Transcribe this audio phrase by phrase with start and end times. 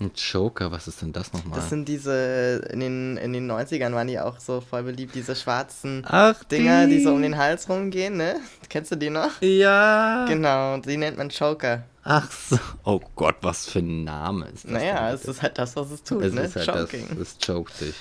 [0.00, 1.58] Ein Joker, was ist denn das nochmal?
[1.58, 5.36] Das sind diese, in den, in den 90ern waren die auch so voll beliebt, diese
[5.36, 8.36] schwarzen Ach, Dinger, die so um den Hals rumgehen, ne?
[8.70, 9.42] Kennst du die noch?
[9.42, 10.24] Ja.
[10.26, 11.82] Genau, die nennt man Choker.
[12.02, 12.58] Ach so.
[12.84, 14.70] Oh Gott, was für ein Name ist das?
[14.70, 16.42] Naja, es ist halt das, was es tut, es ne?
[16.42, 17.06] ist halt Choking.
[17.10, 17.94] das, es choked dich.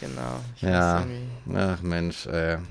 [0.00, 0.40] Genau.
[0.56, 1.04] Ich Ja.
[1.54, 2.56] Ach Mensch, ey.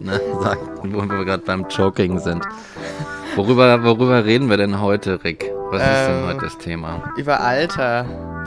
[0.00, 2.44] Na, sag, wo wir gerade beim Choking sind.
[3.34, 5.50] Worüber, worüber reden wir denn heute, Rick?
[5.70, 7.02] Was ist denn Ähm, heute das Thema?
[7.16, 8.04] Über Alter.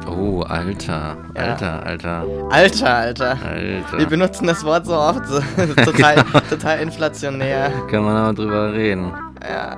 [0.08, 1.16] Oh, Alter.
[1.36, 1.41] Ja.
[1.44, 3.30] Alter, Alter, Alter, Alter.
[3.32, 3.98] Alter.
[4.00, 5.40] Wir benutzen das Wort so oft, so,
[5.86, 6.16] total,
[6.49, 7.72] total inflationär.
[7.90, 9.13] Kann man aber drüber reden.
[9.48, 9.77] Ja,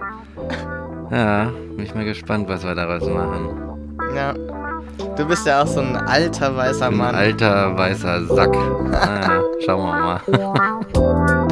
[1.12, 3.50] Ja, bin ich mal gespannt, was wir daraus machen.
[4.16, 4.34] ja.
[5.18, 7.16] Du bist ja auch so ein alter weißer Ein Mann.
[7.16, 8.54] alter weißer Sack.
[8.90, 11.40] Naja, schauen wir mal.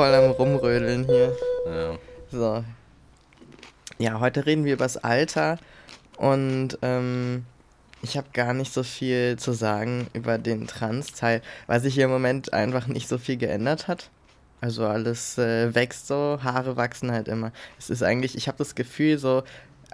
[0.00, 1.36] voll am Rumrödeln hier.
[1.66, 1.98] Ja.
[2.32, 2.64] So.
[3.98, 5.58] Ja, heute reden wir über das Alter
[6.16, 7.44] und ähm,
[8.00, 12.10] ich habe gar nicht so viel zu sagen über den Trans-Teil, weil sich hier im
[12.10, 14.08] Moment einfach nicht so viel geändert hat.
[14.62, 17.52] Also alles äh, wächst so, Haare wachsen halt immer.
[17.78, 19.42] Es ist eigentlich, ich habe das Gefühl, so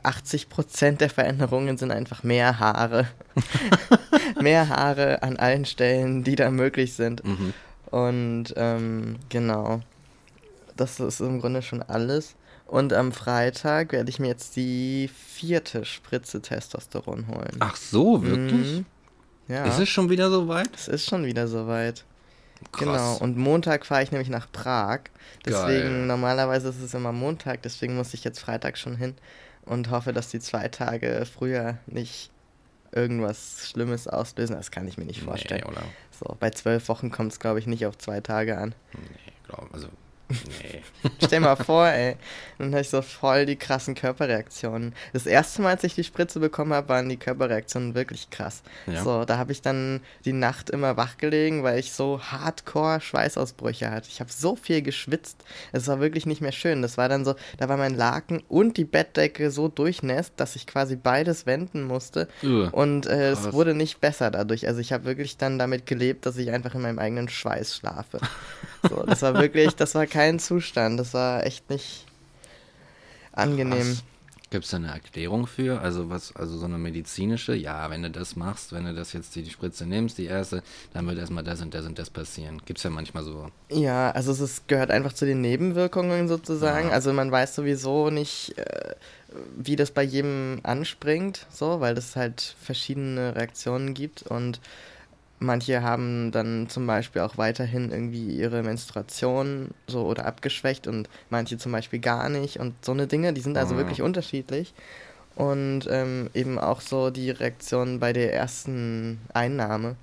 [0.05, 3.09] 80% der Veränderungen sind einfach mehr Haare.
[4.41, 7.25] mehr Haare an allen Stellen, die da möglich sind.
[7.25, 7.55] Mhm.
[7.91, 9.81] Und ähm, genau,
[10.77, 12.35] das ist im Grunde schon alles.
[12.67, 17.57] Und am Freitag werde ich mir jetzt die vierte Spritze Testosteron holen.
[17.61, 18.79] Ach so, wirklich?
[18.79, 18.87] Mhm.
[19.49, 20.71] Ja, Ist es schon wieder so weit?
[20.75, 22.05] es ist schon wieder soweit.
[22.79, 23.21] Genau, Krass.
[23.21, 25.01] und Montag fahre ich nämlich nach Prag.
[25.45, 26.07] Deswegen, Geil.
[26.07, 29.15] normalerweise ist es immer Montag, deswegen muss ich jetzt Freitag schon hin
[29.65, 32.31] und hoffe, dass die zwei Tage früher nicht
[32.93, 34.57] irgendwas Schlimmes auslösen.
[34.57, 35.63] Das kann ich mir nicht vorstellen.
[35.67, 35.83] Nee, oder?
[36.19, 38.75] So, bei zwölf Wochen kommt es, glaube ich, nicht auf zwei Tage an.
[38.95, 39.89] Nee, glaub, also,
[40.29, 40.83] nee.
[41.25, 42.17] Stell mal vor, ey.
[42.59, 44.95] Dann habe ich so voll die krassen Körperreaktionen.
[45.13, 48.63] Das erste Mal, als ich die Spritze bekommen habe, waren die Körperreaktionen wirklich krass.
[48.87, 49.05] Ja.
[49.05, 53.91] So, da habe ich dann die Nacht immer wach gelegen, weil ich so hardcore Schweißausbrüche
[53.91, 54.09] hatte.
[54.09, 55.45] Ich habe so viel geschwitzt.
[55.73, 56.83] Es war wirklich nicht mehr schön.
[56.83, 60.67] Das war dann so, da war mein Laken und die Bettdecke so durchnässt, dass ich
[60.67, 62.29] quasi beides wenden musste.
[62.43, 62.71] Ugh.
[62.73, 64.67] Und äh, es wurde nicht besser dadurch.
[64.67, 68.19] Also ich habe wirklich dann damit gelebt, dass ich einfach in meinem eigenen Schweiß schlafe.
[68.89, 70.99] So, das war wirklich, das war kein Zustand.
[70.99, 72.07] Das war echt nicht
[73.33, 73.99] angenehm.
[74.49, 75.81] Gibt es da eine Erklärung für?
[75.81, 77.55] Also was, also so eine medizinische?
[77.55, 80.63] Ja, wenn du das machst, wenn du das jetzt die, die Spritze nimmst, die erste,
[80.95, 82.63] dann wird erstmal das und das und das passieren.
[82.65, 83.51] Gibt es ja manchmal so.
[83.71, 86.89] Ja, also es ist, gehört einfach zu den Nebenwirkungen sozusagen.
[86.89, 86.95] Ja.
[86.95, 88.95] Also man weiß sowieso nicht, äh,
[89.59, 94.61] wie das bei jedem anspringt, so, weil es halt verschiedene Reaktionen gibt und
[95.39, 101.59] manche haben dann zum Beispiel auch weiterhin irgendwie ihre Menstruation so oder abgeschwächt und manche
[101.59, 103.79] zum Beispiel gar nicht und so eine Dinge, die sind also Ah.
[103.79, 104.73] wirklich unterschiedlich.
[105.35, 109.97] Und ähm, eben auch so die Reaktion bei der ersten Einnahme.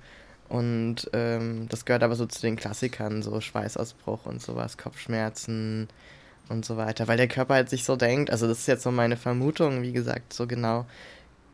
[0.48, 5.88] Und ähm, das gehört aber so zu den Klassikern, so Schweißausbruch und sowas, Kopfschmerzen
[6.48, 7.08] und so weiter.
[7.08, 9.92] Weil der Körper halt sich so denkt, also das ist jetzt so meine Vermutung, wie
[9.92, 10.86] gesagt, so genau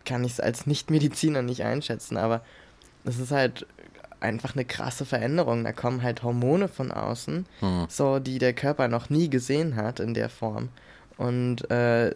[0.05, 2.43] kann ich es als Nichtmediziner nicht einschätzen, aber
[3.05, 3.67] es ist halt
[4.21, 5.65] einfach eine krasse Veränderung.
[5.65, 7.87] Da kommen halt Hormone von außen, Hm.
[7.89, 10.69] so die der Körper noch nie gesehen hat in der Form.
[11.17, 12.11] Und äh,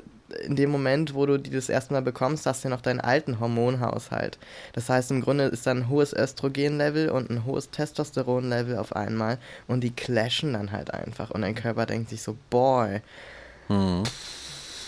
[0.46, 3.00] in dem Moment, wo du die das erste Mal bekommst, hast du ja noch deinen
[3.00, 4.38] alten Hormonhaushalt.
[4.72, 9.38] Das heißt, im Grunde ist dann ein hohes Östrogenlevel und ein hohes Testosteronlevel auf einmal
[9.68, 11.30] und die clashen dann halt einfach.
[11.30, 13.00] Und dein Körper denkt sich so, boy,
[13.68, 14.02] Hm.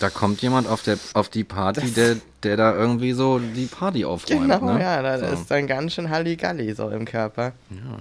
[0.01, 3.67] Da kommt jemand auf, der, auf die Party, Das- der, der da irgendwie so die
[3.67, 4.43] Party aufräumt.
[4.43, 4.81] genau, ne?
[4.81, 5.27] ja, da so.
[5.27, 7.53] ist dann ganz schön Halligalli so im Körper.
[7.71, 7.99] Ja,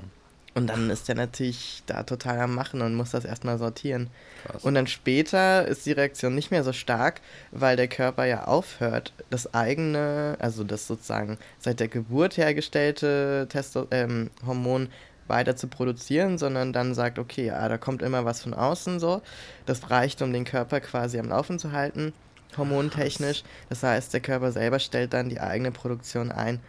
[0.56, 4.10] Und dann ist der natürlich da total am Machen und muss das erstmal sortieren.
[4.46, 4.64] krass.
[4.64, 7.22] Und dann später ist die Reaktion nicht mehr so stark,
[7.52, 13.88] weil der Körper ja aufhört, das eigene, also das sozusagen seit der Geburt hergestellte Testo
[13.92, 14.90] ähm, Hormon
[15.28, 19.22] weiter zu produzieren, sondern dann sagt, okay, ja, da kommt immer was von außen so.
[19.66, 22.14] Das reicht, um den Körper quasi am Laufen zu halten,
[22.58, 23.44] hormontechnisch.
[23.70, 26.60] Das heißt, der Körper selber stellt dann die eigene Produktion ein.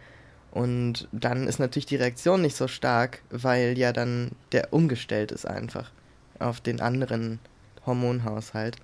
[0.51, 5.45] Und dann ist natürlich die Reaktion nicht so stark, weil ja dann der umgestellt ist
[5.45, 5.91] einfach
[6.39, 7.39] auf den anderen
[7.85, 8.77] Hormonhaushalt.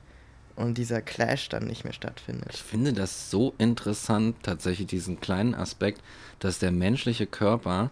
[0.56, 2.52] und dieser Clash dann nicht mehr stattfindet.
[2.54, 6.02] Ich finde das so interessant, tatsächlich diesen kleinen Aspekt,
[6.40, 7.90] dass der menschliche Körper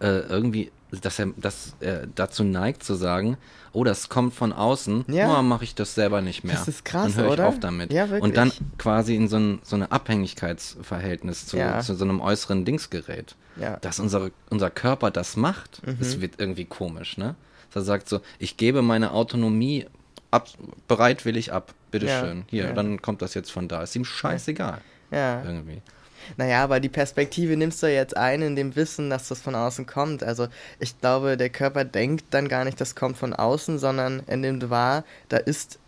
[0.00, 3.36] äh, irgendwie, dass er, dass er dazu neigt zu sagen,
[3.72, 5.38] oh, das kommt von außen, Ja.
[5.38, 6.54] oh, mache ich das selber nicht mehr.
[6.54, 7.48] Das ist krass, Dann höre ich oder?
[7.48, 7.92] auf damit.
[7.92, 8.22] Ja, wirklich.
[8.22, 11.80] Und dann quasi in so ein, so eine Abhängigkeitsverhältnis zu, Ja.
[11.80, 13.34] zu so einem äußeren Dingsgerät.
[13.60, 13.76] Ja.
[13.78, 15.96] Dass unsere, unser Körper das macht, Mhm.
[15.98, 17.34] das wird irgendwie komisch, ne?
[17.72, 19.86] Dass er sagt so, ich gebe meine Autonomie
[20.30, 20.48] ab,
[20.88, 22.38] bereitwillig ab, bitteschön.
[22.50, 23.82] Ja, Hier, dann kommt das jetzt von da.
[23.82, 24.80] Ist ihm scheißegal.
[25.10, 25.42] Ja.
[25.44, 25.82] Irgendwie.
[26.36, 29.86] Naja, aber die Perspektive nimmst du jetzt ein in dem Wissen, dass das von außen
[29.86, 30.22] kommt.
[30.22, 30.48] Also
[30.80, 34.70] ich glaube, der Körper denkt dann gar nicht, das kommt von außen, sondern er nimmt
[34.70, 35.78] wahr, da ist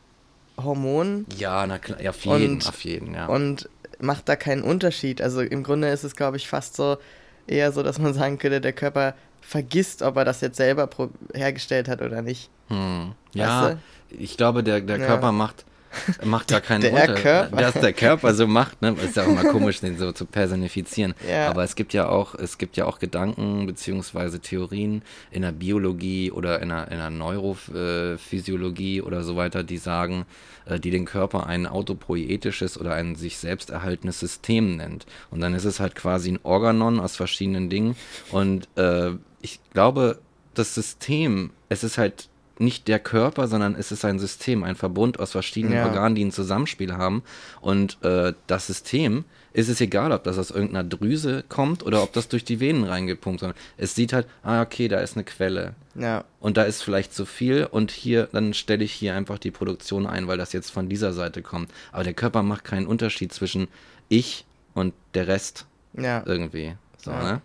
[0.63, 3.27] Hormon Ja, na klar, ja, auf jeden, Und- auf jeden, ja.
[3.27, 3.69] und
[4.01, 5.21] macht da keinen Unterschied.
[5.23, 6.99] Also im Grunde ist es, glaube ich, fast so
[7.47, 10.89] eher so, dass man sagen könnte, der Körper vergisst, ob er das jetzt selber
[11.33, 12.51] hergestellt hat oder nicht.
[12.69, 13.13] Hm.
[13.33, 13.77] Ja, Weißt
[14.11, 15.07] ich glaube, der, der Ja.
[15.07, 15.65] Körper macht,
[16.25, 17.57] macht da keinen Der Unter- Körper.
[17.57, 18.95] Dass der Körper so macht, ne?
[19.05, 21.15] Ist ja auch immer komisch, den so zu personifizieren.
[21.29, 21.49] Ja.
[21.51, 26.31] Aber es gibt ja auch, es gibt ja auch Gedanken beziehungsweise Theorien in der Biologie
[26.31, 30.25] oder in der, in der Neurophysiologie oder so weiter, die sagen,
[30.67, 35.07] äh, die den Körper ein autopoietisches oder ein sich selbst erhaltenes System nennt.
[35.31, 37.97] Und dann ist es halt quasi ein Organon aus verschiedenen Dingen.
[38.31, 40.19] Und äh, ich glaube,
[40.55, 42.29] das System, es ist halt
[42.61, 45.87] nicht der Körper, sondern es ist ein System, ein Verbund aus verschiedenen Ja.
[45.87, 47.23] Organen, die ein Zusammenspiel haben.
[47.61, 52.13] Und äh, das System ist es egal, ob das aus irgendeiner Drüse kommt oder ob
[52.13, 53.57] das durch die Venen reingepumpt wird.
[53.77, 55.75] Es sieht halt, ah, okay, da ist eine Quelle.
[55.95, 59.51] Ja, Und da ist vielleicht zu viel und hier, dann stelle ich hier einfach die
[59.51, 61.73] Produktion ein, weil das jetzt von dieser Seite kommt.
[61.91, 63.67] Aber der Körper macht keinen Unterschied zwischen
[64.09, 64.45] ich
[64.75, 66.23] und der Rest ja.
[66.25, 66.75] irgendwie.
[66.99, 67.23] So, Ja.
[67.33, 67.43] ne?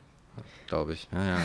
[0.74, 1.08] Glaube ich.
[1.12, 1.38] Ja, ja.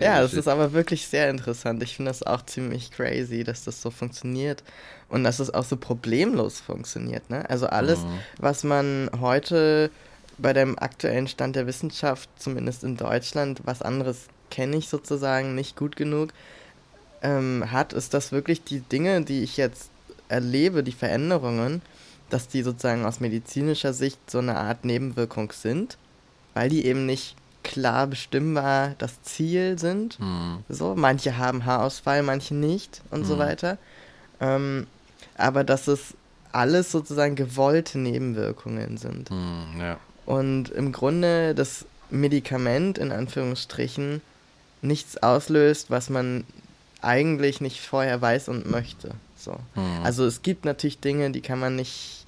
[0.00, 1.82] Ja, das ist aber wirklich sehr interessant.
[1.82, 4.62] Ich finde das auch ziemlich crazy, dass das so funktioniert
[5.10, 7.28] und dass es auch so problemlos funktioniert.
[7.28, 7.48] Ne?
[7.50, 8.18] Also alles, Mhm.
[8.38, 9.90] was man heute
[10.38, 15.76] bei dem aktuellen Stand der Wissenschaft, zumindest in Deutschland, was anderes kenne ich sozusagen nicht
[15.76, 16.30] gut genug,
[17.22, 19.90] ähm, hat, ist das wirklich die Dinge, die ich jetzt
[20.30, 21.82] erlebe, die Veränderungen,
[22.30, 25.98] dass die sozusagen aus medizinischer Sicht so eine Art Nebenwirkung sind,
[26.54, 27.36] weil die eben nicht
[27.68, 30.18] klar bestimmbar das Ziel sind.
[30.18, 30.64] Hm.
[30.68, 33.38] So, manche haben Haarausfall, manche nicht und so Mhm.
[33.38, 33.78] weiter.
[34.40, 34.86] Ähm,
[35.36, 36.14] aber dass es
[36.50, 39.30] alles sozusagen gewollte Nebenwirkungen sind.
[39.30, 39.98] Hm, ja.
[40.26, 44.22] Und im Grunde das Medikament in Anführungsstrichen
[44.82, 46.44] nichts auslöst, was man
[47.02, 49.10] eigentlich nicht vorher weiß und möchte.
[49.36, 49.52] So.
[49.74, 50.02] Hm.
[50.04, 52.24] Also es gibt natürlich Dinge, die kann man nicht,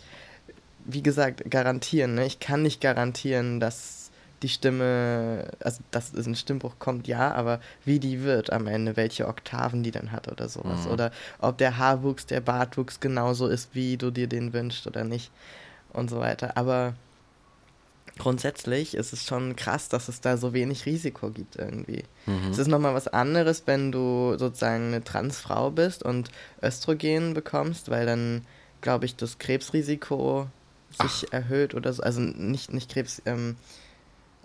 [0.85, 2.15] wie gesagt, garantieren.
[2.15, 2.27] Ne?
[2.27, 4.00] Ich kann nicht garantieren, dass
[4.43, 8.97] die Stimme, also dass es ein Stimmbruch kommt, ja, aber wie die wird am Ende,
[8.97, 10.87] welche Oktaven die dann hat oder sowas.
[10.87, 10.93] Mhm.
[10.93, 11.11] Oder
[11.41, 15.31] ob der Haarwuchs, der Bartwuchs genauso ist, wie du dir den wünschst oder nicht
[15.93, 16.57] und so weiter.
[16.57, 16.95] Aber
[18.19, 22.05] grundsätzlich ist es schon krass, dass es da so wenig Risiko gibt irgendwie.
[22.27, 22.51] Mhm.
[22.51, 26.31] Es ist nochmal was anderes, wenn du sozusagen eine Transfrau bist und
[26.63, 28.47] Östrogen bekommst, weil dann,
[28.81, 30.47] glaube ich, das Krebsrisiko
[31.03, 32.03] sich erhöht oder so.
[32.03, 33.57] Also nicht, nicht Krebs, ähm,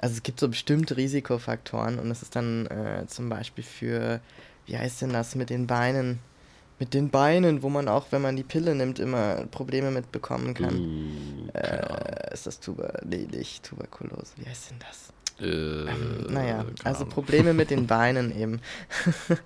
[0.06, 4.22] also es gibt so bestimmte Risikofaktoren und es ist dann äh, zum Beispiel für,
[4.68, 6.19] wie heißt denn das, mit den Beinen,
[6.78, 10.75] mit den Beinen, wo man auch, wenn man die Pille nimmt, immer Probleme mitbekommen kann.
[10.75, 11.50] Ahnung.
[11.56, 15.12] Äh, ist das Tuber, nee, nicht Tuberkulose, wie heißt denn das?
[15.44, 17.07] Äh, Naja, keine also.
[17.07, 18.62] Probleme mit den Beinen eben.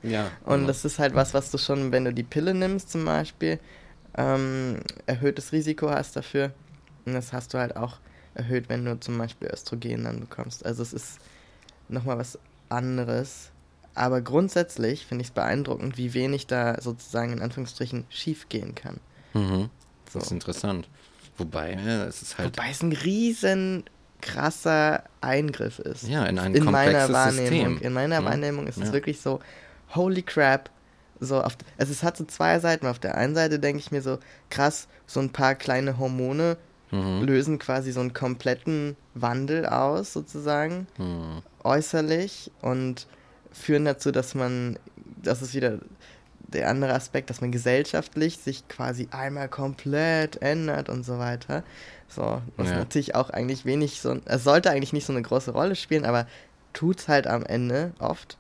[0.04, 0.30] Ja.
[0.44, 0.68] Und ja.
[0.68, 3.62] das ist halt was, was du schon, wenn du die Pille nimmst zum Beispiel,
[4.18, 6.52] ähm, erhöhtes Risiko hast dafür.
[7.06, 8.00] Und das hast du halt auch
[8.40, 10.66] erhöht, wenn du zum Beispiel Östrogen dann bekommst.
[10.66, 11.20] Also es ist
[11.88, 13.52] nochmal was anderes.
[13.96, 19.00] Aber grundsätzlich finde ich es beeindruckend, wie wenig da sozusagen in Anführungsstrichen schief gehen kann.
[19.34, 19.70] Mhm.
[20.12, 20.20] So.
[20.20, 20.88] Das ist interessant.
[21.38, 23.84] Wobei, ja, es ist halt Wobei es ein riesen
[24.22, 26.08] krasser Eingriff ist.
[26.08, 27.70] ja, in ein in meiner komplexes Wahrnehmung.
[27.74, 27.88] System.
[27.88, 28.26] In meiner ne?
[28.26, 28.94] Wahrnehmung ist es Ja.
[28.94, 29.40] wirklich so,
[29.96, 30.70] holy crap.
[31.22, 32.88] So auf, also es hat so zwei Seiten.
[32.88, 34.20] Auf der einen Seite denke ich mir so,
[34.50, 36.58] krass, so ein paar kleine Hormone
[36.92, 37.22] Mhm.
[37.24, 41.42] lösen quasi so einen kompletten Wandel aus, sozusagen, Mhm.
[41.64, 43.08] äußerlich und
[43.52, 44.78] führen dazu, dass man,
[45.22, 45.80] das ist wieder
[46.38, 51.64] der andere Aspekt, dass man gesellschaftlich sich quasi einmal komplett ändert und so weiter.
[52.08, 52.78] So, was Ja.
[52.78, 56.26] natürlich auch eigentlich wenig so, es sollte eigentlich nicht so eine große Rolle spielen, aber
[56.74, 58.38] tut's halt am Ende oft.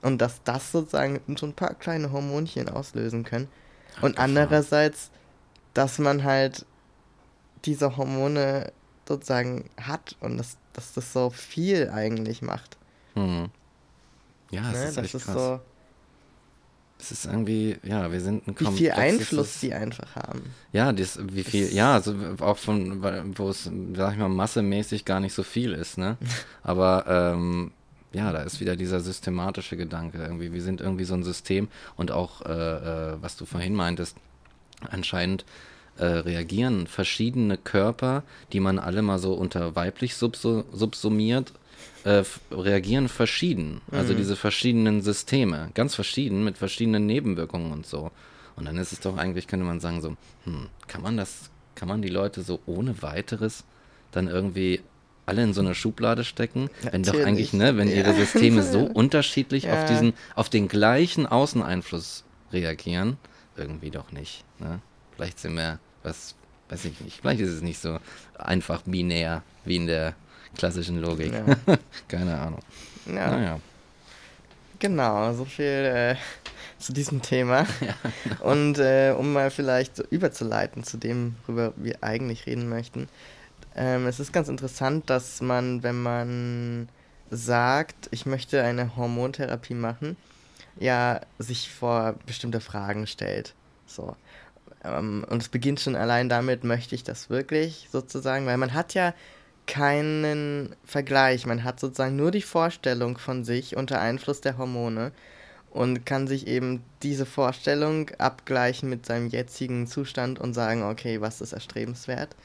[0.00, 3.48] Und dass das sozusagen so ein paar kleine Hormonchen auslösen können.
[4.00, 5.10] Und andererseits,
[5.74, 6.64] dass man halt
[7.64, 8.72] diese Hormone
[9.08, 12.76] sozusagen hat und dass, dass das so viel eigentlich macht.
[13.14, 13.50] Mhm.
[14.50, 14.84] Ja, das Ne?
[14.88, 15.34] ist Das echt ist krass.
[15.34, 15.60] so.
[16.98, 20.54] es ist irgendwie, ja, wir sind ein Wie viel Einfluss die einfach haben.
[20.72, 23.02] Ja, das, wie viel, ja, also auch von,
[23.36, 26.16] wo es, sag ich mal, massemäßig gar nicht so viel ist, ne?
[26.62, 27.72] Aber ähm,
[28.12, 30.52] ja, da ist wieder dieser systematische Gedanke irgendwie.
[30.52, 32.52] Wir sind irgendwie so ein System und auch, äh,
[33.12, 34.16] äh, was du vorhin meintest,
[34.88, 35.44] anscheinend
[35.96, 38.22] äh, reagieren verschiedene Körper,
[38.52, 41.52] die man alle mal so unter weiblich subsumiert,
[42.04, 43.80] äh, reagieren verschieden.
[43.90, 44.18] Also mhm.
[44.18, 48.10] diese verschiedenen Systeme, ganz verschieden, mit verschiedenen Nebenwirkungen und so.
[48.56, 51.88] Und dann ist es doch eigentlich, könnte man sagen, so, hm, kann man das, kann
[51.88, 53.64] man die Leute so ohne weiteres
[54.12, 54.80] dann irgendwie
[55.26, 56.92] alle in so eine Schublade stecken, Natürlich.
[56.92, 57.96] wenn doch eigentlich, ne, wenn ja.
[57.96, 59.74] ihre Systeme so unterschiedlich ja.
[59.74, 63.16] auf diesen, auf den gleichen Außeneinfluss reagieren,
[63.56, 64.44] irgendwie doch nicht.
[64.58, 64.80] Ne?
[65.16, 66.34] Vielleicht sind wir, was,
[66.68, 67.98] weiß ich nicht, vielleicht ist es nicht so
[68.38, 70.14] einfach binär wie in der
[70.56, 71.32] klassischen Logik.
[71.32, 71.76] Ja.
[72.08, 72.60] Keine Ahnung.
[73.06, 73.30] Ja.
[73.30, 73.60] Naja.
[74.78, 76.16] Genau, so viel äh,
[76.78, 77.66] zu diesem Thema.
[77.80, 77.94] Ja.
[78.40, 83.08] Und äh, um mal vielleicht so überzuleiten zu dem, worüber wir eigentlich reden möchten.
[83.76, 86.88] Ähm, es ist ganz interessant, dass man, wenn man
[87.30, 90.16] sagt, ich möchte eine Hormontherapie machen,
[90.78, 93.54] ja, sich vor bestimmte Fragen stellt.
[93.86, 94.16] So.
[94.84, 98.94] Ähm, und es beginnt schon allein damit, möchte ich das wirklich sozusagen, weil man hat
[98.94, 99.14] ja
[99.66, 105.12] keinen Vergleich, man hat sozusagen nur die Vorstellung von sich unter Einfluss der Hormone
[105.70, 111.40] und kann sich eben diese Vorstellung abgleichen mit seinem jetzigen Zustand und sagen, okay, was
[111.40, 112.36] ist erstrebenswert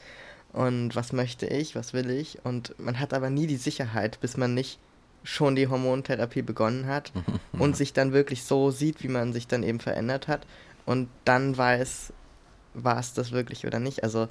[0.53, 2.39] und was möchte ich, was will ich?
[2.43, 4.79] Und man hat aber nie die Sicherheit, bis man nicht
[5.23, 7.11] schon die Hormontherapie begonnen hat
[7.53, 10.47] und sich dann wirklich so sieht, wie man sich dann eben verändert hat.
[10.85, 12.13] Und dann weiß,
[12.73, 14.03] war es das wirklich oder nicht.
[14.03, 14.27] Also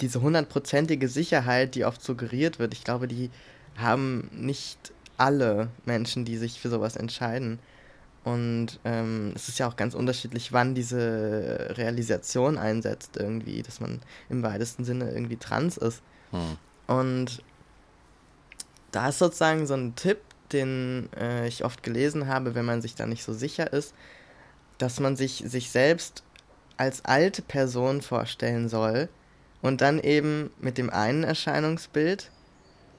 [0.00, 3.30] diese hundertprozentige Sicherheit, die oft suggeriert wird, ich glaube, die
[3.76, 7.58] haben nicht alle Menschen, die sich für sowas entscheiden.
[8.24, 14.00] Und ähm, es ist ja auch ganz unterschiedlich, wann diese Realisation einsetzt, irgendwie, dass man
[14.28, 16.02] im weitesten Sinne irgendwie trans ist.
[16.30, 16.56] Hm.
[16.86, 17.42] Und
[18.90, 20.18] da ist sozusagen so ein Tipp,
[20.52, 23.94] den äh, ich oft gelesen habe, wenn man sich da nicht so sicher ist,
[24.78, 26.22] dass man sich, sich selbst
[26.78, 29.08] als alte Person vorstellen soll
[29.60, 32.30] und dann eben mit dem einen Erscheinungsbild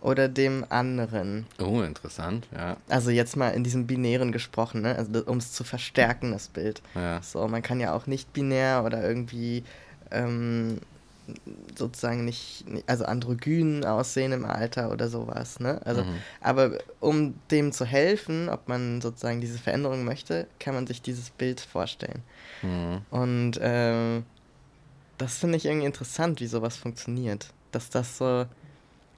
[0.01, 1.45] oder dem anderen.
[1.59, 2.77] Oh, interessant, ja.
[2.87, 4.95] Also jetzt mal in diesem Binären gesprochen, ne?
[4.95, 6.81] Also um es zu verstärken, das Bild.
[6.95, 7.21] Ja.
[7.21, 9.63] So, man kann ja auch nicht binär oder irgendwie
[10.11, 10.79] ähm,
[11.77, 15.81] sozusagen nicht, also androgyn aussehen im Alter oder sowas, ne?
[15.85, 16.15] Also, mhm.
[16.41, 21.29] aber um dem zu helfen, ob man sozusagen diese Veränderung möchte, kann man sich dieses
[21.29, 22.21] Bild vorstellen.
[22.61, 23.01] Mhm.
[23.09, 24.23] Und ähm,
[25.17, 27.53] das finde ich irgendwie interessant, wie sowas funktioniert.
[27.71, 28.45] Dass das so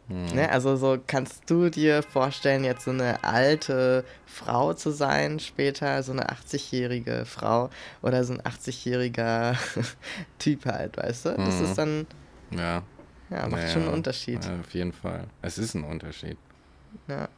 [0.08, 0.25] hm.
[0.36, 6.03] Ne, also so kannst du dir vorstellen, jetzt so eine alte Frau zu sein später,
[6.03, 7.70] so eine 80-jährige Frau
[8.01, 9.55] oder so ein 80-jähriger
[10.39, 11.29] Typ halt, weißt du?
[11.36, 11.65] Das hm.
[11.65, 12.08] ist dann.
[12.51, 12.84] Ja.
[13.29, 14.43] Ja, macht naja, schon einen Unterschied.
[14.43, 15.25] Ja, auf jeden Fall.
[15.41, 16.38] Es ist ein Unterschied.
[17.08, 17.29] Ja.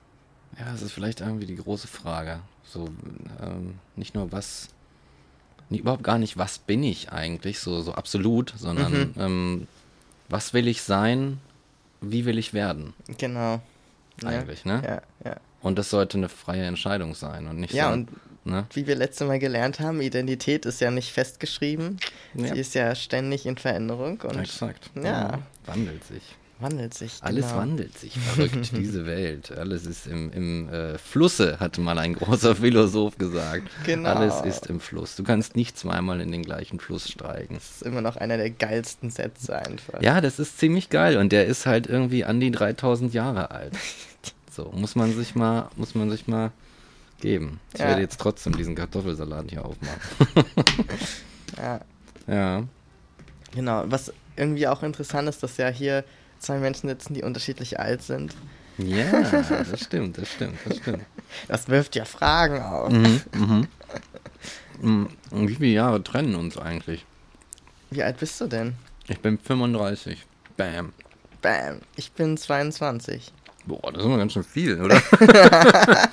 [0.58, 2.40] Ja, das ist vielleicht irgendwie die große Frage.
[2.64, 2.90] So,
[3.42, 4.70] ähm, nicht nur was,
[5.70, 9.14] nicht, überhaupt gar nicht, was bin ich eigentlich, so, so absolut, sondern mhm.
[9.18, 9.68] ähm,
[10.30, 11.40] was will ich sein
[12.04, 12.94] wie will ich werden?
[13.18, 13.62] Genau.
[14.24, 14.78] Eigentlich, ja.
[14.78, 15.02] ne?
[15.24, 15.38] Ja, ja.
[15.62, 17.94] Und das sollte eine freie Entscheidung sein und nicht ja, so.
[17.94, 18.10] Und
[18.46, 18.66] ne?
[18.74, 22.00] wie wir letztes Mal gelernt haben, Identität ist ja nicht festgeschrieben.
[22.34, 22.54] Ja.
[22.54, 24.22] Sie ist ja ständig in Veränderung.
[24.22, 24.92] Und, Exakt.
[25.02, 25.40] Ja.
[25.66, 27.14] Wandelt sich wandelt sich.
[27.22, 27.58] Alles genau.
[27.58, 29.52] wandelt sich, verrückt, diese Welt.
[29.52, 33.70] Alles ist im, im äh, Flusse, hat mal ein großer Philosoph gesagt.
[33.86, 34.10] Genau.
[34.10, 35.16] Alles ist im Fluss.
[35.16, 37.56] Du kannst nicht zweimal in den gleichen Fluss steigen.
[37.56, 40.02] Das ist immer noch einer der geilsten Sätze einfach.
[40.02, 43.74] Ja, das ist ziemlich geil und der ist halt irgendwie an die 3000 Jahre alt.
[44.56, 46.52] So, muss man sich mal, muss man sich mal
[47.20, 47.60] geben.
[47.74, 47.88] Ich ja.
[47.88, 50.00] werde jetzt trotzdem diesen Kartoffelsalat hier aufmachen.
[51.58, 51.82] ja.
[52.28, 52.64] Ja.
[53.56, 56.04] Genau, was irgendwie auch interessant ist, dass ja hier
[56.44, 58.36] zwei Menschen sitzen, die unterschiedlich alt sind.
[58.78, 61.06] Ja, das stimmt, das stimmt, das stimmt.
[61.48, 62.92] Das wirft ja Fragen auf.
[62.92, 63.68] Mhm, mhm.
[64.82, 65.10] mhm.
[65.32, 67.06] Wie viele Jahre trennen uns eigentlich?
[67.92, 68.74] Wie alt bist du denn?
[69.08, 70.26] Ich bin 35.
[70.58, 70.94] Bam.
[71.42, 71.82] Bam.
[71.96, 73.32] Ich bin 22.
[73.66, 75.02] Boah, das ist immer ganz schön viel, oder?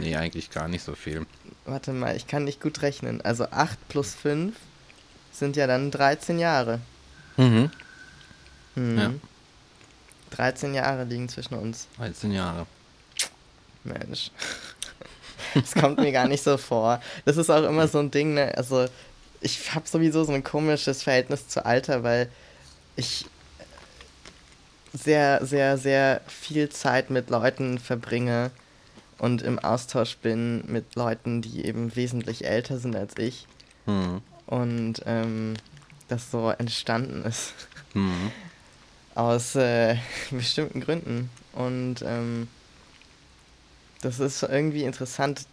[0.00, 1.26] nee, eigentlich gar nicht so viel.
[1.64, 3.20] Warte mal, ich kann nicht gut rechnen.
[3.20, 4.56] Also 8 plus 5
[5.32, 6.80] sind ja dann 13 Jahre.
[7.36, 7.70] Mhm.
[8.74, 8.98] mhm.
[8.98, 9.10] Ja.
[10.30, 11.88] 13 Jahre liegen zwischen uns.
[11.98, 12.66] 13 Jahre.
[13.84, 14.30] Mensch.
[15.54, 17.00] Das kommt mir gar nicht so vor.
[17.24, 18.56] Das ist auch immer so ein Ding, ne?
[18.56, 18.86] Also,
[19.40, 22.30] ich habe sowieso so ein komisches Verhältnis zu Alter, weil
[22.94, 23.24] ich
[24.92, 28.52] sehr, sehr, sehr viel Zeit mit Leuten verbringe,
[29.20, 33.46] und im Austausch bin mit Leuten, die eben wesentlich älter sind als ich.
[33.86, 34.22] Mhm.
[34.46, 35.54] Und ähm,
[36.08, 37.52] das so entstanden ist.
[37.92, 38.32] Mhm.
[39.14, 39.96] Aus äh,
[40.30, 41.30] bestimmten Gründen.
[41.52, 42.48] Und ähm,
[44.02, 45.46] das ist irgendwie interessant,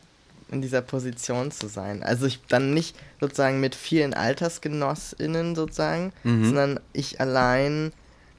[0.50, 2.04] in dieser Position zu sein.
[2.04, 6.46] Also ich dann nicht sozusagen mit vielen AltersgenossInnen sozusagen, Mhm.
[6.46, 7.92] sondern ich allein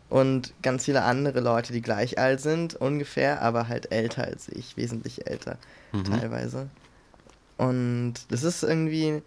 [0.09, 4.79] und ganz viele andere Leute, die gleich alt sind, ungefähr, aber halt älter als ich,
[4.79, 5.59] wesentlich älter
[5.93, 6.05] Mhm.
[6.05, 6.71] teilweise.
[7.59, 9.23] Und das ist irgendwie.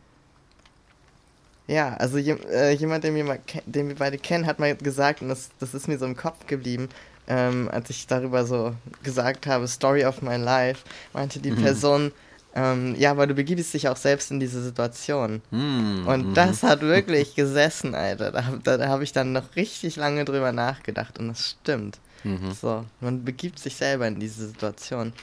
[1.72, 5.22] Ja, also je, äh, jemand, den wir, mal, den wir beide kennen, hat mal gesagt,
[5.22, 6.90] und das, das ist mir so im Kopf geblieben,
[7.28, 11.62] ähm, als ich darüber so gesagt habe, Story of my life, meinte die Mhm.
[11.62, 12.12] Person,
[12.56, 15.42] ähm, ja, aber du begibst dich auch selbst in diese Situation.
[15.51, 16.06] Mhm.
[16.06, 16.34] Und Mhm.
[16.34, 18.32] das hat wirklich gesessen, Alter.
[18.34, 22.00] Da, da, da habe ich dann noch richtig lange drüber nachgedacht und das stimmt.
[22.25, 22.51] Mhm.
[22.51, 25.13] So, man begibt sich selber in diese Situation.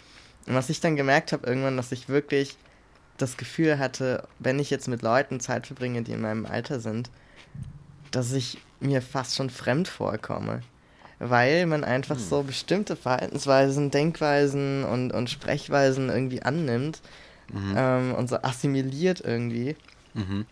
[0.47, 2.57] Und was ich dann gemerkt habe irgendwann, dass ich wirklich
[3.19, 7.11] das Gefühl hatte, wenn ich jetzt mit Leuten Zeit verbringe, die in meinem Alter sind,
[8.11, 10.61] dass ich mir fast schon fremd vorkomme.
[11.19, 12.23] Weil man einfach Hm.
[12.23, 17.01] so bestimmte Verhaltensweisen, Denkweisen und, und Sprechweisen irgendwie annimmt
[17.51, 17.75] Mhm.
[17.77, 19.75] ähm, und so assimiliert irgendwie.
[20.13, 20.45] Mhm.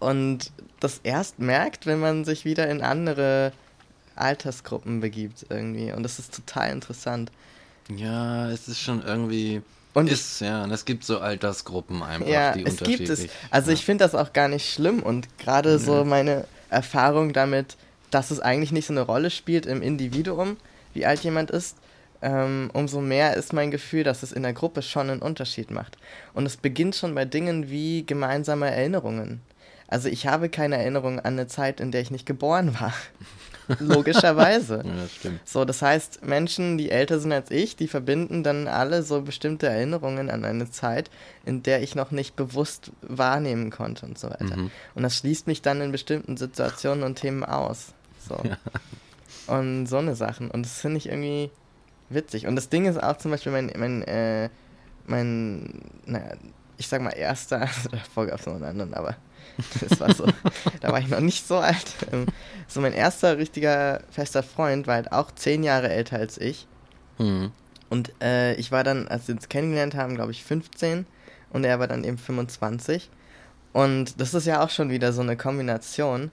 [0.00, 3.52] Und das erst merkt, wenn man sich wieder in andere
[4.16, 5.92] Altersgruppen begibt irgendwie.
[5.92, 7.32] Und das ist total interessant.
[7.88, 9.62] Ja, es ist schon irgendwie.
[9.94, 13.10] Und ist, ja, und es gibt so Altersgruppen einfach, ja, die es gibt es.
[13.10, 13.30] unterschiedlich.
[13.50, 13.74] Also ja.
[13.74, 17.76] ich finde das auch gar nicht schlimm und gerade so meine Erfahrung damit,
[18.10, 20.56] dass es eigentlich nicht so eine Rolle spielt im Individuum,
[20.94, 21.76] wie alt jemand ist,
[22.22, 25.98] ähm, umso mehr ist mein Gefühl, dass es in der Gruppe schon einen Unterschied macht.
[26.34, 29.40] Und es beginnt schon bei Dingen wie gemeinsame Erinnerungen.
[29.88, 32.94] Also ich habe keine Erinnerung an eine Zeit, in der ich nicht geboren war.
[33.78, 34.82] Logischerweise.
[34.84, 35.40] Ja, das stimmt.
[35.48, 39.68] So, das heißt, Menschen, die älter sind als ich, die verbinden dann alle so bestimmte
[39.68, 41.10] Erinnerungen an eine Zeit,
[41.44, 44.56] in der ich noch nicht bewusst wahrnehmen konnte und so weiter.
[44.56, 44.70] Mhm.
[44.94, 47.94] Und das schließt mich dann in bestimmten Situationen und Themen aus.
[48.28, 48.38] So.
[48.44, 48.56] Ja.
[49.46, 50.50] Und so eine Sachen.
[50.50, 51.50] Und das finde ich irgendwie
[52.08, 52.46] witzig.
[52.46, 54.48] Und das Ding ist auch zum Beispiel mein, mein, äh,
[55.06, 56.34] mein, naja,
[56.76, 59.16] ich sag mal erster, also davor gab es noch einen anderen, aber
[59.80, 60.26] das war so,
[60.80, 61.86] da war ich noch nicht so alt.
[62.12, 62.26] Ähm,
[62.68, 66.66] So mein erster richtiger fester Freund war halt auch zehn Jahre älter als ich.
[67.18, 67.52] Mhm.
[67.90, 71.04] Und äh, ich war dann, als wir uns kennengelernt haben, glaube ich 15
[71.50, 73.10] und er war dann eben 25.
[73.74, 76.30] Und das ist ja auch schon wieder so eine Kombination,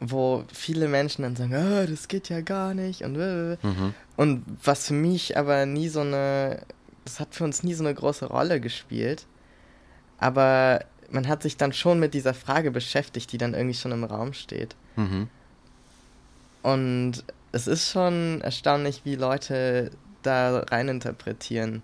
[0.00, 3.56] wo viele Menschen dann sagen, ah, das geht ja gar nicht und äh.
[3.62, 3.94] Mhm.
[4.16, 6.62] und was für mich aber nie so eine,
[7.04, 9.26] das hat für uns nie so eine große Rolle gespielt.
[10.18, 14.04] Aber man hat sich dann schon mit dieser Frage beschäftigt, die dann irgendwie schon im
[14.04, 14.76] Raum steht.
[14.96, 15.28] Mhm.
[16.62, 19.90] Und es ist schon erstaunlich, wie Leute
[20.22, 21.82] da reininterpretieren,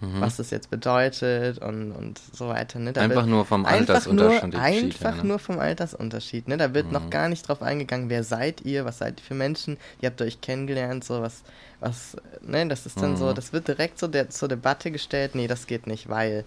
[0.00, 0.20] Mhm.
[0.20, 2.78] was das jetzt bedeutet und, und so weiter.
[2.78, 2.92] Ne?
[2.96, 4.42] Einfach nur vom einfach Altersunterschied.
[4.52, 5.28] nur, her, einfach ne?
[5.28, 6.48] nur vom Altersunterschied.
[6.48, 6.56] Ne?
[6.56, 7.10] Da wird noch Mhm.
[7.10, 10.40] gar nicht drauf eingegangen, wer seid ihr, was seid ihr für Menschen, ihr habt euch
[10.40, 11.42] kennengelernt, so was,
[11.80, 13.34] was, ne, das ist dann so, Mhm.
[13.34, 16.44] das wird direkt so der, zur Debatte gestellt, nee, das geht nicht, weil.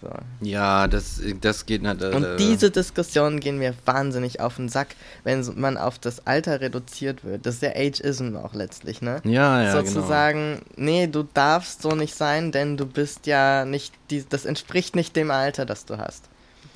[0.00, 0.10] So.
[0.40, 2.00] Ja, das, das geht nicht.
[2.02, 6.60] Äh, Und diese Diskussionen gehen mir wahnsinnig auf den Sack, wenn man auf das Alter
[6.60, 7.44] reduziert wird.
[7.46, 9.20] Das ist der Ageism auch letztlich, ne?
[9.24, 14.24] Ja, ja, sozusagen, nee, du darfst so nicht sein, denn du bist ja nicht, die,
[14.28, 16.24] das entspricht nicht dem Alter, das du hast.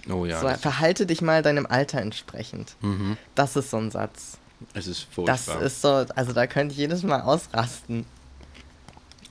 [0.03, 0.17] genau.
[0.23, 2.75] Oh ja, so, das, verhalte dich mal deinem Alter entsprechend.
[2.81, 3.17] mhm.
[3.37, 4.39] Das ist so ein Satz.
[4.75, 5.63] es ist Das furchtbar.
[5.63, 8.05] ist so, also da könnte ich jedes Mal ausrasten.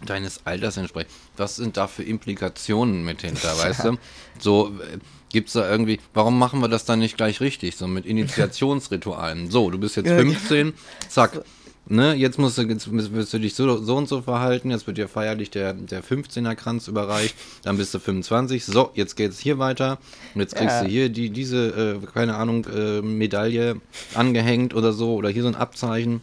[0.05, 1.11] Deines Alters entsprechend.
[1.37, 3.97] Was sind da für Implikationen mit hinter, weißt du?
[4.39, 4.97] So, äh,
[5.31, 7.77] gibt's da irgendwie, warum machen wir das dann nicht gleich richtig?
[7.77, 9.51] So mit Initiationsritualen.
[9.51, 10.73] So, du bist jetzt Ja, 15,
[11.09, 11.41] zack.
[11.87, 14.97] Ne, jetzt musst du, jetzt wirst du dich so, so und so verhalten, jetzt wird
[14.99, 19.57] dir feierlich der, der 15er Kranz überreicht, dann bist du 25, so, jetzt geht's hier
[19.57, 19.97] weiter
[20.35, 20.83] und jetzt kriegst Ja.
[20.83, 23.81] du hier die, diese, äh, keine Ahnung, äh, Medaille
[24.13, 26.21] angehängt oder so, oder hier so ein Abzeichen,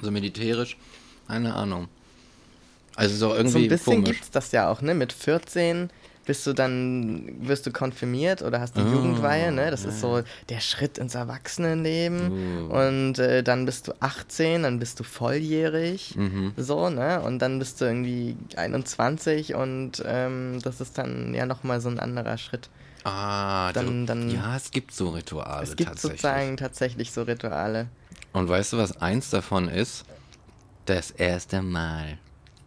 [0.00, 0.76] so militärisch,
[1.26, 1.88] keine Ahnung.
[2.96, 4.10] Also so irgendwie So ein bisschen komisch.
[4.10, 4.94] gibt's das ja auch, ne?
[4.94, 5.90] Mit 14
[6.24, 9.70] bist du dann, wirst du konfirmiert oder hast die Ah, Jugendweihe, ne?
[9.70, 12.68] Das ja, ist so der Schritt ins Erwachsenenleben.
[12.68, 12.74] Uh.
[12.76, 16.16] Und äh, dann bist du 18, dann bist du volljährig.
[16.16, 16.52] Mhm.
[16.56, 17.20] So, ne?
[17.22, 22.00] Und dann bist du irgendwie 21 und ähm, das ist dann ja nochmal so ein
[22.00, 22.70] anderer Schritt.
[23.04, 26.22] Ah, Dann- du, dann- ja, es gibt so Rituale es gibt tatsächlich.
[26.22, 27.86] sozusagen tatsächlich so Rituale.
[28.32, 30.04] Und weißt du, was eins davon ist?
[30.86, 32.18] Das erste Mal.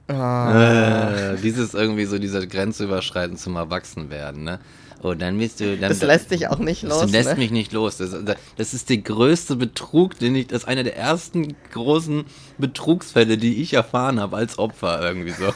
[0.10, 4.60] Äh, dieses irgendwie so dieser Grenze überschreiten zum Erwachsenwerden, ne?
[5.02, 5.78] Oh, dann bist du.
[5.78, 7.02] Dann, Das lässt dich auch nicht los.
[7.02, 7.36] Das lässt ne?
[7.36, 7.98] mich nicht los.
[7.98, 8.14] Das,
[8.58, 10.48] das ist der größte Betrug, den ich.
[10.48, 12.26] Das ist einer der ersten großen
[12.58, 15.54] Betrugsfälle, die ich erfahren habe als Opfer irgendwie so.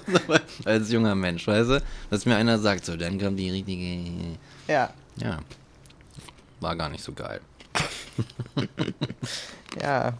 [0.64, 1.82] als junger Mensch, weißt du?
[2.10, 4.36] Dass mir einer sagt, so, dann kommt die richtige.
[4.68, 5.38] Ja, Ja.
[6.60, 7.40] War gar nicht so geil.
[9.82, 10.14] ja.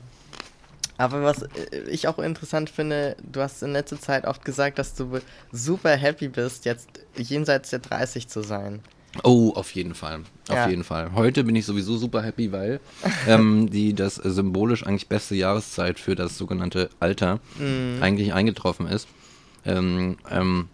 [0.98, 4.94] Aber was äh, ich auch interessant finde, du hast in letzter Zeit oft gesagt, dass
[4.94, 5.20] du
[5.52, 8.80] super happy bist, jetzt jenseits der 30 zu sein.
[9.24, 10.20] Oh, auf jeden Fall.
[10.48, 10.68] Auf Ja.
[10.68, 11.12] jeden Fall.
[11.14, 12.80] Heute bin ich sowieso super happy, weil
[13.26, 18.02] ähm, die das symbolisch eigentlich beste Jahreszeit für das sogenannte Alter Mhm.
[18.02, 19.09] eigentlich eingetroffen ist.
[19.64, 20.68] Ähm, ähm,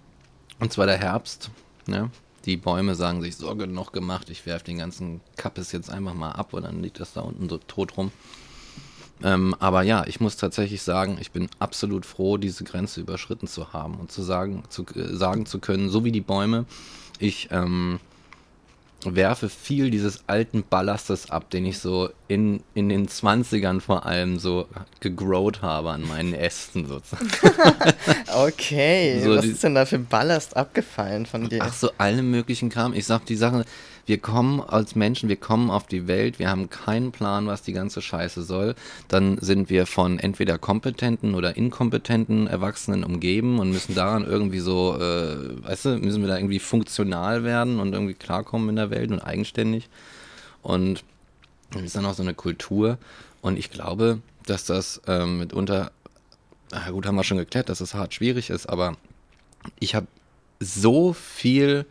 [0.61, 1.51] und zwar der Herbst.
[1.87, 2.11] Ne?
[2.45, 6.33] Die Bäume sagen sich, so genug gemacht, ich werfe den ganzen Kappes jetzt einfach mal
[6.33, 8.11] ab und dann liegt das da unten so tot rum.
[9.25, 13.73] Ähm, aber ja, ich muss tatsächlich sagen, ich bin absolut froh, diese Grenze überschritten zu
[13.73, 16.65] haben und zu sagen, zu, äh, sagen zu können, so wie die Bäume,
[17.19, 18.01] ich ähm,
[19.05, 24.39] werfe viel dieses alten Ballastes ab, den ich so in, in den 20ern vor allem
[24.39, 24.69] so
[25.01, 27.29] gegrowt habe an meinen Ästen sozusagen.
[28.35, 31.59] Okay, So was die- ist denn da für Ballast abgefallen von dir?
[31.63, 32.95] Ach so, alle möglichen Kram.
[32.95, 33.65] Ich sag die Sache,
[34.07, 37.73] wir kommen als Menschen, wir kommen auf die Welt, wir haben keinen Plan, was die
[37.73, 38.75] ganze Scheiße soll.
[39.09, 44.97] Dann sind wir von entweder kompetenten oder inkompetenten Erwachsenen umgeben und müssen daran irgendwie so,
[44.97, 49.11] äh, weißt du, müssen wir da irgendwie funktional werden und irgendwie klarkommen in der Welt
[49.11, 49.89] und eigenständig.
[50.63, 51.05] Und
[51.71, 52.99] dann ist dann auch so eine Kultur.
[53.41, 55.93] Und ich glaube, dass das ähm, mitunter,
[56.71, 58.97] na gut, haben wir schon geklärt, dass es hart schwierig ist, aber
[59.79, 60.07] ich habe
[60.59, 61.87] so viel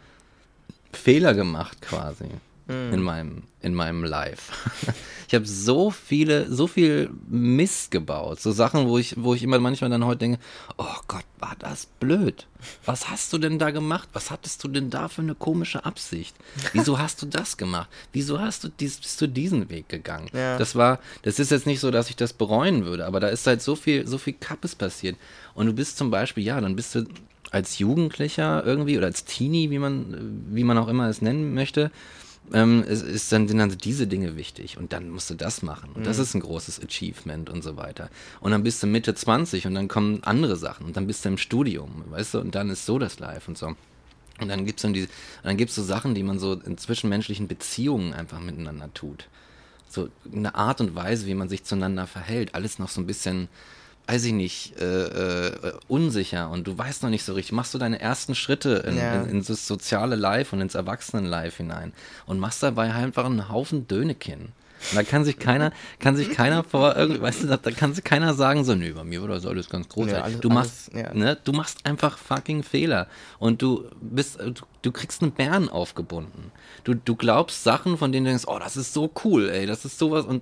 [0.94, 2.26] Fehler gemacht quasi
[2.72, 4.54] in meinem in meinem Life.
[5.28, 9.60] ich habe so viele so viel Mist gebaut, so Sachen, wo ich wo ich immer
[9.60, 10.40] manchmal dann heute denke,
[10.78, 12.48] oh Gott, war das blöd.
[12.86, 14.10] Was hast du denn da gemacht?
[14.14, 16.36] Was hattest du denn da für eine komische Absicht?
[16.74, 17.90] Wieso hast du das gemacht?
[18.14, 20.30] Wieso hast du dies, bist du diesen Weg gegangen?
[20.34, 20.58] Ja.
[20.58, 23.48] Das war das ist jetzt nicht so, dass ich das bereuen würde, aber da ist
[23.48, 25.18] halt so viel so viel Kappes passiert
[25.56, 27.06] und du bist zum Beispiel ja, dann bist du
[27.52, 31.92] als Jugendlicher irgendwie oder als Teenie, wie man, wie man auch immer es nennen möchte,
[32.54, 35.92] ähm, es ist dann, sind dann diese Dinge wichtig und dann musst du das machen
[35.94, 38.10] und das ist ein großes Achievement und so weiter.
[38.40, 41.30] Und dann bist du Mitte 20 und dann kommen andere Sachen und dann bist du
[41.30, 43.76] im Studium, weißt du, und dann ist so das Live und so.
[44.40, 45.08] Und dann gibt's dann die,
[45.44, 49.28] dann gibt's so Sachen, die man so in zwischenmenschlichen Beziehungen einfach miteinander tut.
[49.88, 53.50] So eine Art und Weise, wie man sich zueinander verhält, alles noch so ein bisschen,
[54.12, 55.06] weiß ich nicht, äh,
[55.48, 57.54] äh, unsicher und du weißt noch nicht so richtig.
[57.54, 59.22] Machst du deine ersten Schritte in, Ja.
[59.24, 61.94] in, in das soziale Life und ins Erwachsenen-Life hinein
[62.26, 64.50] und machst dabei einfach einen Haufen Dönekin.
[64.90, 67.94] Und da kann sich keiner, kann sich keiner vor irgendwie, weißt du, da, da kann
[67.94, 70.18] sich keiner sagen, so, nö, bei mir war das alles ganz großartig.
[70.18, 71.14] Ja, alles- du machst, alles, ja.
[71.14, 73.08] ne, du machst einfach fucking Fehler
[73.40, 76.52] und du bist, du, du kriegst einen Bären aufgebunden.
[76.84, 79.86] Du, du glaubst Sachen, von denen du denkst, oh, das ist so cool, ey, das
[79.86, 80.42] ist sowas und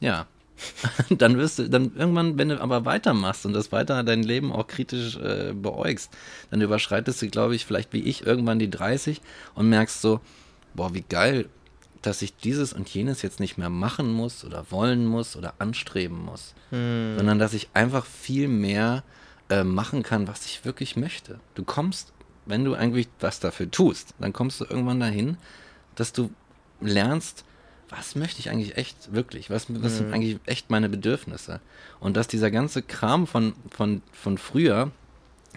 [0.00, 0.26] ja.
[1.10, 4.66] dann wirst du, dann irgendwann, wenn du aber weitermachst und das weiter dein Leben auch
[4.66, 6.10] kritisch äh, beäugst,
[6.50, 9.20] dann überschreitest du, glaube ich, vielleicht wie ich irgendwann die 30
[9.54, 10.20] und merkst so,
[10.74, 11.48] boah, wie geil,
[12.02, 16.22] dass ich dieses und jenes jetzt nicht mehr machen muss oder wollen muss oder anstreben
[16.24, 16.54] muss,
[17.16, 19.02] sondern dass ich einfach viel mehr
[19.48, 21.40] äh, machen kann, was ich wirklich möchte.
[21.54, 22.12] Du kommst,
[22.46, 25.38] wenn du eigentlich was dafür tust, dann kommst du irgendwann dahin,
[25.94, 26.30] dass du
[26.80, 27.44] lernst,
[27.96, 29.50] was möchte ich eigentlich echt wirklich?
[29.50, 31.60] Was, was sind eigentlich echt meine Bedürfnisse?
[32.00, 34.90] Und dass dieser ganze Kram von, von, von früher,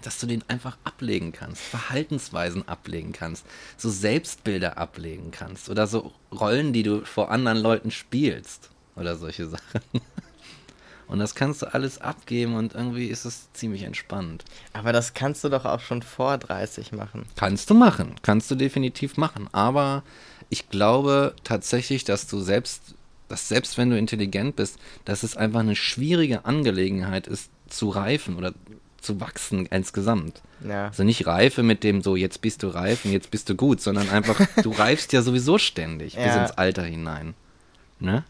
[0.04, 3.46] dass du den einfach ablegen kannst, Verhaltensweisen ablegen kannst,
[3.78, 9.48] so Selbstbilder ablegen kannst oder so Rollen, die du vor anderen Leuten spielst oder solche
[9.48, 9.82] Sachen.
[11.08, 14.44] Und das kannst du alles abgeben und irgendwie ist es ziemlich entspannt.
[14.74, 17.26] Aber das kannst du doch auch schon vor 30 machen.
[17.38, 19.48] Kannst du machen, kannst du definitiv machen.
[19.54, 20.04] Aber
[20.50, 22.82] ich glaube tatsächlich, dass du selbst,
[23.30, 28.38] dass selbst wenn du intelligent bist, dass es einfach eine schwierige Angelegenheit ist, zu reifen
[28.38, 28.54] oder
[29.02, 30.42] zu wachsen insgesamt.
[30.68, 30.88] Ja.
[30.88, 33.80] Also nicht Reife mit dem so, jetzt bist du reif und jetzt bist du gut,
[33.82, 36.42] sondern einfach, du reifst ja sowieso ständig bis Ja.
[36.44, 37.34] ins Alter hinein.
[38.00, 38.24] Ne?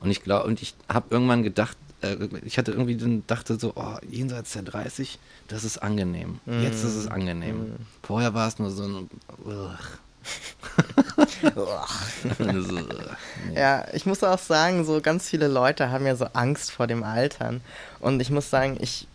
[0.00, 3.72] Und ich glaube, und ich habe irgendwann gedacht, äh, ich hatte irgendwie dann dachte so,
[3.76, 6.40] oh, jenseits der 30, das ist angenehm.
[6.60, 7.12] Jetzt ist es Mm.
[7.12, 7.66] angenehm.
[8.02, 9.10] Vorher war es nur so ein.
[13.54, 17.02] Ja, ich muss auch sagen, so ganz viele Leute haben ja so Angst vor dem
[17.02, 17.60] Altern.
[18.00, 19.06] Und ich muss sagen, ich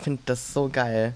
[0.00, 1.14] finde das so geil.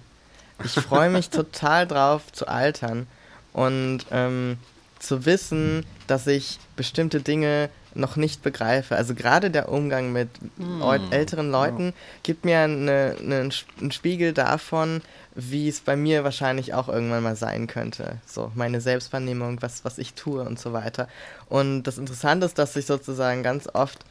[0.62, 3.06] Ich freue mich total drauf zu altern
[3.52, 4.58] und ähm,
[4.98, 8.96] zu wissen, dass ich bestimmte Dinge noch nicht begreife.
[8.96, 11.92] Also gerade der Umgang mit mm, älteren Leuten ja.
[12.22, 15.00] gibt mir eine, eine, einen Spiegel davon,
[15.34, 18.18] wie es bei mir wahrscheinlich auch irgendwann mal sein könnte.
[18.26, 21.08] So, meine Selbstwahrnehmung, was, was ich tue und so weiter.
[21.48, 24.04] Und das Interessante ist, dass ich sozusagen ganz oft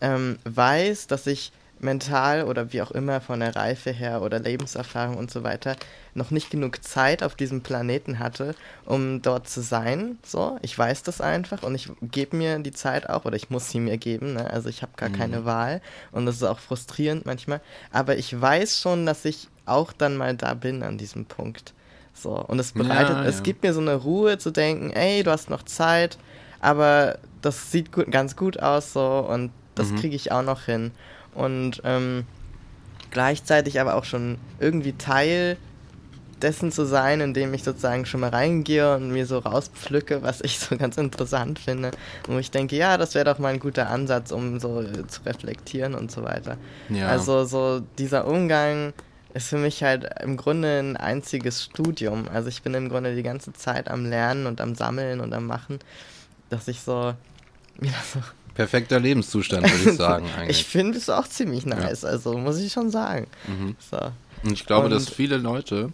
[0.00, 5.16] ähm, weiß, dass ich mental oder wie auch immer von der Reife her oder Lebenserfahrung
[5.16, 5.76] und so weiter
[6.14, 10.18] noch nicht genug Zeit auf diesem Planeten hatte, um dort zu sein.
[10.24, 13.70] So, ich weiß das einfach und ich gebe mir die Zeit auch oder ich muss
[13.70, 14.34] sie mir geben.
[14.34, 14.50] Ne?
[14.50, 15.14] Also ich habe gar mhm.
[15.14, 15.80] keine Wahl
[16.12, 17.60] und das ist auch frustrierend manchmal.
[17.92, 21.72] Aber ich weiß schon, dass ich auch dann mal da bin an diesem Punkt.
[22.12, 23.28] So und es bereitet, ja, ja.
[23.28, 26.18] es gibt mir so eine Ruhe zu denken, ey, du hast noch Zeit,
[26.60, 29.96] aber das sieht gut, ganz gut aus so und das mhm.
[29.96, 30.90] kriege ich auch noch hin
[31.38, 32.24] und ähm,
[33.10, 35.56] gleichzeitig aber auch schon irgendwie Teil
[36.42, 40.58] dessen zu sein, indem ich sozusagen schon mal reingehe und mir so rauspflücke, was ich
[40.58, 41.92] so ganz interessant finde.
[42.26, 45.94] Und ich denke, ja, das wäre doch mal ein guter Ansatz, um so zu reflektieren
[45.94, 46.56] und so weiter.
[46.88, 47.08] Ja.
[47.08, 48.92] Also so dieser Umgang
[49.34, 52.26] ist für mich halt im Grunde ein einziges Studium.
[52.32, 55.46] Also ich bin im Grunde die ganze Zeit am Lernen und am Sammeln und am
[55.46, 55.78] Machen,
[56.50, 57.14] dass ich so
[57.80, 58.20] mir so
[58.58, 60.26] perfekter Lebenszustand, würde ich sagen.
[60.36, 60.58] Eigentlich.
[60.58, 62.08] ich finde es auch ziemlich nice, ja.
[62.08, 63.28] also muss ich schon sagen.
[63.46, 63.76] Mhm.
[63.88, 63.98] So.
[64.42, 65.92] Und ich glaube, Und dass viele Leute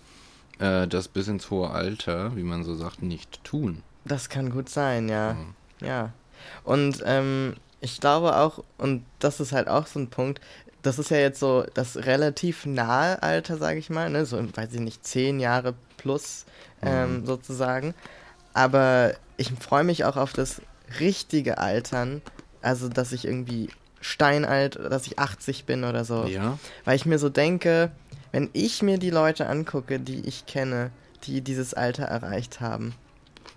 [0.60, 3.82] äh, das bis ins hohe Alter, wie man so sagt, nicht tun.
[4.06, 5.34] Das kann gut sein, ja.
[5.34, 5.86] Mhm.
[5.86, 6.12] Ja.
[6.64, 10.40] Und ähm, ich glaube auch, und das ist halt auch so ein Punkt,
[10.80, 14.24] das ist ja jetzt so das relativ nahe Alter, sage ich mal, ne?
[14.24, 16.46] so, weiß ich nicht, zehn Jahre plus
[16.80, 17.26] ähm, mhm.
[17.26, 17.94] sozusagen.
[18.54, 20.62] Aber ich freue mich auch auf das
[20.98, 22.22] richtige Altern,
[22.64, 23.68] also, dass ich irgendwie
[24.00, 26.26] steinalt, dass ich 80 bin oder so.
[26.26, 26.58] Ja.
[26.84, 27.90] Weil ich mir so denke,
[28.32, 30.90] wenn ich mir die Leute angucke, die ich kenne,
[31.24, 32.94] die dieses Alter erreicht haben,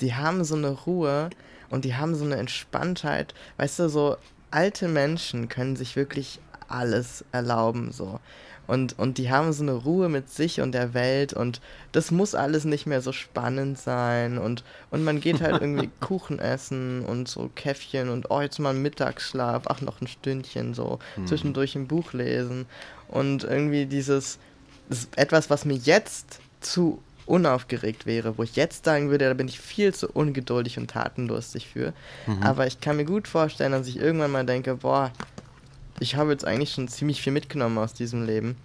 [0.01, 1.29] die haben so eine Ruhe
[1.69, 3.33] und die haben so eine Entspanntheit.
[3.57, 4.17] Weißt du, so
[4.51, 8.19] alte Menschen können sich wirklich alles erlauben, so.
[8.67, 11.61] Und, und die haben so eine Ruhe mit sich und der Welt und
[11.93, 16.37] das muss alles nicht mehr so spannend sein und, und man geht halt irgendwie Kuchen
[16.39, 20.99] essen und so Käffchen und oh, jetzt mal ein Mittagsschlaf, ach, noch ein Stündchen so,
[21.15, 21.27] mhm.
[21.27, 22.65] zwischendurch ein Buch lesen
[23.07, 24.37] und irgendwie dieses,
[25.15, 29.59] etwas, was mir jetzt zu unaufgeregt wäre, wo ich jetzt sagen würde, da bin ich
[29.59, 31.93] viel zu ungeduldig und tatenlustig für.
[32.25, 32.41] Mhm.
[32.41, 35.11] Aber ich kann mir gut vorstellen, dass ich irgendwann mal denke, boah,
[35.99, 38.55] ich habe jetzt eigentlich schon ziemlich viel mitgenommen aus diesem Leben.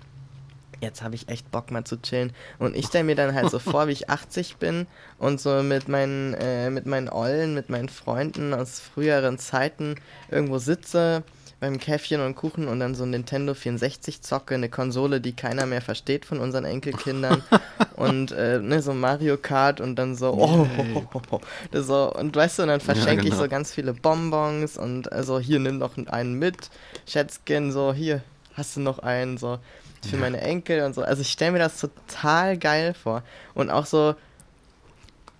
[0.81, 2.33] Jetzt habe ich echt Bock mal zu chillen.
[2.59, 4.87] Und ich stelle mir dann halt so vor, wie ich 80 bin
[5.19, 9.95] und so mit meinen, äh, mit meinen Ollen, mit meinen Freunden aus früheren Zeiten
[10.31, 11.23] irgendwo sitze
[11.63, 15.65] beim Käffchen und Kuchen und dann so ein Nintendo 64 zocke, eine Konsole, die keiner
[15.65, 17.45] mehr versteht von unseren Enkelkindern
[17.95, 22.35] und äh, ne, so Mario Kart und dann so, oh, oh, oh, oh, so und
[22.35, 23.35] weißt du, und dann verschenke ja, genau.
[23.35, 26.69] ich so ganz viele Bonbons und also hier nimm noch einen mit,
[27.07, 29.61] Schätzchen, so hier hast du noch einen, so
[30.05, 30.21] für ja.
[30.21, 31.03] meine Enkel und so.
[31.03, 33.23] Also ich stelle mir das total geil vor
[33.55, 34.17] und auch so,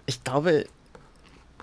[0.07, 0.67] ich glaube,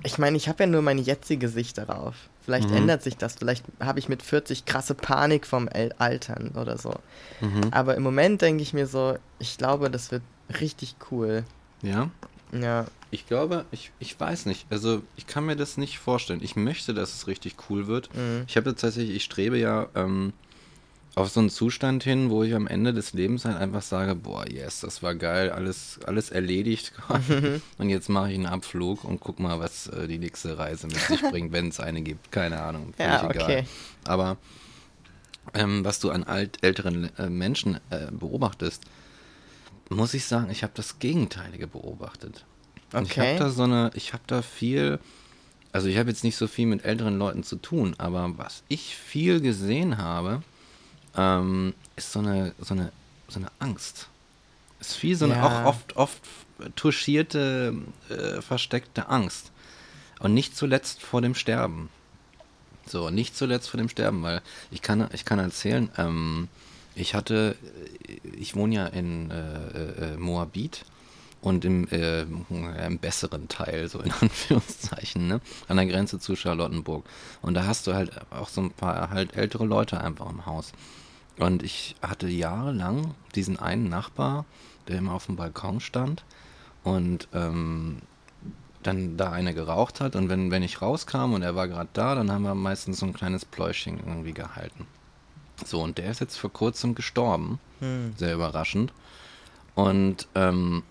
[0.04, 2.16] ich meine, ich habe ja nur meine jetzige Sicht darauf.
[2.50, 2.78] Vielleicht mhm.
[2.78, 3.36] ändert sich das.
[3.36, 6.96] Vielleicht habe ich mit 40 krasse Panik vom Altern oder so.
[7.42, 7.70] Mhm.
[7.70, 10.24] Aber im Moment denke ich mir so, ich glaube, das wird
[10.60, 11.44] richtig cool.
[11.84, 12.10] Ja?
[12.52, 12.88] Ja.
[13.12, 14.66] Ich glaube, ich, ich weiß nicht.
[14.72, 16.40] Also, ich kann mir das nicht vorstellen.
[16.42, 18.10] Ich möchte, dass es richtig cool wird.
[18.16, 18.46] Mhm.
[18.48, 20.34] Ich habe tatsächlich, ich strebe ja ähm,
[21.20, 24.50] auf so einen Zustand hin, wo ich am Ende des Lebens halt einfach sage, boah,
[24.50, 26.94] yes, das war geil, alles, alles erledigt.
[27.78, 30.98] und jetzt mache ich einen Abflug und guck mal, was äh, die nächste Reise mit
[30.98, 32.32] sich bringt, wenn es eine gibt.
[32.32, 33.36] Keine Ahnung, ja, okay.
[33.36, 33.66] egal.
[34.06, 34.38] Aber
[35.54, 38.84] ähm, was du an alt, älteren äh, Menschen äh, beobachtest,
[39.90, 42.46] muss ich sagen, ich habe das Gegenteilige beobachtet.
[42.94, 43.04] Okay.
[43.04, 45.00] Ich habe da so eine, ich habe da viel,
[45.72, 48.96] also ich habe jetzt nicht so viel mit älteren Leuten zu tun, aber was ich
[48.96, 50.42] viel gesehen habe,
[51.16, 52.92] ähm, ist so eine, so eine,
[53.28, 54.08] so eine Angst.
[54.80, 55.44] Ist viel so eine ja.
[55.44, 56.22] auch oft, oft
[56.76, 57.76] touchierte,
[58.10, 59.52] äh, versteckte Angst.
[60.20, 61.90] Und nicht zuletzt vor dem Sterben.
[62.86, 64.42] So, nicht zuletzt vor dem Sterben, weil
[64.72, 66.48] ich kann, ich kann erzählen, ähm,
[66.96, 67.56] ich hatte,
[68.38, 70.86] ich wohne ja in äh, äh, Moabit
[71.42, 75.42] und im, äh, im, besseren Teil, so in Anführungszeichen, ne?
[75.68, 77.06] an der Grenze zu Charlottenburg.
[77.42, 80.74] Und da hast du halt auch so ein paar halt ältere Leute einfach im Haus.
[81.38, 84.46] Und ich hatte jahrelang diesen einen Nachbar,
[84.88, 86.26] der immer auf dem Balkon stand
[86.84, 88.02] und ähm,
[88.84, 90.16] dann da eine geraucht hat.
[90.16, 93.06] Und wenn, wenn ich rauskam und er war gerade da, dann haben wir meistens so
[93.06, 94.88] ein kleines Pläuschchen irgendwie gehalten.
[95.66, 97.60] So, und der ist jetzt vor kurzem gestorben.
[97.80, 98.14] Hm.
[98.18, 98.94] Sehr überraschend.
[99.76, 100.84] Und ähm,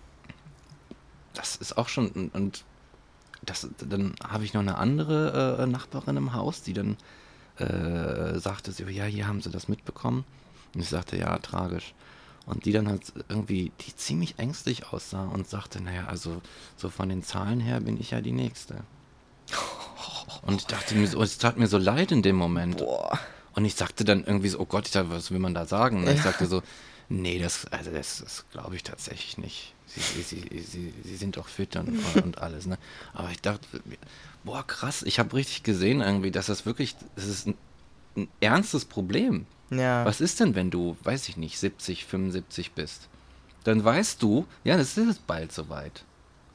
[1.33, 2.63] das ist auch schon, und
[3.41, 6.97] das, dann habe ich noch eine andere äh, Nachbarin im Haus, die dann
[7.57, 10.25] äh, sagte sie, ja, hier haben sie das mitbekommen.
[10.73, 11.93] Und ich sagte, ja, tragisch.
[12.45, 16.41] Und die dann halt irgendwie, die ziemlich ängstlich aussah und sagte, naja, also
[16.77, 18.83] so von den Zahlen her bin ich ja die Nächste.
[20.43, 22.77] Und ich dachte mir so, es tat mir so leid in dem Moment.
[22.77, 23.19] Boah.
[23.55, 26.03] Und ich sagte dann irgendwie so, oh Gott, ich dachte, was will man da sagen?
[26.03, 26.61] Und ich sagte so,
[27.09, 29.73] nee, das, also das, das glaube ich tatsächlich nicht.
[29.89, 32.77] Sie, sie, sie, sie, sind doch fit und, und alles, ne?
[33.13, 33.65] Aber ich dachte,
[34.43, 37.55] boah, krass, ich habe richtig gesehen irgendwie, dass das wirklich, das ist ein,
[38.15, 39.47] ein ernstes Problem.
[39.71, 40.05] Ja.
[40.05, 43.07] Was ist denn, wenn du, weiß ich nicht, 70, 75 bist?
[43.63, 46.03] Dann weißt du, ja, das ist bald soweit.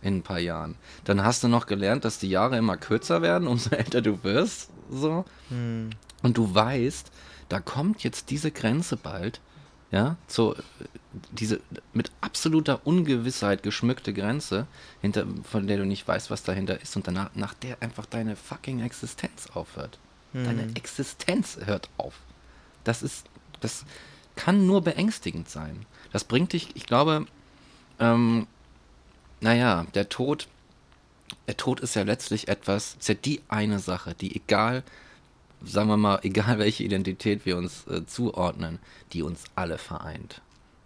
[0.00, 0.74] In ein paar Jahren.
[1.04, 4.70] Dann hast du noch gelernt, dass die Jahre immer kürzer werden, umso älter du wirst.
[4.90, 5.24] So.
[5.48, 5.90] Hm.
[6.22, 7.10] Und du weißt,
[7.48, 9.40] da kommt jetzt diese Grenze bald,
[9.90, 10.56] ja, so
[11.32, 11.60] diese
[11.92, 14.66] mit absoluter Ungewissheit geschmückte Grenze,
[15.00, 18.36] hinter, von der du nicht weißt, was dahinter ist und danach, nach der einfach deine
[18.36, 19.98] fucking Existenz aufhört.
[20.32, 20.74] Deine Hm.
[20.74, 22.14] Existenz hört auf.
[22.82, 23.24] Das ist,
[23.60, 23.84] das
[24.34, 25.86] kann nur beängstigend sein.
[26.12, 27.26] Das bringt dich, ich glaube,
[28.00, 28.46] ähm,
[29.40, 30.48] naja, der Tod,
[31.46, 34.82] der Tod ist ja letztlich etwas, ist ja die eine Sache, die egal,
[35.64, 38.78] sagen wir mal, egal welche Identität wir uns äh, zuordnen,
[39.12, 40.40] die uns alle vereint.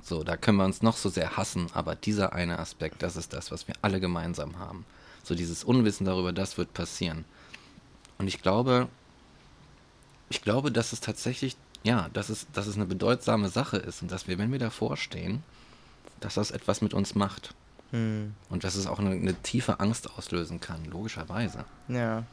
[0.09, 3.35] So, da können wir uns noch so sehr hassen, aber dieser eine Aspekt, das ist
[3.35, 4.87] das, was wir alle gemeinsam haben.
[5.23, 7.27] So dieses Unwissen darüber, das wird passieren.
[8.17, 8.89] Und ich glaube,
[10.31, 14.11] ich glaube, dass es tatsächlich, ja, dass es, dass es eine bedeutsame Sache ist und
[14.11, 15.43] dass wir, wenn wir davor stehen,
[16.21, 17.55] dass das etwas mit uns macht.
[17.91, 18.35] Hm.
[18.49, 21.67] Und dass es auch eine, eine tiefe Angst auslösen kann, logischerweise.
[21.89, 22.25] Ja.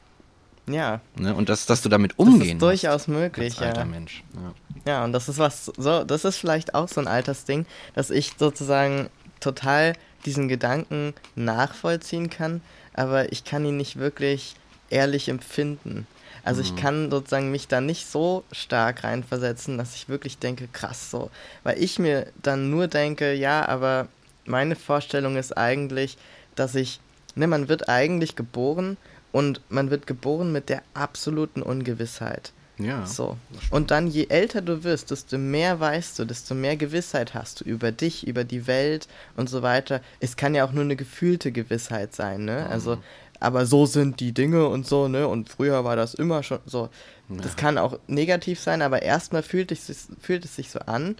[0.67, 1.33] Ja, Ne?
[1.35, 3.85] Und dass, dass du damit das umgehen ist durchaus möglich, als alter ja.
[3.85, 4.23] Mensch.
[4.33, 4.53] Ja.
[4.87, 8.33] Ja, und das ist was, so, das ist vielleicht auch so ein Altersding, dass ich
[8.37, 9.93] sozusagen total
[10.25, 12.61] diesen Gedanken nachvollziehen kann,
[12.93, 14.55] aber ich kann ihn nicht wirklich
[14.89, 16.07] ehrlich empfinden.
[16.43, 16.77] Also ich Mhm.
[16.77, 21.31] kann sozusagen mich da nicht so stark reinversetzen, dass ich wirklich denke, krass so.
[21.63, 24.07] Weil ich mir dann nur denke, ja, aber
[24.45, 26.17] meine Vorstellung ist eigentlich,
[26.55, 26.99] dass ich,
[27.33, 28.97] ne, man wird eigentlich geboren
[29.35, 32.53] und man wird geboren mit der absoluten Ungewissheit.
[32.77, 33.05] ja.
[33.05, 33.37] So.
[33.51, 33.63] das.
[33.69, 37.63] Und dann, je älter du wirst, desto mehr weißt du, desto mehr Gewissheit hast du
[37.65, 39.99] über dich, über die Welt und so weiter.
[40.21, 42.63] Es kann ja auch nur eine gefühlte Gewissheit sein, ne?
[42.65, 42.71] Mhm.
[42.71, 42.97] Also,
[43.41, 45.27] aber so sind die Dinge und so, ne?
[45.27, 46.89] Und früher war das immer schon so.
[47.29, 47.57] Das Ja.
[47.57, 51.15] kann auch negativ sein, aber erstmal fühlt es, fühlt es sich so an,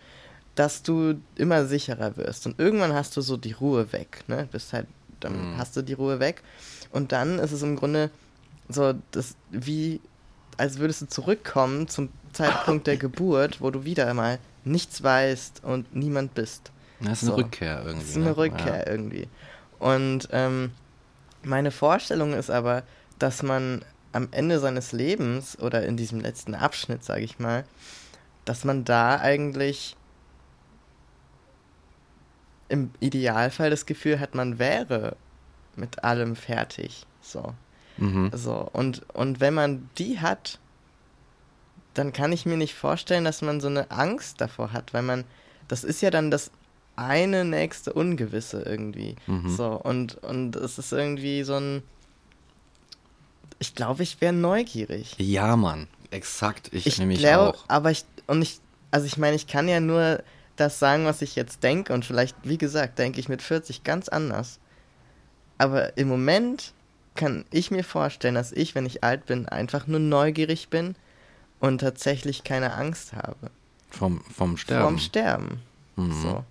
[0.55, 2.45] dass du immer sicherer wirst.
[2.45, 4.47] Und irgendwann hast du so die Ruhe weg, ne?
[4.51, 4.87] Bist halt,
[5.19, 5.57] dann Mhm.
[5.57, 6.43] hast du die Ruhe weg.
[6.95, 8.09] Und dann ist es im Grunde
[8.69, 9.99] so, das, wie,
[10.55, 15.93] als würdest du zurückkommen zum Zeitpunkt der Geburt, wo du wieder mal nichts weißt und
[15.93, 16.71] niemand bist.
[17.01, 17.35] Das ist eine so.
[17.35, 17.99] Rückkehr irgendwie.
[17.99, 18.37] Das ist eine ne?
[18.37, 19.27] Rückkehr irgendwie.
[19.77, 20.71] Und ähm,
[21.43, 22.83] meine Vorstellung ist aber,
[23.19, 27.65] dass man am Ende seines Lebens oder in diesem letzten Abschnitt, sage ich mal,
[28.45, 29.97] dass man da eigentlich
[32.69, 35.17] im Idealfall das Gefühl hat, man wäre
[35.75, 37.05] mit allem fertig.
[37.21, 37.53] So.
[37.97, 38.31] Mhm.
[38.33, 40.59] So, und, und wenn man die hat,
[41.93, 45.23] dann kann ich mir nicht vorstellen, dass man so eine Angst davor hat, weil man,
[45.67, 46.51] das ist ja dann das
[46.97, 49.15] eine nächste Ungewisse irgendwie.
[49.27, 49.49] Mhm.
[49.49, 51.83] So, und, und es ist irgendwie so ein,
[53.59, 55.15] ich glaube, ich wäre neugierig.
[55.17, 55.87] Ja, Mann.
[56.11, 56.69] Exakt.
[56.73, 57.63] Ich, Ich nämlich glaube, auch.
[57.67, 58.59] aber ich, und ich,
[58.91, 60.21] also ich meine, ich kann ja nur
[60.55, 64.07] das sagen, was ich jetzt denke und vielleicht, wie gesagt, denke ich mit 40 ganz
[64.09, 64.59] anders.
[65.57, 66.73] Aber im Moment
[67.15, 70.95] kann ich mir vorstellen, dass ich, wenn ich alt bin, einfach nur neugierig bin
[71.59, 73.49] und tatsächlich keine Angst habe.
[73.89, 74.81] Vom, vom Sterben.
[74.81, 75.61] Vorm Sterben.
[75.95, 76.21] Mhm.
[76.21, 76.43] So.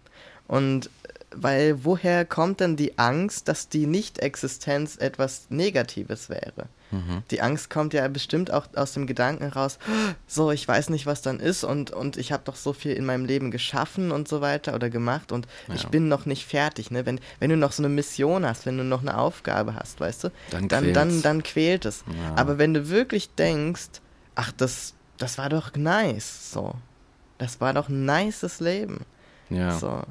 [0.49, 0.91] Und
[1.37, 6.67] weil woher kommt denn die Angst, dass die Nicht-Existenz etwas Negatives wäre?
[6.91, 7.23] Mhm.
[7.31, 9.79] Die Angst kommt ja bestimmt auch aus dem Gedanken raus,
[10.27, 13.05] so, ich weiß nicht, was dann ist und, und ich habe doch so viel in
[13.05, 15.89] meinem Leben geschaffen und so weiter oder gemacht und ich Ja.
[15.89, 16.91] bin noch nicht fertig.
[16.91, 17.05] Ne?
[17.07, 20.25] Wenn, wenn du noch so eine Mission hast, wenn du noch eine Aufgabe hast, weißt
[20.25, 21.23] du, Dann dann, dann, quält's.
[21.23, 22.05] dann quält es.
[22.07, 22.35] Ja.
[22.37, 24.01] Aber wenn du wirklich denkst,
[24.37, 26.75] ach, das, das war doch nice, so.
[27.39, 29.01] Das war doch ein nices Leben.
[29.51, 29.77] Ja.
[29.79, 30.03] So.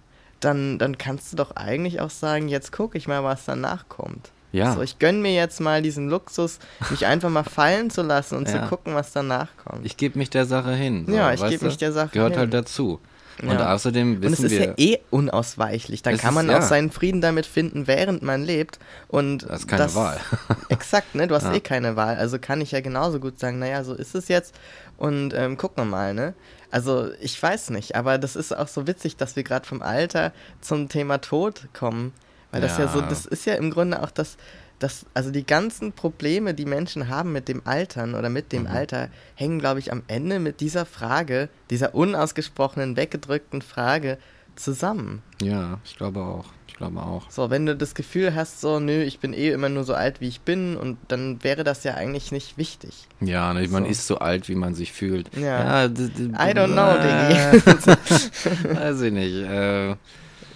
[0.43, 4.31] Dann, dann kannst du doch eigentlich auch sagen, jetzt gucke ich mal, was danach kommt.
[4.51, 4.73] Ja.
[4.75, 6.59] So, ich gönn mir jetzt mal diesen Luxus,
[6.91, 8.61] mich einfach mal fallen zu lassen und Ja.
[8.63, 9.85] zu gucken, was danach kommt.
[9.85, 11.05] Ich gebe mich der Sache hin.
[11.11, 11.65] Ja, ich weißt geb du?
[11.65, 12.39] mich der Sache Gehört hin.
[12.39, 12.99] halt dazu.
[13.41, 13.73] Und Ja.
[13.73, 16.03] außerdem und es wissen ist wir, ja eh unausweichlich.
[16.03, 16.59] Dann kann ist- man ja.
[16.59, 18.77] auch seinen Frieden damit finden, während man lebt.
[19.07, 20.19] Und das ist keine Wahl.
[20.69, 21.27] Exakt, ne?
[21.27, 22.17] Du hast eh keine Wahl.
[22.17, 24.53] Also kann ich ja genauso gut sagen, naja, so ist es jetzt.
[24.97, 26.35] Und ähm, gucken wir mal, ne?
[26.73, 30.33] Also ich weiß nicht, aber das ist auch so witzig, dass wir gerade vom Alter
[30.59, 32.13] zum Thema Tod kommen.
[32.49, 32.85] Weil das ja.
[32.85, 34.37] ja so, das ist ja im Grunde auch das,
[34.79, 38.69] das, also die ganzen Probleme, die Menschen haben mit dem Altern oder mit dem Mhm.
[38.69, 44.17] Alter, hängen, glaube ich, am Ende mit dieser Frage, dieser unausgesprochenen, weggedrückten Frage
[44.55, 45.21] zusammen.
[45.43, 46.45] Ja, ich glaube auch.
[46.73, 47.29] Ich glaube auch.
[47.29, 50.19] So, wenn du das Gefühl hast, so, nö, ich bin eh immer nur so alt,
[50.21, 53.07] wie ich bin, und dann wäre das ja eigentlich nicht wichtig.
[53.21, 53.89] Ja, ne, man So.
[53.91, 55.29] ist so alt, wie man sich fühlt.
[55.37, 55.87] Ja.
[55.87, 58.75] d- I don't know, äh, Diggi.
[58.75, 59.35] Weiß ich nicht.
[59.35, 59.95] Äh, ja,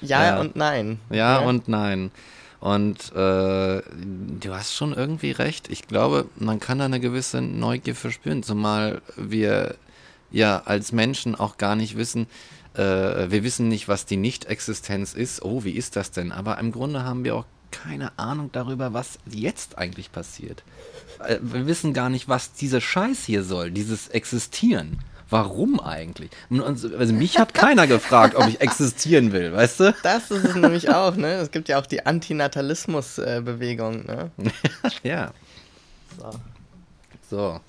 [0.01, 0.39] Ja.
[0.39, 0.99] und nein.
[1.11, 2.11] ja und nein.
[2.59, 5.69] Und äh, du hast schon irgendwie recht.
[5.69, 9.75] Ich glaube, man kann da eine gewisse Neugier verspüren, zumal wir
[10.31, 12.25] ja als Menschen auch gar nicht wissen,
[12.77, 15.41] äh, wir wissen nicht, was die Nicht-Existenz ist.
[15.43, 16.31] Oh, wie ist das denn?
[16.31, 20.63] Aber im Grunde haben wir auch keine Ahnung darüber, was jetzt eigentlich passiert.
[21.25, 24.99] Äh, Wir wissen gar nicht, was dieser Scheiß hier soll, dieses Existieren.
[25.29, 26.31] Warum eigentlich?
[26.49, 29.95] Uns- Also mich hat keiner gefragt, ob ich existieren will, weißt du?
[30.01, 31.33] Das ist es nämlich auch, ne?
[31.33, 34.31] Es gibt ja auch die Antinatalismus-Bewegung, ne?
[35.03, 35.33] Ja.
[36.17, 36.31] So.
[37.29, 37.59] So.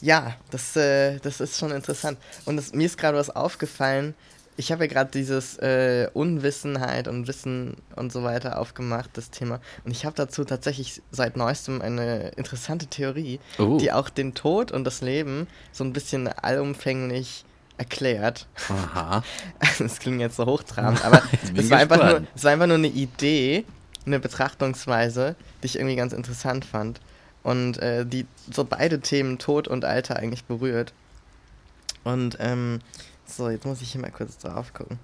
[0.00, 2.18] Ja, das, äh, das ist schon interessant.
[2.44, 4.14] Und das, mir ist gerade was aufgefallen.
[4.58, 9.60] Ich habe ja gerade dieses äh, Unwissenheit und Wissen und so weiter aufgemacht, das Thema.
[9.84, 13.76] Und ich habe dazu tatsächlich seit neuestem eine interessante Theorie, Oh.
[13.78, 17.44] die auch den Tod und das Leben so ein bisschen allumfänglich
[17.78, 18.46] erklärt.
[18.70, 19.22] Aha.
[19.78, 21.22] Das klingt jetzt so hochtrabend, aber
[21.54, 23.66] es war, einfach nur, es war einfach nur eine Idee,
[24.06, 27.00] eine Betrachtungsweise, die ich irgendwie ganz interessant fand.
[27.46, 30.92] Und äh, die so beide Themen Tod und Alter eigentlich berührt.
[32.02, 32.80] Und ähm,
[33.24, 34.98] so, jetzt muss ich hier mal kurz drauf gucken.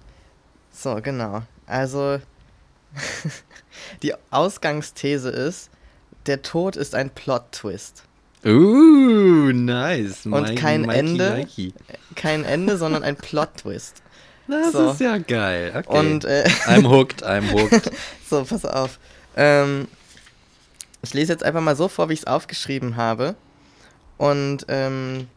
[0.69, 1.43] So, genau.
[1.67, 2.19] Also,
[4.03, 5.69] die Ausgangsthese ist,
[6.25, 8.03] der Tod ist ein Plot-Twist.
[8.45, 10.25] Uh, nice.
[10.25, 11.31] Und kein Mikey, Ende.
[11.35, 11.73] Mikey.
[12.15, 14.03] Kein Ende, sondern ein Plot-Twist.
[14.49, 14.91] Das So.
[14.91, 15.71] ist ja geil.
[15.73, 15.97] Okay.
[15.97, 17.89] Und äh, I'm hooked, I'm hooked.
[18.29, 18.99] So, pass auf.
[19.37, 19.87] Ähm,
[21.03, 23.35] ich lese jetzt einfach mal so vor, wie ich es aufgeschrieben habe.
[24.17, 25.27] Und ähm,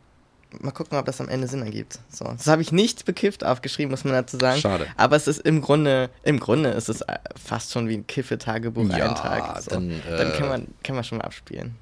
[0.61, 1.99] mal gucken, ob das am Ende Sinn ergibt.
[2.09, 4.61] So, das habe ich nicht bekifft aufgeschrieben, muss man dazu sagen.
[4.61, 4.87] Schade.
[4.97, 9.39] Aber es ist im Grunde, im Grunde ist es äh, fast schon wie ein Kiffe-Tagebuch-Eintrag.
[9.39, 9.71] Ja, so.
[9.73, 11.75] dann, dann äh, kann man, kann man schon mal abspielen.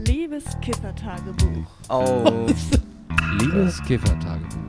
[0.00, 1.70] Liebes Kiffertagebuch.
[1.88, 2.46] Oh.
[3.38, 4.61] Liebes Kiffertagebuch.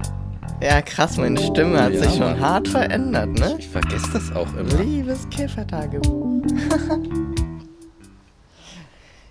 [0.61, 2.39] Ja, krass, meine Stimme hat Ja, sich schon Mann.
[2.39, 3.55] hart verändert, ne?
[3.59, 4.81] Ich vergesse das auch immer.
[4.83, 6.41] Liebes Kiffertagebuch.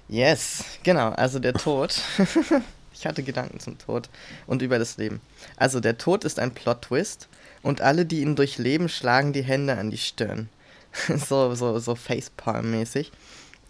[0.08, 1.94] yes, genau, also der Tod.
[2.92, 4.08] ich hatte Gedanken zum Tod
[4.46, 5.20] und über das Leben.
[5.56, 7.28] Also der Tod ist ein Plot-Twist
[7.62, 10.48] und alle, die ihn durchleben, schlagen die Hände an die Stirn.
[11.08, 13.10] so, so, so Facepalm-mäßig.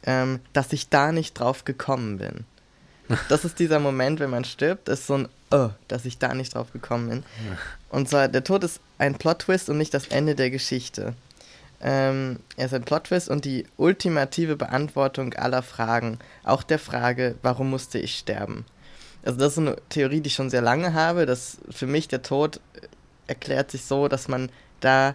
[0.05, 2.45] Ähm, dass ich da nicht drauf gekommen bin.
[3.29, 6.55] Das ist dieser Moment, wenn man stirbt, ist so ein Oh, dass ich da nicht
[6.55, 7.23] drauf gekommen bin.
[7.91, 11.15] Und zwar, der Tod ist ein Plot-Twist und nicht das Ende der Geschichte.
[11.81, 16.19] Ähm, er ist ein Plot-Twist und die ultimative Beantwortung aller Fragen.
[16.45, 18.65] Auch der Frage, warum musste ich sterben?
[19.25, 22.23] Also das ist eine Theorie, die ich schon sehr lange habe, dass für mich der
[22.23, 22.61] Tod
[23.27, 24.51] erklärt sich so, dass man
[24.81, 25.15] da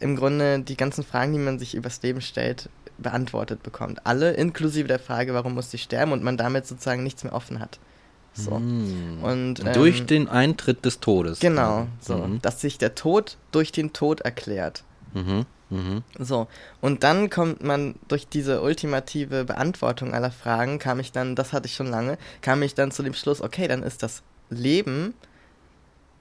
[0.00, 4.06] im Grunde die ganzen Fragen, die man sich übers Leben stellt, beantwortet bekommt.
[4.06, 7.60] Alle, inklusive der Frage, warum musste ich sterben und man damit sozusagen nichts mehr offen
[7.60, 7.78] hat.
[8.36, 8.56] So.
[8.56, 9.22] Hm.
[9.22, 11.40] Und, ähm, Durch den Eintritt des Todes.
[11.40, 12.16] Genau, so.
[12.16, 12.42] Mhm.
[12.42, 14.84] Dass sich der Tod durch den Tod erklärt.
[15.14, 15.46] Mhm.
[15.70, 16.04] Mhm.
[16.18, 16.46] So,
[16.80, 21.66] und dann kommt man durch diese ultimative Beantwortung aller Fragen, kam ich dann, das hatte
[21.66, 25.14] ich schon lange, kam ich dann zu dem Schluss, okay, dann ist das Leben,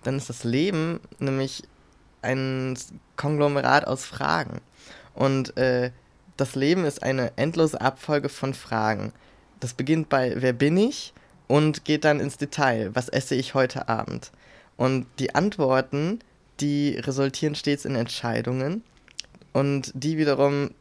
[0.03, 1.63] dann ist das Leben nämlich
[2.23, 2.75] ein
[3.17, 4.61] Konglomerat aus Fragen.
[5.13, 5.91] Und äh,
[6.37, 9.13] das Leben ist eine endlose Abfolge von Fragen.
[9.59, 11.13] Das beginnt bei Wer bin ich?
[11.47, 12.91] Und geht dann ins Detail.
[12.93, 14.31] Was esse ich heute Abend?
[14.77, 16.19] Und die Antworten,
[16.59, 18.83] die resultieren stets in Entscheidungen
[19.53, 20.71] und die wiederum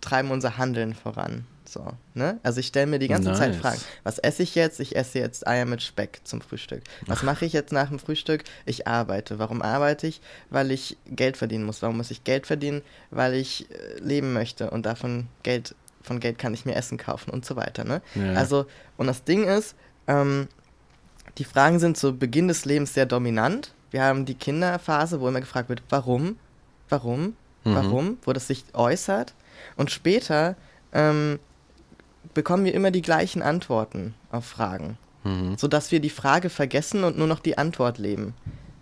[0.00, 1.46] treiben unser Handeln voran.
[1.68, 2.38] So, ne?
[2.42, 3.60] Also ich stelle mir die ganze Zeit Nice.
[3.60, 3.80] Fragen.
[4.04, 4.78] Was esse ich jetzt?
[4.78, 6.82] Ich esse jetzt Eier mit Speck zum Frühstück.
[7.06, 8.44] Was mache ich jetzt nach dem Frühstück?
[8.64, 9.38] Ich arbeite.
[9.38, 10.20] Warum arbeite ich?
[10.48, 11.82] Weil ich Geld verdienen muss.
[11.82, 12.82] Warum muss ich Geld verdienen?
[13.10, 17.30] Weil ich äh, leben möchte und davon Geld, von Geld kann ich mir Essen kaufen
[17.30, 18.00] und so weiter, ne?
[18.14, 18.34] Ja.
[18.34, 19.74] Also, und das Ding ist,
[20.06, 20.48] ähm,
[21.38, 23.72] die Fragen sind zu Beginn des Lebens sehr dominant.
[23.90, 26.36] Wir haben die Kinderphase, wo immer gefragt wird, warum,
[26.88, 27.34] warum,
[27.64, 27.74] Mhm.
[27.74, 29.34] warum, wo das sich äußert.
[29.76, 30.56] Und später
[30.92, 31.38] ähm,
[32.34, 35.56] bekommen wir immer die gleichen Antworten auf Fragen, Mhm.
[35.58, 38.34] sodass wir die Frage vergessen und nur noch die Antwort leben.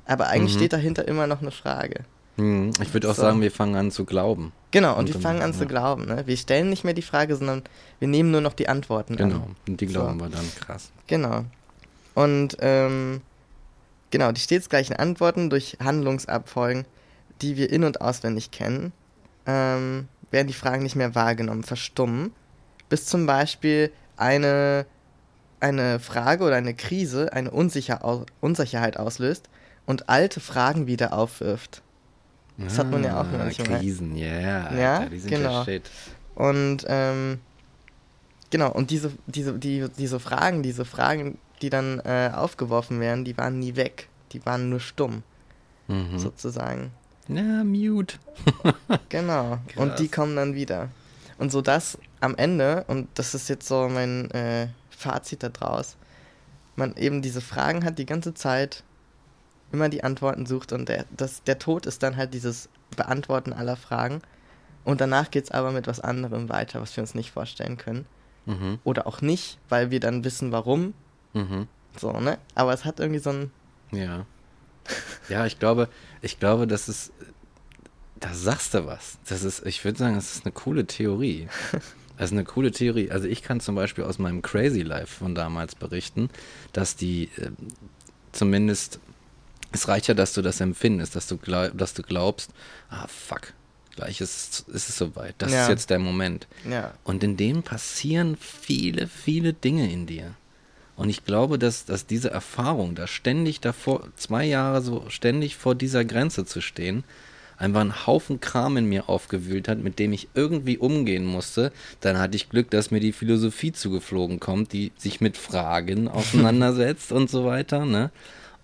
[0.07, 0.59] Aber eigentlich Mhm.
[0.59, 2.05] steht dahinter immer noch eine Frage.
[2.37, 2.71] Mhm.
[2.83, 3.23] Ich würde auch So.
[3.23, 4.53] sagen, wir fangen an zu glauben.
[4.73, 5.59] Genau, und, Und wir fangen an ja.
[5.59, 6.07] zu glauben.
[6.07, 6.27] Ne?
[6.27, 7.63] Wir stellen nicht mehr die Frage, sondern
[8.01, 9.37] wir nehmen nur noch die Antworten Genau.
[9.37, 9.57] an.
[9.69, 10.25] Und die glauben So.
[10.25, 10.91] wir dann krass.
[11.07, 11.45] Genau.
[12.15, 13.21] Und ähm,
[14.11, 16.87] genau, die stets gleichen Antworten durch Handlungsabfolgen,
[17.43, 18.93] die wir in- und auswendig kennen,
[19.47, 22.33] ähm, werden die Fragen nicht mehr wahrgenommen, verstummen,
[22.89, 24.87] bis zum Beispiel eine,
[25.61, 29.49] eine Frage oder eine Krise eine Unsicher Unsicherheit auslöst
[29.87, 31.83] und alte Fragen wieder aufwirft.
[32.57, 33.81] Das hat man ja auch Ah, manchmal.
[33.81, 35.51] Krisen, yeah, Ja, Alter, die sind genau.
[35.51, 35.91] ja shit.
[36.37, 37.41] Und ähm,
[38.51, 43.37] genau, und diese, diese, die, diese Fragen, diese Fragen, die dann äh, aufgeworfen werden, die
[43.37, 44.09] waren nie weg.
[44.33, 45.23] Die waren nur stumm,
[45.89, 46.19] Mhm.
[46.19, 46.91] sozusagen.
[47.29, 48.17] Ja, mute.
[49.09, 49.59] Genau.
[49.77, 50.01] Und Krass.
[50.01, 50.89] die kommen dann wieder.
[51.39, 55.97] Und so das am Ende, und das ist jetzt so mein äh, Fazit da draus,
[56.77, 58.83] man eben diese Fragen hat die ganze Zeit,
[59.73, 63.77] immer die Antworten sucht und der, das, der Tod ist dann halt dieses Beantworten aller
[63.77, 64.23] Fragen.
[64.85, 68.07] Und danach geht es aber mit was anderem weiter, was wir uns nicht vorstellen können.
[68.47, 68.79] Mhm.
[68.85, 70.95] Oder auch nicht, weil wir dann wissen, warum.
[71.33, 71.67] Mhm.
[71.99, 72.39] So, ne?
[72.55, 73.51] Aber es hat irgendwie so ein.
[73.93, 74.27] Ja.
[75.29, 75.89] Ja, ich glaube,
[76.21, 77.13] ich glaube, das ist,
[78.21, 79.19] da sagst du was.
[79.29, 81.49] Das ist, ich würde sagen, das ist eine coole Theorie.
[82.17, 83.11] Das ist eine coole Theorie.
[83.11, 86.31] Also ich kann zum Beispiel aus meinem Crazy Life von damals berichten,
[86.73, 87.51] dass die äh,
[88.31, 89.01] zumindest,
[89.75, 92.51] es reicht ja, dass du das empfindest, dass du, glaub, dass du glaubst,
[92.91, 93.53] ah fuck,
[93.97, 95.35] gleich ist, ist es soweit.
[95.39, 95.65] Das Ja.
[95.65, 96.47] ist jetzt der Moment.
[96.69, 96.95] Ja.
[97.05, 100.35] Und in dem passieren viele, viele Dinge in dir.
[100.97, 105.75] Und ich glaube, dass, dass diese Erfahrung, da ständig davor, zwei Jahre so ständig vor
[105.75, 107.03] dieser Grenze zu stehen,
[107.57, 111.73] einfach einen Haufen Kram in mir aufgewühlt hat, mit dem ich irgendwie umgehen musste.
[112.01, 116.07] Dann hatte ich Glück, dass mir die Philosophie zugeflogen kommt, die sich mit Fragen
[116.45, 118.11] auseinandersetzt und so weiter, ne?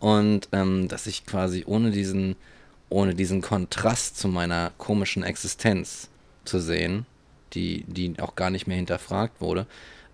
[0.01, 2.35] Und ähm, dass ich quasi ohne diesen,
[2.89, 6.09] ohne diesen Kontrast zu meiner komischen Existenz
[6.45, 7.07] zu sehen,
[7.53, 9.67] die, die auch gar nicht mehr hinterfragt wurde,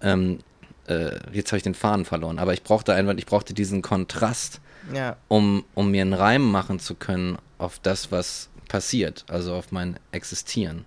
[0.02, 0.40] ähm,
[0.88, 4.60] äh, jetzt habe ich den Faden verloren, aber ich brauchte einfach, ich brauchte diesen Kontrast,
[4.92, 5.16] Ja.
[5.28, 9.98] um, um mir einen Reim machen zu können auf das, was passiert, also auf mein
[10.12, 10.84] Existieren.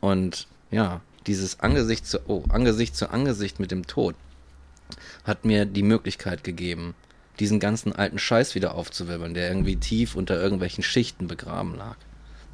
[0.00, 4.16] Und ja, dieses Angesicht zu, oh, Angesicht zu Angesicht mit dem Tod
[5.24, 6.94] hat mir die Möglichkeit gegeben,
[7.40, 11.96] diesen ganzen alten Scheiß wieder aufzuwirbeln, der irgendwie tief unter irgendwelchen Schichten begraben lag.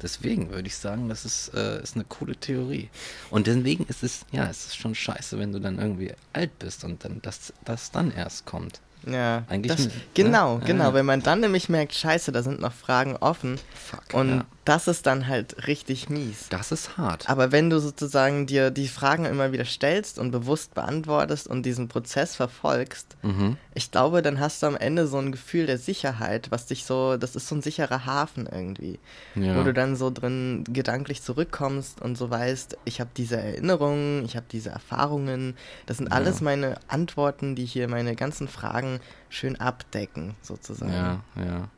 [0.01, 2.89] Deswegen würde ich sagen, das ist, äh, ist eine coole Theorie.
[3.31, 6.83] Und deswegen ist es, ja, es ist schon scheiße, wenn du dann irgendwie alt bist
[6.83, 8.79] und dann das, das dann erst kommt.
[9.05, 9.43] Ja.
[9.47, 9.91] Eigentlich das, ne?
[10.13, 10.83] genau, Ja, genau.
[10.85, 10.93] ja.
[10.93, 13.59] Wenn man dann nämlich merkt, scheiße, da sind noch Fragen offen.
[13.73, 14.13] Fuck.
[14.13, 14.45] Und ja.
[14.67, 16.47] Das ist dann halt richtig mies.
[16.49, 17.29] Das ist hart.
[17.29, 21.87] Aber wenn du sozusagen dir die Fragen immer wieder stellst und bewusst beantwortest und diesen
[21.87, 23.57] Prozess verfolgst, Mhm.
[23.73, 27.15] ich glaube, dann hast du am Ende so ein Gefühl der Sicherheit, was dich so,
[27.17, 28.99] das ist so ein sicherer Hafen irgendwie,
[29.35, 29.55] Ja.
[29.57, 34.35] wo du dann so drin gedanklich zurückkommst und so weißt, ich habe diese Erinnerungen, ich
[34.35, 35.55] habe diese Erfahrungen,
[35.85, 38.99] das sind alles meine Antworten, die hier meine ganzen Fragen
[39.29, 40.91] schön abdecken, sozusagen.
[40.91, 41.69] Ja, ja.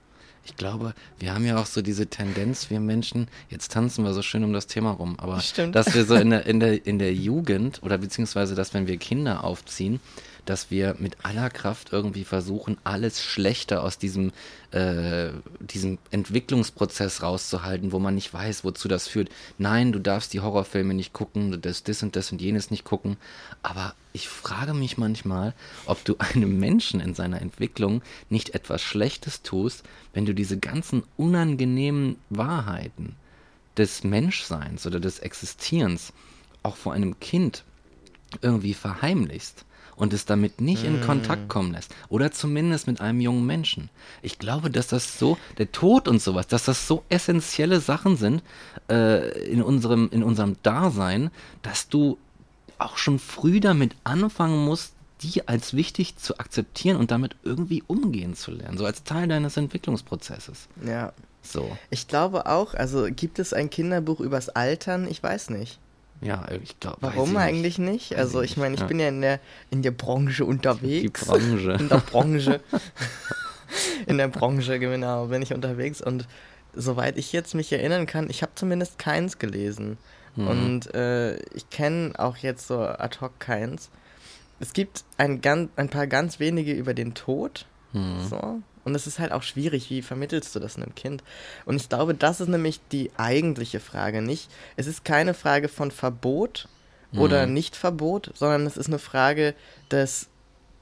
[0.50, 4.24] Ich glaube, wir haben ja auch so diese Tendenz, wir Menschen, jetzt tanzen wir so
[4.24, 5.76] schön um das Thema rum, aber Stimmt.
[5.76, 8.98] dass wir so in der, in der, in der Jugend oder beziehungsweise, dass wenn wir
[8.98, 10.00] Kinder aufziehen,
[10.46, 14.32] dass wir mit aller Kraft irgendwie versuchen, alles Schlechte aus diesem,
[14.72, 15.30] äh,
[15.60, 19.30] diesem Entwicklungsprozess rauszuhalten, wo man nicht weiß, wozu das führt.
[19.58, 22.84] Nein, du darfst die Horrorfilme nicht gucken, du darfst das und das und jenes nicht
[22.84, 23.18] gucken.
[23.64, 25.54] Aber ich frage mich manchmal,
[25.86, 29.84] ob du einem Menschen in seiner Entwicklung nicht etwas Schlechtes tust,
[30.14, 33.16] wenn du diese ganzen unangenehmen Wahrheiten
[33.78, 36.12] des Menschseins oder des Existierens
[36.64, 37.64] auch vor einem Kind
[38.42, 39.66] irgendwie verheimlichst
[40.00, 41.94] und es damit nicht in Kontakt kommen lässt.
[42.08, 43.90] Oder zumindest mit einem jungen Menschen.
[44.22, 48.42] Ich glaube, dass das so, der Tod und sowas, dass das so essentielle Sachen sind
[48.90, 51.32] äh, in, unserem, in unserem Dasein,
[51.62, 52.18] dass du
[52.78, 58.36] auch schon früh damit anfangen musst, die als wichtig zu akzeptieren und damit irgendwie umgehen
[58.36, 58.78] zu lernen.
[58.78, 60.68] So als Teil deines Entwicklungsprozesses.
[60.86, 61.14] ja.
[61.42, 61.78] So.
[61.90, 65.08] Ich glaube auch, also gibt es ein Kinderbuch übers Altern?
[65.10, 65.80] Ich weiß nicht.
[66.22, 66.98] Ja, ich glaube.
[67.02, 68.16] Warum eigentlich nicht?
[68.16, 68.88] Also ich ich meine, ich ja.
[68.88, 69.40] bin ja in der
[69.70, 71.22] in der Branche unterwegs.
[71.22, 71.78] Die Branche.
[71.80, 72.62] In der Branche.
[74.08, 76.28] in der Branche, genau, bin ich unterwegs und
[76.74, 79.98] soweit ich jetzt mich erinnern kann, ich habe zumindest keins gelesen.
[80.36, 80.48] Mhm.
[80.48, 83.90] Und äh, ich kenne auch jetzt so ad hoc keins.
[84.60, 87.66] Es gibt ein, ganz, ein paar ganz wenige über den Tod.
[87.94, 88.28] Mhm.
[88.30, 88.62] So.
[88.84, 91.24] Und es ist halt auch schwierig, wie vermittelst du das einem Kind?
[91.66, 94.50] Und ich glaube, das ist nämlich die eigentliche Frage nicht.
[94.78, 96.68] Es ist keine Frage von Verbot
[97.14, 97.54] oder Mhm.
[97.54, 99.56] Nicht-Verbot, sondern es ist eine Frage
[99.92, 100.28] des,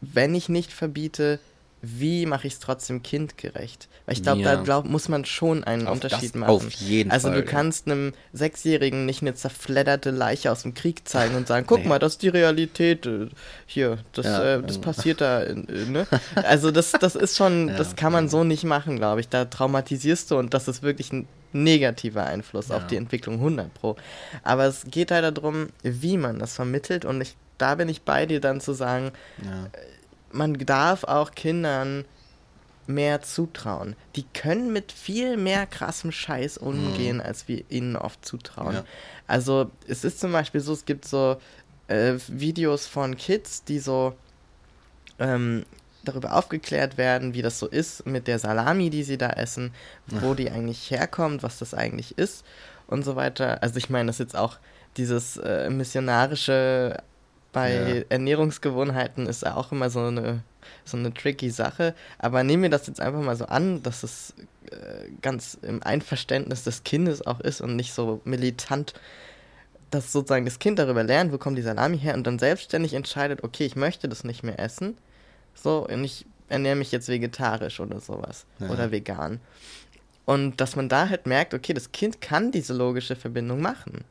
[0.02, 1.40] wenn ich nicht verbiete,
[1.82, 3.88] wie mache ich es trotzdem kindgerecht?
[4.06, 4.56] Weil ich glaube, Ja.
[4.56, 6.50] da glaub, muss man schon einen Auf Unterschied das machen.
[6.50, 7.52] auf jeden also Fall, du ja.
[7.52, 11.88] kannst einem Sechsjährigen nicht eine zerfledderte Leiche aus dem Krieg zeigen und sagen, guck Nee.
[11.88, 13.06] mal, das ist die Realität.
[13.06, 13.28] äh,
[13.66, 15.44] Hier, das, Ja, äh, das passiert da.
[15.44, 16.08] äh, Ne?
[16.36, 19.30] Also das, das ist schon, das kann man so nicht machen, glaube ich.
[19.30, 23.96] Da traumatisierst du und das ist wirklich ein negativer Einfluss auf die Entwicklung 100 pro.
[24.44, 28.26] Aber es geht halt darum, wie man das vermittelt und ich, da bin ich bei
[28.26, 29.12] dir dann zu sagen,
[29.44, 29.68] Ja.
[30.32, 32.06] Man darf auch Kindern
[32.88, 33.96] mehr zutrauen.
[34.16, 38.70] Die können mit viel mehr krassem Scheiß umgehen, als wir ihnen oft zutrauen.
[38.70, 38.76] Mhm.
[38.76, 38.86] Ja.
[39.28, 41.38] Also es ist zum Beispiel so, es gibt so
[41.88, 44.14] äh, Videos von Kids, die so
[45.20, 45.66] ähm,
[46.06, 49.74] darüber aufgeklärt werden, wie das so ist mit der Salami, die sie da essen,
[50.08, 52.46] wo die eigentlich herkommt, was das eigentlich ist
[52.88, 53.62] und so weiter.
[53.62, 54.58] Also ich meine, das ist jetzt auch
[54.96, 56.98] dieses äh, missionarische
[57.52, 58.04] bei Ja.
[58.10, 60.44] Ernährungsgewohnheiten ist auch immer so eine
[60.86, 61.94] so eine tricky Sache.
[62.20, 64.34] Aber nehmen wir das jetzt einfach mal so an, dass es
[64.72, 68.94] äh, ganz im Einverständnis des Kindes auch ist und nicht so militant,
[69.92, 73.44] dass sozusagen das Kind darüber lernt, wo kommt die Salami her und dann selbstständig entscheidet,
[73.44, 74.98] okay, ich möchte das nicht mehr essen.
[75.54, 78.46] So, und ich ernähre mich jetzt vegetarisch oder sowas.
[78.60, 78.70] Ja.
[78.70, 79.40] Oder vegan.
[80.26, 84.04] Und dass man da halt merkt, okay, das Kind kann diese logische Verbindung machen.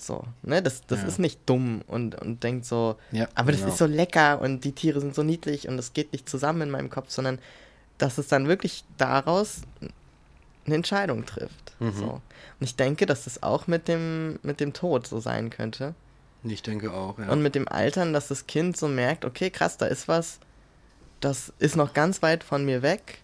[0.00, 1.08] So, ne, das, das Ja.
[1.08, 3.72] ist nicht dumm und, und denkt so, Ja, aber das genau.
[3.72, 6.70] ist so lecker und die Tiere sind so niedlich und es geht nicht zusammen in
[6.70, 7.38] meinem Kopf, sondern
[7.98, 9.62] dass es dann wirklich daraus
[10.66, 11.74] eine Entscheidung trifft.
[11.80, 11.92] Mhm.
[11.92, 12.04] So.
[12.04, 12.20] Und
[12.60, 15.94] ich denke, dass das auch mit dem, mit dem Tod so sein könnte.
[16.44, 17.28] Ich denke auch, ja.
[17.30, 20.38] Und mit dem Altern, dass das Kind so merkt, okay, krass, da ist was,
[21.20, 23.18] das ist noch ganz weit von mir weg,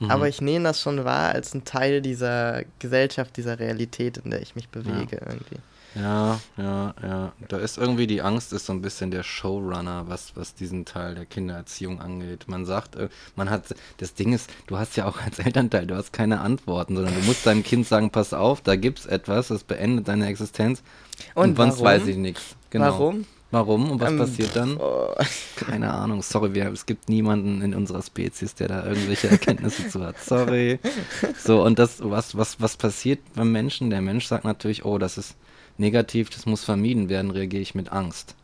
[0.00, 0.10] Mhm.
[0.10, 4.42] aber ich nehme das schon wahr als ein Teil dieser Gesellschaft, dieser Realität, in der
[4.42, 5.58] ich mich bewege irgendwie.
[5.94, 7.32] Ja, ja, ja.
[7.48, 11.14] Da ist irgendwie die Angst, ist so ein bisschen der Showrunner, was, was diesen Teil
[11.14, 12.46] der Kindererziehung angeht.
[12.48, 15.94] Man sagt, äh, man hat, das Ding ist, du hast ja auch als Elternteil, du
[15.96, 19.64] hast keine Antworten, sondern du musst deinem Kind sagen, pass auf, da gibt's etwas, das
[19.64, 20.82] beendet deine Existenz.
[21.34, 21.84] Und sonst warum?
[21.84, 22.56] weiß ich nichts.
[22.70, 22.86] Genau.
[22.86, 23.26] Warum?
[23.52, 24.76] Warum und was Ähm, passiert dann?
[24.78, 25.14] Oh.
[25.56, 30.04] Keine Ahnung, sorry, wir, es gibt niemanden in unserer Spezies, der da irgendwelche Erkenntnisse zu
[30.04, 30.18] hat.
[30.18, 30.80] Sorry.
[31.38, 33.90] So, und das, was, was, was passiert beim Menschen?
[33.90, 35.36] Der Mensch sagt natürlich, oh, das ist
[35.78, 38.34] negativ, das muss vermieden werden, reagiere ich mit Angst.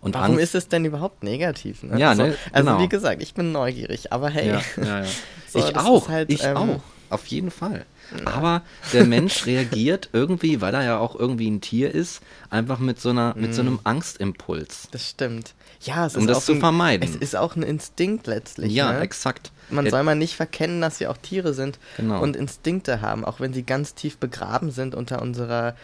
[0.00, 1.82] Und Warum Angst, ist es denn überhaupt negativ?
[1.82, 1.98] Ne?
[1.98, 2.82] Ja, also, ne, also genau.
[2.82, 4.48] wie gesagt, ich bin neugierig, aber hey.
[4.48, 5.06] Ja, ja, ja.
[5.48, 7.86] So, ich auch, halt, ich ähm, auch, auf jeden Fall.
[8.26, 8.60] Aber
[8.92, 12.20] der Mensch reagiert irgendwie, weil er ja auch irgendwie ein Tier ist,
[12.50, 13.68] einfach mit so einer, mit so Mhm.
[13.68, 14.88] einem Angstimpuls.
[14.90, 15.54] Das stimmt.
[15.80, 17.08] Ja, es Um ist das auch zu ein, vermeiden.
[17.08, 18.72] Es ist auch ein Instinkt letztlich.
[18.72, 19.00] Ja, ne?
[19.00, 19.52] exakt.
[19.70, 22.22] Man Der- soll mal nicht verkennen, dass wir auch Tiere sind Genau.
[22.22, 25.74] und Instinkte haben, auch wenn sie ganz tief begraben sind unter unserer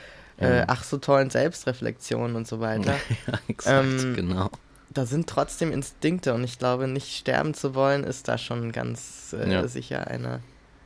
[0.40, 2.92] äh, ach so tollen Selbstreflexion und so weiter.
[3.26, 4.50] ja, exakt, Ähm, genau.
[4.92, 9.34] da sind trotzdem Instinkte und ich glaube, nicht sterben zu wollen, ist da schon ganz
[9.38, 9.68] äh, Ja.
[9.68, 10.40] sicher eine.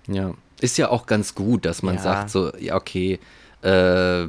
[0.07, 2.03] Ja, ist ja auch ganz gut, dass man Ja.
[2.03, 3.19] sagt so, ja okay,
[3.63, 3.69] äh,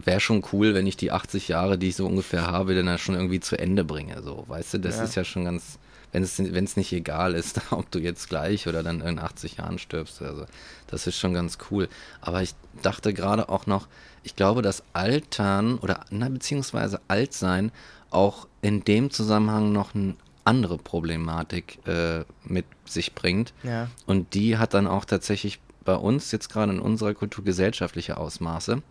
[0.05, 2.97] wäre schon cool, wenn ich die 80 Jahre, die ich so ungefähr habe, dann ja
[2.97, 4.21] schon irgendwie zu Ende bringe.
[4.23, 5.03] So, weißt du, das Ja.
[5.03, 5.77] ist ja schon ganz,
[6.13, 9.57] wenn es wenn es nicht egal ist, ob du jetzt gleich oder dann in 80
[9.57, 10.21] Jahren stirbst.
[10.21, 10.45] Also
[10.87, 11.89] das ist schon ganz cool.
[12.21, 13.87] Aber ich dachte gerade auch noch,
[14.25, 17.71] ich glaube, dass Altern oder na, beziehungsweise Altsein
[18.09, 23.53] auch in dem Zusammenhang noch eine andere Problematik äh, mit sich bringt.
[23.63, 23.87] Ja.
[24.05, 28.81] Und die hat dann auch tatsächlich bei uns jetzt gerade in unserer Kultur gesellschaftliche Ausmaße.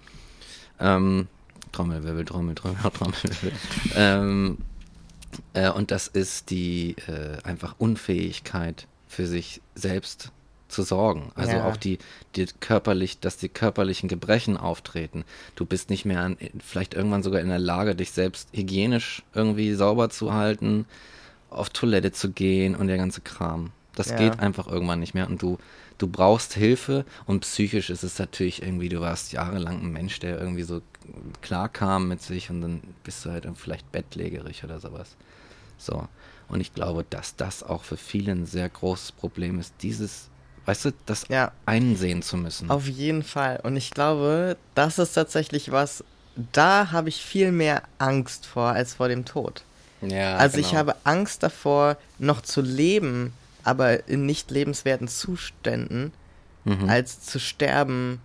[0.79, 1.29] Ähm,
[1.73, 3.53] Trommelwirbel, Trommel, Trommel, Trommelwirbel.
[3.97, 4.59] ähm,
[5.53, 10.31] äh, und das ist die äh, einfach Unfähigkeit für sich selbst
[10.69, 11.31] zu sorgen.
[11.35, 11.65] Also Ja.
[11.65, 11.99] auch die,
[12.37, 15.25] die körperlich, dass die körperlichen Gebrechen auftreten.
[15.55, 19.75] Du bist nicht mehr an, vielleicht irgendwann sogar in der Lage, dich selbst hygienisch irgendwie
[19.75, 20.87] sauber zu halten,
[21.51, 23.71] auf Toilette zu gehen und der ganze Kram.
[23.95, 24.17] Das Ja.
[24.17, 25.59] geht einfach irgendwann nicht mehr und du,
[25.99, 30.41] du brauchst Hilfe und psychisch ist es natürlich irgendwie, du warst jahrelang ein Mensch, der
[30.41, 30.81] irgendwie so
[31.43, 35.17] klar kam mit sich und dann bist du halt vielleicht bettlägerig oder sowas.
[35.79, 36.09] So.
[36.49, 40.29] Und ich glaube, dass das auch für viele ein sehr großes Problem ist, dieses,
[40.67, 41.53] weißt du, das Ja.
[41.67, 42.71] einsehen zu müssen.
[42.71, 43.61] Auf jeden Fall.
[43.63, 46.03] Und ich glaube, das ist tatsächlich was,
[46.53, 49.63] da habe ich viel mehr Angst vor als vor dem Tod.
[50.01, 50.79] ja, also ich genau.
[50.81, 56.13] habe Angst davor, noch zu leben, aber in nicht lebenswerten Zuständen,
[56.65, 56.89] Mhm.
[56.89, 58.21] als zu sterben,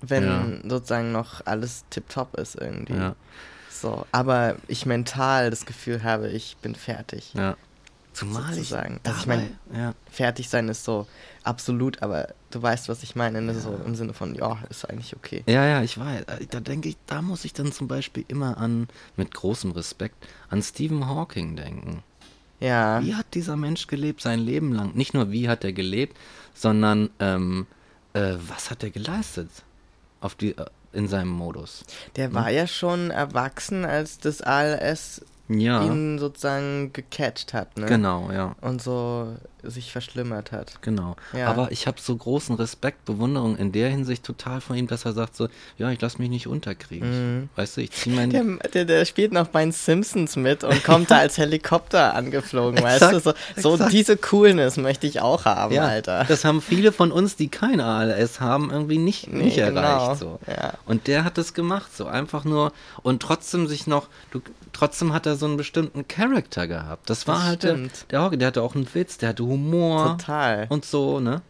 [0.00, 0.70] wenn Ja.
[0.70, 2.94] sozusagen noch alles tipptopp ist irgendwie.
[2.94, 3.14] Ja,
[3.70, 7.32] So, aber ich mental das Gefühl habe, ich bin fertig.
[7.34, 7.56] ja.
[8.18, 9.00] Zumal ich sozusagen.
[9.04, 9.94] Also ich dabei- mein- ja.
[10.10, 11.06] Fertig sein ist so
[11.44, 13.54] absolut, aber du weißt, was ich meine, ne?
[13.58, 15.44] so im Sinne von, ja, ist eigentlich okay.
[15.46, 16.22] Ja, ja, ich weiß.
[16.22, 20.16] Äh, Da denke ich, da muss ich dann zum Beispiel immer an, mit großem Respekt,
[20.50, 22.02] an Stephen Hawking denken.
[22.60, 23.00] Ja.
[23.02, 24.94] Wie hat dieser Mensch gelebt sein Leben lang?
[24.94, 26.16] Nicht nur wie hat er gelebt,
[26.54, 27.66] sondern ähm,
[28.14, 29.48] äh, was hat er geleistet
[30.20, 31.84] auf die, äh, in seinem Modus?
[32.16, 37.86] Der war ja schon erwachsen, als das ALS Ja, ihn sozusagen gecatcht hat, ne?
[37.86, 38.54] genau, ja.
[38.60, 40.80] Und so sich verschlimmert hat.
[40.82, 41.16] Genau.
[41.32, 41.48] Ja.
[41.48, 45.12] Aber ich habe so großen Respekt, Bewunderung in der Hinsicht total von ihm, dass er
[45.12, 47.50] sagt so, ja, ich lass mich nicht unterkriegen.
[47.56, 48.30] Weißt du, ich zieh mein...
[48.30, 52.82] Der, der, der spielt noch bei den Simpsons mit und kommt da als Helikopter angeflogen,
[52.82, 53.20] weißt du?
[53.20, 53.92] So, so exakt.
[53.92, 56.24] diese Coolness möchte ich auch haben, ja, Alter.
[56.28, 59.80] das haben viele von uns, die kein ALS haben, irgendwie nicht, Nee, nicht genau.
[59.80, 60.20] erreicht.
[60.20, 60.38] So.
[60.46, 60.74] Ja.
[60.86, 62.72] Und der hat das gemacht, so einfach nur
[63.02, 64.40] und trotzdem sich noch, du,
[64.72, 67.08] trotzdem hat er so einen bestimmten Charakter gehabt.
[67.08, 68.06] Das war Das halt der, stimmt.
[68.10, 70.66] der Hauke, der hatte auch einen Witz, der hatte Humor Total.
[70.68, 71.40] und so, ne?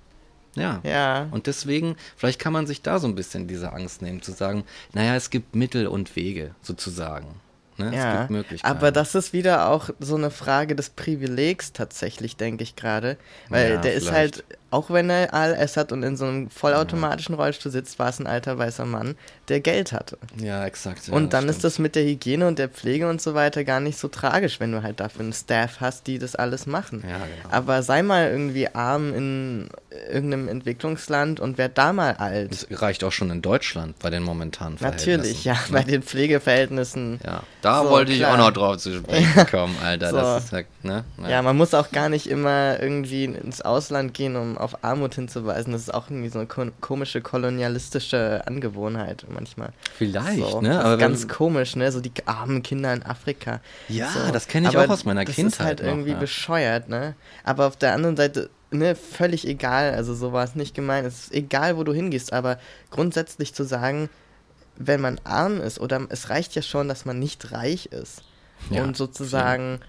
[0.55, 0.81] Ja.
[0.83, 1.29] Ja.
[1.31, 4.65] Und deswegen, vielleicht kann man sich da so ein bisschen diese Angst nehmen, zu sagen,
[4.93, 7.41] naja, es gibt Mittel und Wege, sozusagen.
[7.77, 7.91] Ne?
[7.91, 8.77] Es Ja, gibt Möglichkeiten.
[8.77, 13.17] aber das ist wieder auch so eine Frage des Privilegs tatsächlich, denke ich gerade.
[13.51, 14.37] Weil Ja, der ist vielleicht.
[14.39, 18.19] halt, auch wenn er ALS hat und in so einem vollautomatischen Rollstuhl sitzt, war es
[18.19, 19.17] ein alter weißer Mann,
[19.49, 20.19] der Geld hatte.
[20.37, 21.09] Ja, exakt.
[21.09, 21.65] Ja, und dann ist stimmt.
[21.65, 24.73] das mit der Hygiene und der Pflege und so weiter gar nicht so tragisch, wenn
[24.73, 27.03] du halt dafür einen Staff hast, die das alles machen.
[27.09, 27.55] Ja, genau.
[27.55, 29.69] Aber sei mal irgendwie arm in
[30.13, 32.67] irgendeinem Entwicklungsland und werd da mal alt.
[32.71, 35.17] Das reicht auch schon in Deutschland bei den momentanen Verhältnissen.
[35.19, 35.59] Natürlich, ja, ne?
[35.71, 37.21] bei den Pflegeverhältnissen.
[37.25, 38.35] Ja, da So, wollte ich klar.
[38.35, 40.09] auch noch drauf zu sprechen kommen, Alter.
[40.11, 40.17] So.
[40.17, 41.05] Das ist halt, ne?
[41.29, 45.73] Ja, man muss auch gar nicht immer irgendwie ins Ausland gehen, um auf Armut hinzuweisen.
[45.73, 49.71] Das ist auch irgendwie so eine ko komische kolonialistische Angewohnheit manchmal.
[49.97, 50.71] Vielleicht, so, ne?
[50.71, 51.91] Das Aber wenn- ganz komisch, ne?
[51.93, 53.61] So die armen Kinder in Afrika.
[53.89, 54.33] Ja, so.
[54.33, 56.19] das kenne ich Aber auch aus meiner das Kindheit ist halt noch, irgendwie ja.
[56.19, 57.15] bescheuert, ne?
[57.45, 59.93] Aber auf der anderen Seite, ne, völlig egal.
[59.95, 61.07] Also so war es nicht gemeint.
[61.07, 62.33] Es ist egal, wo du hingehst.
[62.33, 62.59] Aber
[62.91, 64.09] grundsätzlich zu sagen,
[64.77, 68.23] wenn man arm ist oder es reicht ja schon, dass man nicht reich ist
[68.71, 69.81] Ja, und sozusagen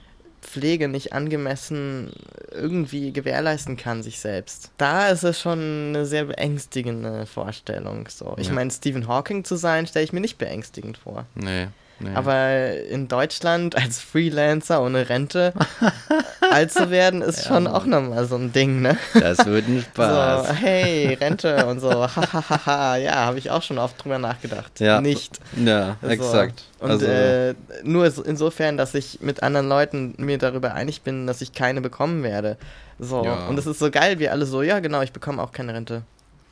[0.42, 2.12] Pflege nicht angemessen
[2.52, 4.72] irgendwie gewährleisten kann sich selbst.
[4.78, 5.60] Da ist es schon
[5.90, 8.08] eine sehr beängstigende Vorstellung.
[8.10, 8.36] So.
[8.38, 8.54] Ich Ja.
[8.54, 11.26] meine, Stephen Hawking zu sein, stelle ich mir nicht beängstigend vor.
[11.36, 11.68] Nee,
[12.00, 12.10] nee.
[12.16, 15.54] Aber in Deutschland als Freelancer ohne Rente
[16.52, 18.98] alt zu werden, ist schon auch nochmal so ein Ding, ne?
[19.14, 20.48] das wird ein Spaß.
[20.48, 24.80] So, hey, Rente und so, hahaha, ja, habe ich auch schon oft drüber nachgedacht.
[24.80, 25.02] Ja.
[25.02, 25.40] Nicht.
[25.56, 26.08] Ja, So.
[26.08, 26.64] exakt.
[26.80, 31.28] Und also, äh, nur so- insofern, dass ich mit anderen Leuten mir darüber einig bin,
[31.28, 32.58] dass ich keine bekommen werde.
[33.00, 33.24] So.
[33.24, 33.48] Ja.
[33.48, 36.04] Und es ist so geil, wie alle so, ja genau, ich bekomme auch keine Rente.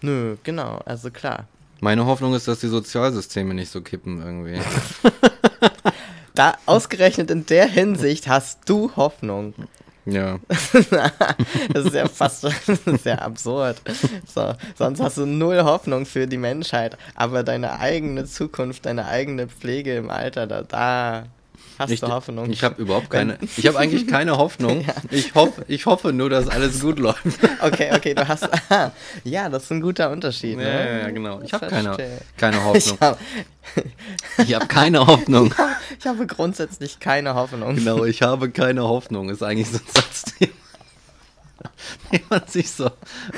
[0.02, 1.46] Nö, genau, also klar.
[1.82, 4.60] meine Hoffnung ist, dass die Sozialsysteme nicht so kippen irgendwie.
[6.38, 9.56] Da ausgerechnet in der Hinsicht hast du Hoffnung.
[10.06, 10.38] ja.
[11.74, 13.82] Das ist ja fast ist ja absurd.
[14.28, 19.48] So, sonst hast du null Hoffnung für die Menschheit, aber deine eigene Zukunft, deine eigene
[19.48, 21.26] Pflege im Alter, da, da
[21.80, 22.50] hast Ich, du Hoffnung.
[22.50, 24.86] ich habe überhaupt keine, ich habe eigentlich keine Hoffnung.
[25.10, 27.22] Ich, hoff, ich hoffe nur, dass alles gut läuft.
[27.62, 28.44] Okay, okay, du hast.
[28.52, 28.92] Aha,
[29.24, 30.58] ja, das ist ein guter Unterschied.
[30.60, 30.90] Ja, ne?
[30.92, 31.42] ja, ja, genau.
[31.42, 31.96] Ich habe keine,
[32.36, 32.98] keine Hoffnung.
[33.00, 33.20] hab,
[34.38, 35.54] Ich habe keine Hoffnung.
[36.00, 37.76] ich habe grundsätzlich keine Hoffnung.
[37.76, 39.30] Genau, ich habe keine Hoffnung.
[39.30, 40.50] Ist eigentlich so ein Satz, den
[42.12, 42.90] den man sich so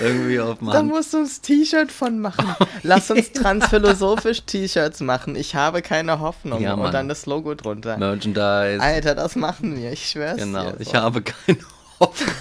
[0.02, 2.56] irgendwie auf dem Da musst du uns T-Shirt von machen.
[2.84, 5.36] Lass uns transphilosophisch T-Shirts machen.
[5.36, 6.62] Ich habe keine Hoffnung.
[6.62, 6.74] Ja.
[6.76, 7.98] Und dann das Logo drunter.
[7.98, 8.80] Merchandise.
[8.82, 10.80] Alter, das machen wir, ich schwör's Genau, dir.
[10.82, 10.94] ich So.
[10.96, 11.60] habe keine
[12.00, 12.34] Hoffnung.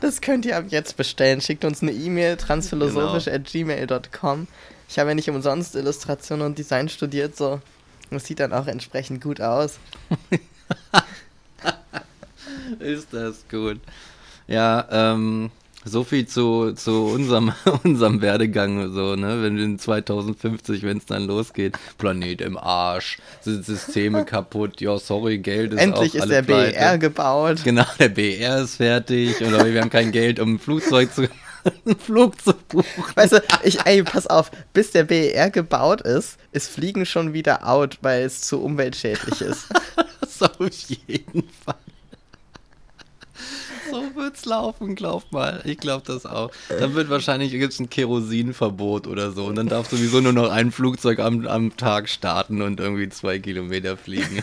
[0.00, 1.42] Das könnt ihr ab jetzt bestellen.
[1.42, 4.46] Schickt uns eine E-Mail, transphilosophisch.gmail.com.
[4.88, 7.60] Ich habe ja nicht umsonst Illustration und Design studiert, so.
[8.10, 9.78] Das sieht dann auch entsprechend gut aus.
[12.78, 13.80] Ist das gut.
[14.46, 15.50] Ja, ähm,
[15.84, 17.52] so viel zu, zu unserem,
[17.84, 19.42] unserem Werdegang, so, ne?
[19.42, 24.98] Wenn wir in 2050, wenn es dann losgeht, Planet im Arsch, sind Systeme kaputt, ja,
[24.98, 26.72] sorry, Geld ist Endlich auch ist alle der pleite.
[26.72, 27.60] BER gebaut.
[27.64, 31.28] Genau, der BR ist fertig oder wir haben kein Geld, um ein Flugzeug zu,
[31.86, 33.04] einen Flug zu buchen.
[33.14, 37.66] Weißt du, ich, ey, pass auf, bis der BER gebaut ist, ist Fliegen schon wieder
[37.66, 39.66] out, weil es zu umweltschädlich ist.
[40.28, 40.70] So auf
[41.06, 41.74] jeden Fall.
[43.90, 45.60] So wird's laufen, glaub mal.
[45.64, 46.50] Ich glaub das auch.
[46.68, 49.46] Dann wird wahrscheinlich gibt's ein Kerosinverbot oder so.
[49.46, 53.38] Und dann darf sowieso nur noch ein Flugzeug am, am Tag starten und irgendwie zwei
[53.38, 54.42] Kilometer fliegen.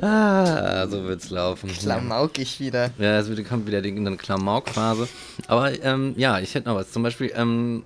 [0.00, 1.70] ah, so wird's laufen.
[1.70, 2.90] Klamaukig wieder.
[2.98, 5.08] Ja, es kommt wieder die eine Klamauk-Phase.
[5.46, 6.90] Aber ähm, ja, ich hätte noch was.
[6.90, 7.84] Zum Beispiel ähm,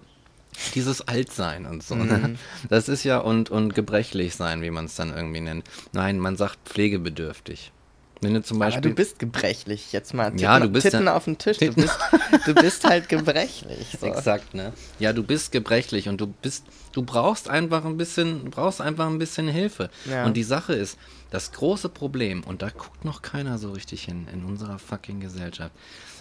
[0.75, 1.95] dieses Altsein und so.
[1.95, 2.37] Ne?
[2.69, 5.65] Das ist ja und, und gebrechlich sein, wie man es dann irgendwie nennt.
[5.93, 7.73] Nein, man sagt pflegebedürftig.
[8.21, 8.91] Wenn du zum Aber Beispiel.
[8.91, 10.27] du bist gebrechlich, jetzt mal.
[10.31, 11.99] Titten, Ja, du bist Titten ja- auf den Tisch, du bist,
[12.47, 13.99] du bist halt gebrechlich.
[14.01, 14.07] So.
[14.07, 14.73] Exakt, ne?
[14.99, 19.19] Ja, du bist gebrechlich und du bist, du brauchst einfach ein bisschen, brauchst einfach ein
[19.19, 19.91] bisschen Hilfe.
[20.09, 20.25] Ja.
[20.25, 20.97] Und die Sache ist,
[21.35, 25.73] das große Problem, und da guckt noch keiner so richtig hin in unserer fucking Gesellschaft,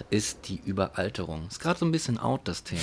[0.09, 1.45] ist die Überalterung.
[1.47, 2.81] Ist gerade so ein bisschen out, das Thema.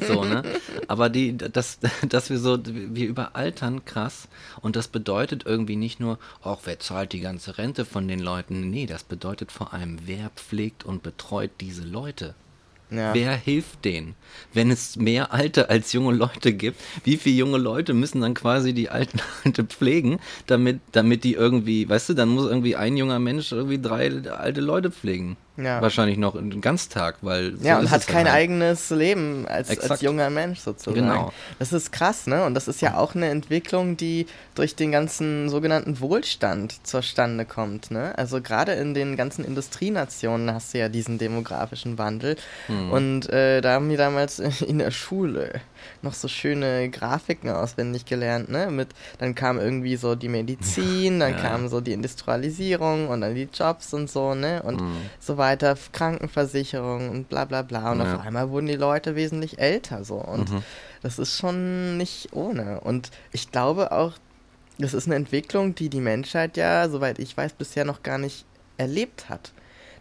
[0.08, 0.42] so, ne?
[0.88, 1.78] Aber die, das,
[2.08, 4.28] dass wir so, wir überaltern krass
[4.62, 8.70] und das bedeutet irgendwie nicht nur, auch wer zahlt die ganze Rente von den Leuten?
[8.70, 12.34] Nee, das bedeutet vor allem, wer pflegt und betreut diese Leute?
[12.90, 13.14] Ja.
[13.14, 14.14] Wer hilft denen?
[14.52, 18.74] Wenn es mehr alte als junge Leute gibt, wie viele junge Leute müssen dann quasi
[18.74, 23.18] die alten Leute pflegen, damit, damit die irgendwie, weißt du, dann muss irgendwie ein junger
[23.18, 25.36] Mensch irgendwie drei alte Leute pflegen.
[25.56, 25.80] Ja.
[25.80, 27.56] Wahrscheinlich noch einen Ganztag, weil.
[27.56, 28.34] so Ja, und hat kein halt.
[28.34, 31.06] eigenes Leben als, als junger Mensch sozusagen.
[31.06, 31.32] Genau.
[31.58, 32.44] Das ist krass, ne?
[32.44, 37.90] Und das ist ja auch eine Entwicklung, die durch den ganzen sogenannten Wohlstand zustande kommt,
[37.90, 38.16] ne?
[38.18, 42.36] Also gerade in den ganzen Industrienationen hast du ja diesen demografischen Wandel.
[42.66, 42.90] Hm.
[42.90, 45.60] Und äh, da haben wir damals in der Schule
[46.02, 48.70] noch so schöne Grafiken auswendig gelernt, ne?
[48.70, 51.38] Mit, dann kam irgendwie so die Medizin, dann Ja.
[51.42, 54.62] kam so die Industrialisierung und dann die Jobs und so, ne?
[54.62, 55.10] Und Mhm.
[55.20, 57.92] so weiter, Krankenversicherung und bla bla bla.
[57.92, 58.14] Und Ja.
[58.14, 60.16] auf einmal wurden die Leute wesentlich älter so.
[60.16, 60.62] Und Mhm.
[61.02, 62.80] das ist schon nicht ohne.
[62.80, 64.12] Und ich glaube auch,
[64.78, 68.44] das ist eine Entwicklung, die die Menschheit ja, soweit ich weiß, bisher noch gar nicht
[68.76, 69.52] erlebt hat.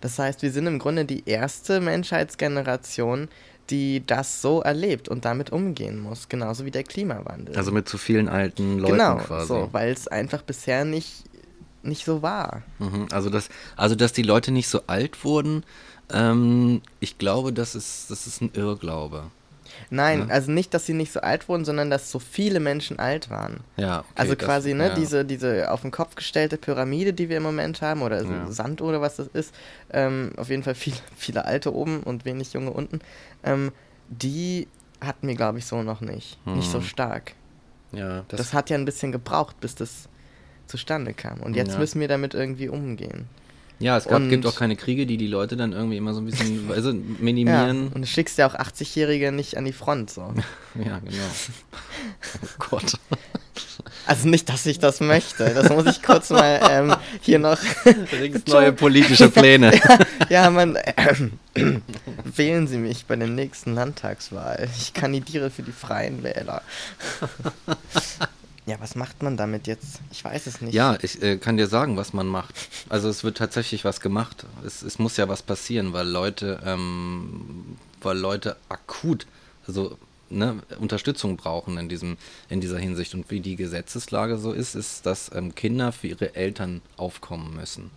[0.01, 3.29] Das heißt, wir sind im Grunde die erste Menschheitsgeneration,
[3.69, 7.55] die das so erlebt und damit umgehen muss, genauso wie der Klimawandel.
[7.55, 9.47] Also mit zu vielen alten Leuten genau, quasi.
[9.47, 11.23] so, weil es einfach bisher nicht,
[11.83, 12.61] nicht so war.
[12.79, 15.63] Mhm, Also dass, also dass die Leute nicht so alt wurden,
[16.11, 19.23] ähm, ich glaube, das ist, das ist ein Irrglaube.
[19.89, 20.33] Nein, Ja.
[20.33, 23.61] also nicht, dass sie nicht so alt wurden, sondern dass so viele Menschen alt waren.
[23.77, 23.99] Ja.
[23.99, 24.95] okay, Also das- quasi, ne, ja.
[24.95, 28.51] diese, diese auf den Kopf gestellte Pyramide, die wir im Moment haben, oder so Ja.
[28.51, 29.53] Sand oder was das ist,
[29.91, 32.99] ähm, auf jeden Fall viele, viele alte oben und wenig junge unten,
[33.43, 33.71] ähm,
[34.09, 34.67] die
[35.01, 36.37] hatten wir, glaube ich, so noch nicht.
[36.45, 36.83] Nicht so Mhm.
[36.83, 37.33] stark.
[37.91, 40.09] Ja, Das, das, hat ja ein bisschen gebraucht, bis das
[40.67, 41.41] zustande kam.
[41.41, 41.79] Und jetzt Ja.
[41.79, 43.27] müssen wir damit irgendwie umgehen.
[43.79, 46.21] Ja es gab, und- gibt auch keine Kriege, die die Leute dann irgendwie immer so
[46.21, 47.87] ein bisschen also Ja, minimieren.
[47.89, 50.33] und du schickst ja auch 80-Jährige nicht an die Front, so.
[50.75, 51.11] Ja, genau.
[52.43, 52.93] Oh Gott.
[54.07, 55.49] Also nicht, dass ich das möchte.
[55.53, 57.57] Das muss ich kurz mal ähm, hier noch
[58.47, 59.71] neue politische Pläne.
[60.29, 60.93] Ja, man, äh,
[62.23, 64.67] wählen Sie mich bei der nächsten Landtagswahl.
[64.77, 66.61] Ich kandidiere für die Freien Wähler.
[68.65, 69.99] Ja, was macht man damit jetzt?
[70.11, 70.73] Ich weiß es nicht.
[70.73, 72.55] Ja, ich äh, kann dir sagen, was man macht.
[72.89, 74.45] Also es wird tatsächlich was gemacht.
[74.65, 79.27] Es, es muss ja was passieren, weil Leute, ähm, weil Leute akut,
[79.67, 79.97] also
[80.29, 82.17] ne, Unterstützung brauchen in diesem,
[82.49, 83.13] in dieser Hinsicht.
[83.13, 87.91] Und wie die Gesetzeslage so ist, ist, dass ähm, Kinder für ihre Eltern aufkommen müssen.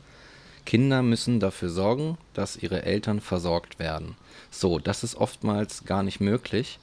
[0.66, 4.16] Kinder müssen dafür sorgen, dass ihre Eltern versorgt werden.
[4.51, 6.79] So, das ist oftmals gar nicht möglich,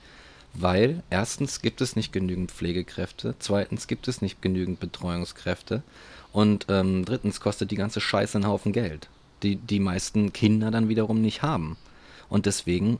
[0.57, 5.83] weil erstens gibt es nicht genügend Pflegekräfte, zweitens gibt es nicht genügend Betreuungskräfte
[6.31, 9.09] und ähm, drittens kostet die ganze Scheiße einen Haufen Geld,
[9.43, 11.77] die die meisten Kinder dann wiederum nicht haben.
[12.29, 12.99] Und deswegen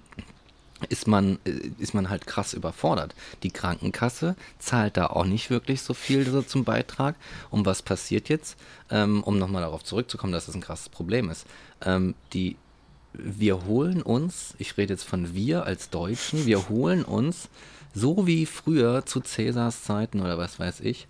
[0.90, 3.16] ist man, äh, ist man halt krass überfordert.
[3.44, 7.16] Die Krankenkasse zahlt da auch nicht wirklich so viel so zum Beitrag.
[7.50, 8.58] Und was passiert jetzt?
[8.90, 11.46] Ähm, um nochmal darauf zurückzukommen, dass das ein krasses Problem ist.
[11.82, 12.58] Ähm, die,
[13.20, 17.50] wir holen uns, ich rede jetzt von wir als Deutschen, wir holen uns,
[17.94, 21.08] so wie früher zu Cäsars Zeiten oder was weiß ich,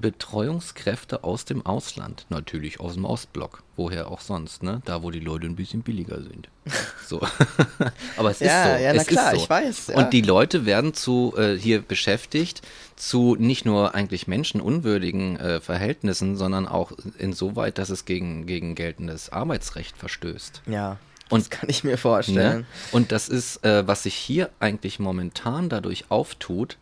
[0.00, 2.24] Betreuungskräfte aus dem Ausland.
[2.30, 3.62] Natürlich aus dem Ostblock.
[3.76, 4.80] Woher auch sonst, ne?
[4.86, 6.48] Da, wo die Leute ein bisschen billiger sind.
[7.06, 7.20] So.
[8.16, 8.84] Aber es Ja, ist so.
[8.84, 9.42] ja, na es klar, ist so.
[9.44, 9.96] ich weiß, ja.
[9.98, 12.62] Und die Leute werden zu äh, hier beschäftigt
[12.96, 19.28] zu nicht nur eigentlich menschenunwürdigen äh, Verhältnissen, sondern auch insoweit, dass es gegen, gegen geltendes
[19.30, 20.62] Arbeitsrecht verstößt.
[20.66, 20.96] Ja,
[21.32, 22.60] Und- das kann ich mir vorstellen.
[22.60, 22.66] Ne?
[22.92, 26.76] Und das ist, äh, was sich hier eigentlich momentan dadurch auftut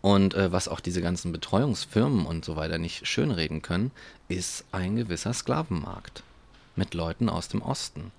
[0.00, 3.90] und äh, was auch diese ganzen Betreuungsfirmen und so weiter nicht schönreden können,
[4.28, 6.22] ist ein gewisser Sklavenmarkt
[6.76, 8.12] mit Leuten aus dem Osten,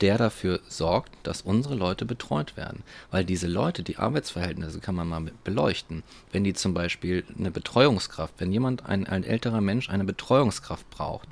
[0.00, 2.82] der dafür sorgt, dass unsere Leute betreut werden.
[3.10, 6.02] Weil diese Leute, die Arbeitsverhältnisse kann man mal beleuchten.
[6.32, 11.28] Wenn die zum Beispiel eine Betreuungskraft, wenn jemand, ein, ein älterer Mensch eine Betreuungskraft braucht,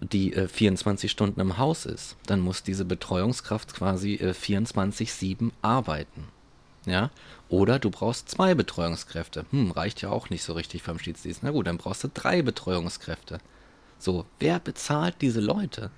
[0.00, 6.24] die äh, 24 Stunden im Haus ist, dann muss diese Betreuungskraft quasi äh, 24-7 arbeiten.
[6.86, 7.10] Ja?
[7.48, 9.46] Oder du brauchst zwei Betreuungskräfte.
[9.50, 11.42] Hm, reicht ja auch nicht so richtig vom Schiedsdienst.
[11.42, 13.38] Na gut, dann brauchst du drei Betreuungskräfte.
[13.98, 15.90] So, wer bezahlt diese Leute?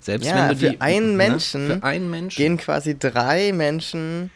[0.00, 2.36] Selbst Ja, wenn du für die, einen ne, Menschen für einen Menschen.
[2.36, 4.30] Gehen quasi drei Menschen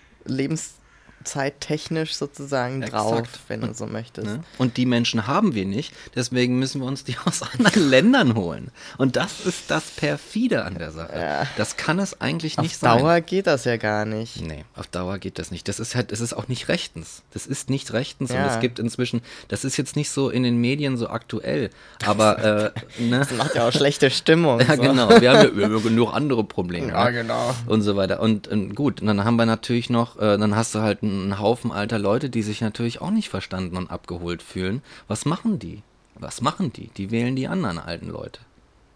[1.27, 3.03] zeittechnisch sozusagen Exakt.
[3.03, 4.27] drauf, wenn du so möchtest.
[4.27, 4.41] Ne?
[4.59, 8.71] Und die Menschen haben wir nicht, deswegen müssen wir uns die aus anderen Ländern holen.
[8.99, 11.19] Und das ist das Perfide an der Sache.
[11.19, 11.47] Ja.
[11.57, 12.99] Das kann es eigentlich nicht Auf sein.
[12.99, 14.41] Dauer geht das ja gar nicht.
[14.41, 15.69] Nee, auf Dauer geht das nicht.
[15.69, 17.23] Das ist halt, das ist auch nicht rechtens.
[17.33, 18.55] Das ist nicht rechtens und Ja.
[18.55, 21.71] es gibt inzwischen, das ist jetzt nicht so in den Medien so aktuell,
[22.05, 22.71] aber äh,
[23.03, 23.19] ne?
[23.19, 24.61] Das macht ja auch schlechte Stimmung.
[24.67, 24.83] Ja, so.
[24.83, 25.21] genau.
[25.21, 26.89] Wir haben ja genug andere Probleme.
[26.89, 27.13] Ja, ne?
[27.13, 27.55] genau.
[27.67, 28.21] Und so weiter.
[28.21, 31.39] Und, und gut, und dann haben wir natürlich noch, äh, dann hast du halt einen
[31.39, 34.83] Haufen alter Leute, die sich natürlich auch nicht verstanden und abgeholt fühlen.
[35.09, 35.83] Was machen die?
[36.15, 36.89] Was machen die?
[36.97, 38.41] Die wählen die anderen alten Leute.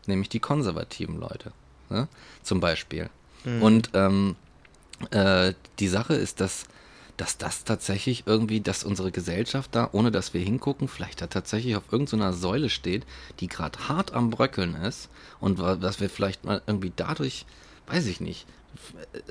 [0.07, 1.53] Nämlich die konservativen Leute.
[1.91, 2.09] Ne?
[2.43, 3.11] Zum Beispiel.
[3.61, 4.37] Und ähm,
[5.11, 6.65] äh, die Sache ist, dass,
[7.17, 11.77] dass das tatsächlich irgendwie, dass unsere Gesellschaft da, ohne dass wir hingucken, vielleicht da tatsächlich
[11.77, 13.05] auf irgendeiner Säule steht,
[13.41, 15.09] die gerade hart am Bröckeln ist
[15.41, 17.45] und wa- dass wir vielleicht mal irgendwie dadurch,
[17.87, 18.47] weiß ich nicht,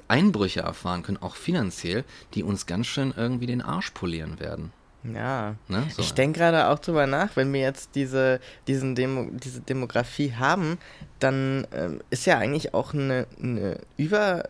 [0.08, 4.72] Einbrüche erfahren können, auch finanziell, die uns ganz schön irgendwie den Arsch polieren werden.
[5.04, 5.56] Ja.
[5.68, 5.88] Ne?
[5.95, 6.02] So.
[6.02, 10.78] Ich denke gerade auch drüber nach, wenn wir jetzt diese, diesen Demo, diese Demografie haben,
[11.20, 14.43] dann ähm, ist ja eigentlich auch eine, eine über,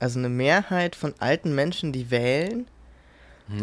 [0.00, 2.66] also eine Mehrheit von alten Menschen, die wählen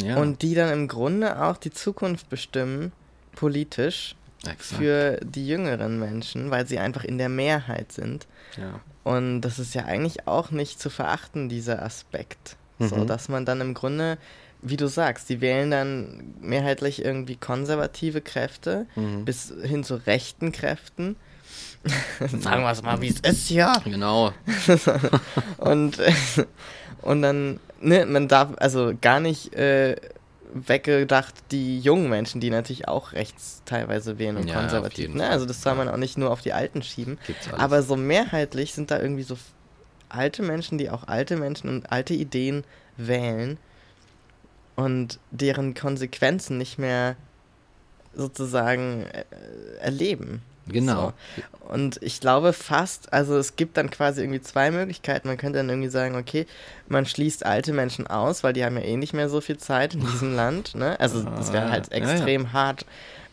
[0.01, 2.93] ja, und die dann im Grunde auch die Zukunft bestimmen,
[3.35, 4.15] politisch,
[4.47, 4.81] exakt.
[4.81, 8.27] für die jüngeren Menschen, weil sie einfach in der Mehrheit sind.
[8.57, 8.79] ja.
[9.03, 12.55] Und das ist ja eigentlich auch nicht zu verachten, dieser Aspekt.
[12.79, 13.07] So, Mhm.
[13.07, 14.17] dass man dann im Grunde,
[14.61, 19.25] wie du sagst, die wählen dann mehrheitlich irgendwie konservative Kräfte Mhm.
[19.25, 21.17] bis hin zu rechten Kräften.
[22.39, 23.77] Sagen wir es mal, wie es ist, ja.
[23.83, 24.31] Genau.
[25.57, 25.97] Und,
[27.01, 29.97] und dann, ne, man darf also gar nicht äh,
[30.53, 35.13] weggedacht die jungen Menschen, die natürlich auch rechts teilweise wählen und Ja, konservativ.
[35.13, 35.27] Ne?
[35.27, 37.19] Also das soll man auch nicht nur auf die Alten schieben.
[37.51, 39.37] Aber so mehrheitlich sind da irgendwie so
[40.09, 42.63] alte Menschen, die auch alte Menschen und alte Ideen
[42.97, 43.57] wählen
[44.75, 47.15] und deren Konsequenzen nicht mehr
[48.13, 49.25] sozusagen äh,
[49.79, 50.41] erleben.
[50.67, 51.13] Genau.
[51.35, 51.43] So.
[51.73, 55.27] Und ich glaube fast, also es gibt dann quasi irgendwie zwei Möglichkeiten.
[55.27, 56.45] Man könnte dann irgendwie sagen, okay,
[56.87, 59.93] man schließt alte Menschen aus, weil die haben ja eh nicht mehr so viel Zeit
[59.95, 60.75] in diesem Land.
[60.75, 60.99] Ne?
[60.99, 62.11] Also das wäre halt Ah, ja, ja.
[62.13, 62.85] extrem hart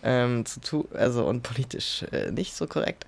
[0.03, 3.05] ähm, zu tun, also und politisch äh, nicht so korrekt.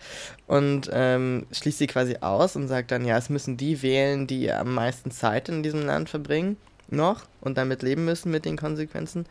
[0.47, 4.53] Und ähm, schließt sie quasi aus und sagt dann, ja, es müssen die wählen, die
[4.53, 6.57] am meisten Zeit in diesem Land verbringen,
[6.91, 9.25] noch und damit leben müssen mit den Konsequenzen.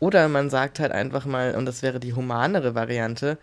[0.00, 3.38] Oder man sagt halt einfach mal, und das wäre die humanere Variante,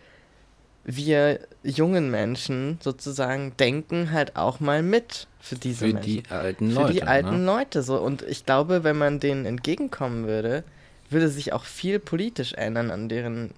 [0.86, 6.04] wir jungen Menschen sozusagen denken halt auch mal mit für diese Für Menschen.
[6.24, 6.94] die alten für Leute.
[6.94, 7.46] die alten ne?
[7.46, 7.98] Leute so.
[8.00, 10.64] Und ich glaube, wenn man denen entgegenkommen würde,
[11.10, 13.52] würde sich auch viel politisch ändern an deren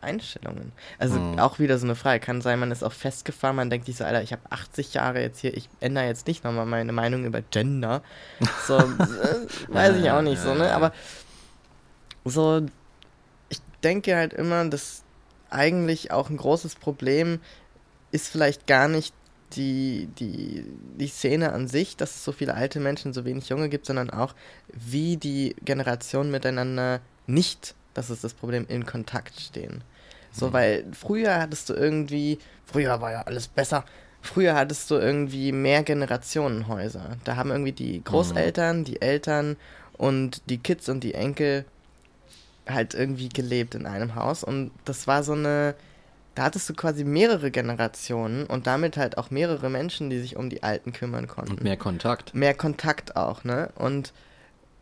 [0.00, 0.72] Einstellungen.
[0.98, 1.38] Also Mhm.
[1.38, 2.20] auch wieder so eine Frage.
[2.20, 5.20] Kann sein, man ist auch festgefahren, man denkt sich so, Alter, ich habe 80 Jahre
[5.22, 8.02] jetzt hier, ich ändere jetzt nicht nochmal meine Meinung über Gender.
[8.66, 8.84] So, äh,
[9.68, 10.72] weiß ich auch nicht so, ne?
[10.74, 10.92] Aber
[12.24, 12.62] so,
[13.48, 15.03] ich denke halt immer, dass
[15.50, 17.40] eigentlich auch ein großes Problem
[18.12, 19.14] ist vielleicht gar nicht
[19.56, 20.64] die, die,
[20.98, 24.10] die Szene an sich, dass es so viele alte Menschen, so wenig junge gibt, sondern
[24.10, 24.34] auch,
[24.72, 29.84] wie die Generationen miteinander nicht, das ist das Problem, in Kontakt stehen.
[30.32, 30.52] So, Mhm.
[30.52, 33.84] weil früher hattest du irgendwie, früher war ja alles besser,
[34.22, 37.16] früher hattest du irgendwie mehr Generationenhäuser.
[37.24, 39.56] Da haben irgendwie die Großeltern, die Eltern
[39.92, 41.64] und die Kids und die Enkel
[42.68, 45.74] halt irgendwie gelebt in einem Haus und das war so eine,
[46.34, 50.50] da hattest du quasi mehrere Generationen und damit halt auch mehrere Menschen, die sich um
[50.50, 51.52] die Alten kümmern konnten.
[51.52, 52.34] Und mehr Kontakt.
[52.34, 53.70] Mehr Kontakt auch, ne?
[53.76, 54.12] Und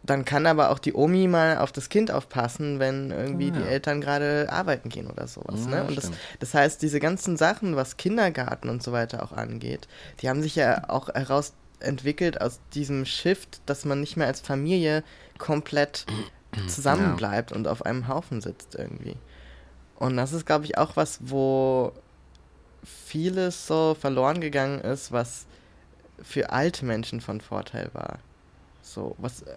[0.04, 3.60] dann kann aber auch die Omi mal auf das Kind aufpassen, wenn irgendwie Ah, die
[3.60, 3.66] ja.
[3.66, 5.84] Eltern gerade arbeiten gehen oder sowas, Ja, ne?
[5.84, 6.10] Und das,
[6.40, 9.86] das heißt, diese ganzen Sachen, was Kindergarten und so weiter auch angeht,
[10.20, 14.40] die haben sich ja auch heraus entwickelt aus diesem Shift, dass man nicht mehr als
[14.40, 15.04] Familie
[15.38, 16.06] komplett
[16.66, 19.16] zusammenbleibt und auf einem Haufen sitzt irgendwie.
[19.96, 21.92] Und das ist, glaube ich, auch was, wo
[22.84, 25.46] vieles so verloren gegangen ist, was
[26.20, 28.18] für alte Menschen von Vorteil war.
[28.82, 29.50] So, was, äh,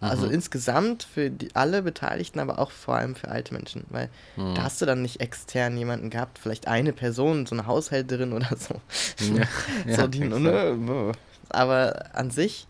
[0.00, 0.32] also Mhm.
[0.32, 4.54] insgesamt für die, alle Beteiligten, aber auch vor allem für alte Menschen, weil Mhm.
[4.54, 8.56] da hast du dann nicht extern jemanden gehabt, vielleicht eine Person, so eine Haushälterin oder
[8.56, 8.80] so.
[9.36, 9.46] Ja,
[9.96, 10.42] so ja, die, exakt.
[10.42, 11.12] ne,
[11.50, 12.66] aber an sich,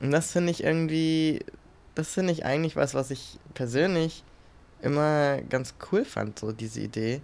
[0.00, 1.44] und das finde ich irgendwie,
[1.94, 4.24] das finde ich eigentlich was, was ich persönlich
[4.82, 7.20] immer ganz cool fand, so diese Idee.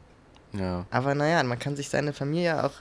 [0.52, 0.86] Ja.
[0.90, 2.72] Aber naja, man kann sich seine Familie auch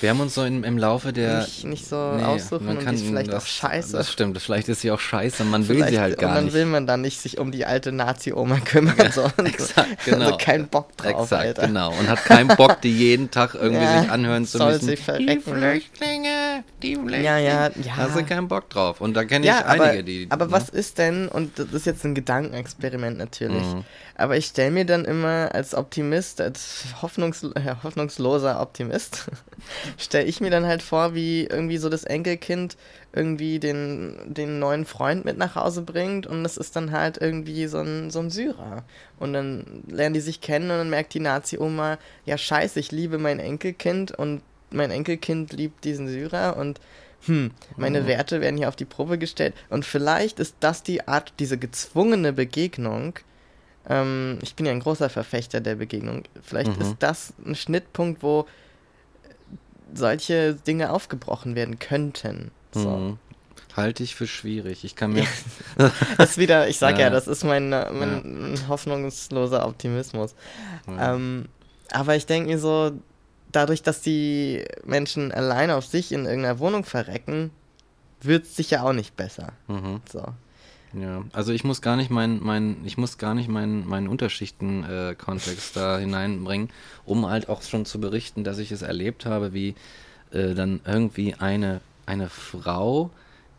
[0.00, 1.40] Wir haben uns so in, im Laufe der.
[1.40, 3.92] nicht, nicht so aussuchen man und kann die ist vielleicht das, auch scheiße.
[3.96, 6.44] Das stimmt, vielleicht ist sie auch scheiße, man will sie Vielleicht- halt gar und dann
[6.46, 6.54] nicht.
[6.54, 8.94] will man dann nicht sich um die alte Nazi-Oma kümmern.
[9.12, 9.30] so.
[9.44, 10.24] exakt, genau.
[10.26, 11.66] Also kein Bock drauf, Exakt, Alter.
[11.66, 11.90] genau.
[11.98, 14.86] Und hat keinen Bock, die jeden Tag irgendwie Ja, sich anhören zu soll müssen.
[14.86, 15.70] sich verrecken, die ne?
[15.72, 17.22] Flüchtlinge, die Flüchtlinge.
[17.24, 17.70] Ja, ja, ja.
[17.84, 19.00] Da hast du keinen Bock drauf.
[19.02, 20.26] Und da kenne ich Ja, aber, einige, die.
[20.30, 20.52] aber ne?
[20.52, 23.84] was ist denn, und das ist jetzt ein Gedankenexperiment natürlich, Mhm.
[24.20, 29.30] Aber ich stelle mir dann immer als Optimist, als hoffnungs äh, hoffnungsloser Optimist,
[29.98, 32.76] stelle ich mir dann halt vor, wie irgendwie so das Enkelkind
[33.12, 37.66] irgendwie den, den neuen Freund mit nach Hause bringt und das ist dann halt irgendwie
[37.66, 38.84] so ein, so ein Syrer.
[39.18, 43.18] Und dann lernen die sich kennen und dann merkt die Nazi-Oma, ja scheiße, ich liebe
[43.18, 46.80] mein Enkelkind und mein Enkelkind liebt diesen Syrer und
[47.26, 49.54] hm, meine Werte werden hier auf die Probe gestellt.
[49.68, 53.14] Und vielleicht ist das die Art, diese gezwungene Begegnung.
[53.90, 56.22] Ähm, ich bin ja ein großer Verfechter der Begegnung.
[56.42, 56.82] Vielleicht Mhm.
[56.82, 58.46] ist das ein Schnittpunkt, wo
[59.92, 62.50] solche Dinge aufgebrochen werden könnten.
[62.72, 62.88] So.
[62.90, 63.18] Mhm.
[63.76, 64.84] Halte ich für schwierig.
[64.84, 65.26] Ich kann mir.
[66.16, 67.10] Das ist wieder, ich sag ja, Ja.
[67.10, 70.34] das ist mein, äh, mein hoffnungsloser Optimismus.
[70.86, 71.14] Ja.
[71.14, 71.46] Ähm,
[71.92, 72.92] aber ich denke mir so,
[73.52, 77.50] dadurch, dass die Menschen alleine auf sich in irgendeiner Wohnung verrecken,
[78.20, 79.52] wird es sicher auch nicht besser.
[79.68, 80.00] Mhm.
[80.10, 80.24] So.
[80.92, 85.76] Ja, also ich muss gar nicht meinen, mein, ich muss gar nicht meinen, meinen Unterschichten-Kontext
[85.76, 86.68] da hineinbringen,
[87.04, 89.74] um halt auch schon zu berichten, dass ich es erlebt habe, wie
[90.32, 93.10] äh, dann irgendwie eine, eine Frau,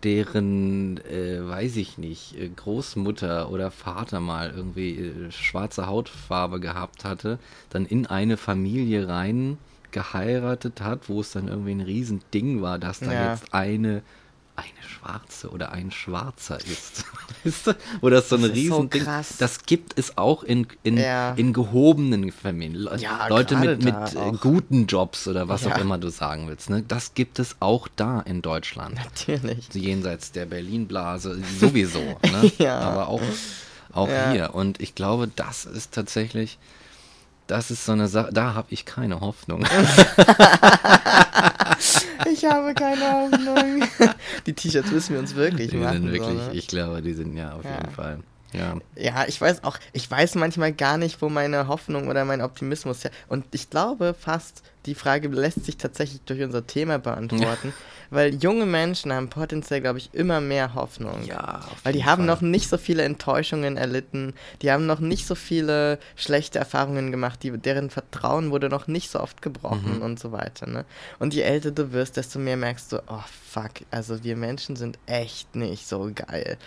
[0.03, 7.05] deren, äh, weiß ich nicht, äh, Großmutter oder Vater mal irgendwie äh, schwarze Hautfarbe gehabt
[7.05, 9.57] hatte, dann in eine Familie rein
[9.91, 13.32] geheiratet hat, wo es dann irgendwie ein Riesending war, dass da Ja.
[13.32, 14.01] jetzt eine
[14.62, 17.03] eine Schwarze oder ein Schwarzer ist.
[17.43, 17.74] Weißt du?
[18.01, 19.03] Wo das so ein Das ist so Riesending.
[19.03, 19.36] krass.
[19.39, 21.34] Das gibt es auch in, in, Ja.
[21.34, 22.88] in gehobenen Familien.
[22.99, 24.39] Ja, Leute mit, mit äh, auch.
[24.39, 25.74] guten Jobs oder was Ja.
[25.76, 26.70] auch immer du sagen willst.
[26.70, 26.84] Ne?
[26.88, 28.95] Das gibt es auch da in Deutschland.
[28.95, 29.70] Natürlich.
[29.74, 31.99] Jenseits der Berlin-Blase sowieso.
[31.99, 32.51] Ne?
[32.57, 32.80] Ja.
[32.80, 33.22] Aber auch,
[33.93, 34.53] auch hier.
[34.53, 36.59] Und ich glaube, das ist tatsächlich.
[37.47, 39.66] Das ist so eine Sache, da habe ich keine Hoffnung.
[42.32, 43.84] Ich habe keine Hoffnung.
[44.45, 46.03] Die T-Shirts müssen wir uns wirklich Die machen.
[46.03, 46.53] sind wirklich, so, ne?
[46.53, 47.77] ich glaube, die sind ja auf Ja.
[47.77, 48.19] jeden Fall.
[48.53, 48.75] Ja.
[48.95, 53.03] Ja, ich weiß auch, ich weiß manchmal gar nicht, wo meine Hoffnung oder mein Optimismus
[53.03, 53.11] her.
[53.27, 57.71] Und ich glaube fast, die Frage lässt sich tatsächlich durch unser Thema beantworten,
[58.09, 61.23] weil junge Menschen haben potenziell, glaube ich, immer mehr Hoffnung.
[61.23, 62.25] Ja, auf Weil die haben Fall.
[62.25, 64.33] noch nicht so viele Enttäuschungen erlitten,
[64.63, 69.11] die haben noch nicht so viele schlechte Erfahrungen gemacht, die, deren Vertrauen wurde noch nicht
[69.11, 70.01] so oft gebrochen Mhm.
[70.01, 70.67] und so weiter.
[70.67, 70.85] Ne?
[71.19, 74.97] Und je älter du wirst, desto mehr merkst du, oh fuck, also wir Menschen sind
[75.05, 76.57] echt nicht so geil.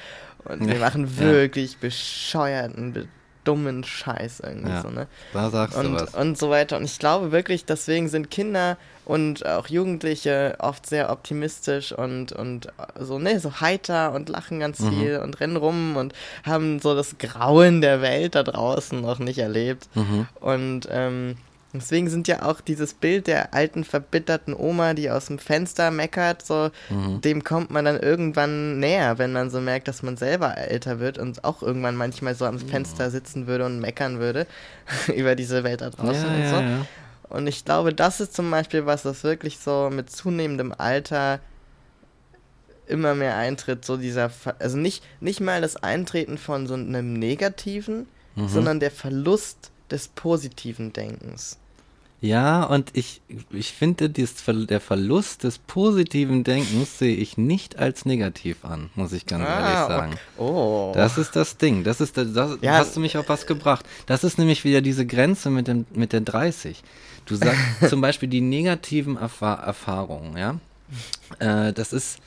[0.44, 3.08] Und wir machen wirklich bescheuerten, be
[3.44, 4.80] dummen Scheiß irgendwie Ja.
[4.80, 5.06] so, ne?
[5.34, 6.14] Da sagst du und, was.
[6.14, 6.78] und so weiter.
[6.78, 12.68] Und ich glaube wirklich, deswegen sind Kinder und auch Jugendliche oft sehr optimistisch und, und
[12.98, 14.90] so, ne, so heiter und lachen ganz Mhm.
[14.92, 16.14] viel und rennen rum und
[16.46, 19.88] haben so das Grauen der Welt da draußen noch nicht erlebt.
[19.94, 20.26] Mhm.
[20.40, 21.36] Und ähm,
[21.74, 26.44] deswegen sind ja auch dieses Bild der alten, verbitterten Oma, die aus dem Fenster meckert,
[26.44, 27.20] so, Mhm.
[27.20, 31.18] dem kommt man dann irgendwann näher, wenn man so merkt, dass man selber älter wird
[31.18, 34.46] und auch irgendwann manchmal so am Fenster sitzen würde und meckern würde
[35.14, 36.56] über diese Welt da draußen Ja, und ja, so.
[36.56, 36.86] ja.
[37.30, 41.40] Und ich glaube, das ist zum Beispiel was, das wirklich so mit zunehmendem Alter
[42.86, 47.14] immer mehr eintritt, so dieser, Ver also nicht, nicht mal das Eintreten von so einem
[47.14, 48.06] negativen,
[48.36, 48.48] Mhm.
[48.48, 51.56] sondern der Verlust des positiven Denkens.
[52.24, 53.20] Ja, und ich,
[53.50, 59.12] ich finde, dies, der Verlust des positiven Denkens sehe ich nicht als negativ an, muss
[59.12, 60.12] ich ganz ehrlich sagen.
[60.12, 60.42] okay.
[60.42, 60.92] Oh.
[60.94, 61.84] Das ist das Ding.
[61.84, 62.78] Das ist das, das Ja.
[62.78, 63.84] hast du mich auf was gebracht.
[64.06, 66.82] Das ist nämlich wieder diese Grenze mit dem mit der 30.
[67.26, 67.60] Du sagst
[67.90, 70.58] zum Beispiel die negativen Erfa Erfahrungen, ja.
[71.40, 72.20] Äh, das ist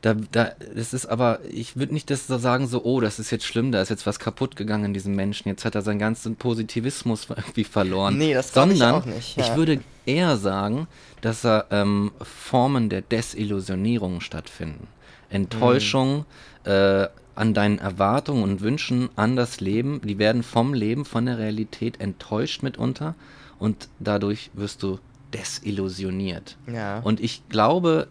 [0.00, 3.30] da, da, das ist aber, ich würde nicht das so sagen, so, oh, das ist
[3.32, 5.98] jetzt schlimm, da ist jetzt was kaputt gegangen in diesem Menschen, jetzt hat er seinen
[5.98, 8.16] ganzen Positivismus irgendwie verloren.
[8.16, 9.56] Nee, das glaub ich Sondern auch nicht, ich ja.
[9.56, 10.86] würde eher sagen,
[11.20, 14.86] dass da ähm, Formen der Desillusionierung stattfinden.
[15.30, 16.24] Enttäuschung
[16.64, 21.38] äh, an deinen Erwartungen und Wünschen an das Leben, die werden vom Leben, von der
[21.38, 23.14] Realität enttäuscht mitunter
[23.58, 24.98] und dadurch wirst du
[25.34, 26.56] desillusioniert.
[26.66, 27.00] Ja.
[27.00, 28.08] Und ich glaube,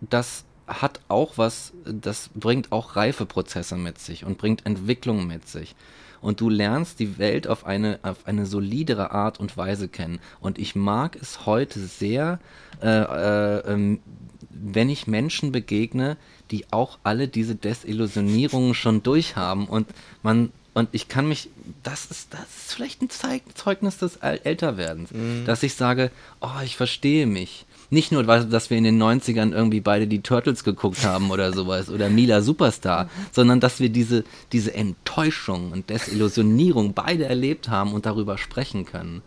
[0.00, 0.44] das
[0.80, 5.74] hat auch was, das bringt auch Reifeprozesse mit sich und bringt Entwicklung mit sich.
[6.20, 10.20] Und du lernst die Welt auf eine, auf eine solidere Art und Weise kennen.
[10.40, 12.38] Und ich mag es heute sehr,
[12.80, 13.98] äh, äh, ähm,
[14.50, 16.16] wenn ich Menschen begegne,
[16.52, 19.88] die auch alle diese Desillusionierungen schon durchhaben und
[20.22, 21.50] man und ich kann mich,
[21.82, 25.10] das ist, das ist vielleicht ein Zeugnis des Äl- Älterwerdens,
[25.44, 26.10] dass ich sage,
[26.40, 27.66] oh, ich verstehe mich.
[27.92, 31.90] Nicht nur, dass wir in den 90ern irgendwie beide die Turtles geguckt haben oder sowas
[31.90, 38.06] oder Mila Superstar, sondern dass wir diese, diese Enttäuschung und Desillusionierung beide erlebt haben und
[38.06, 39.20] darüber sprechen können.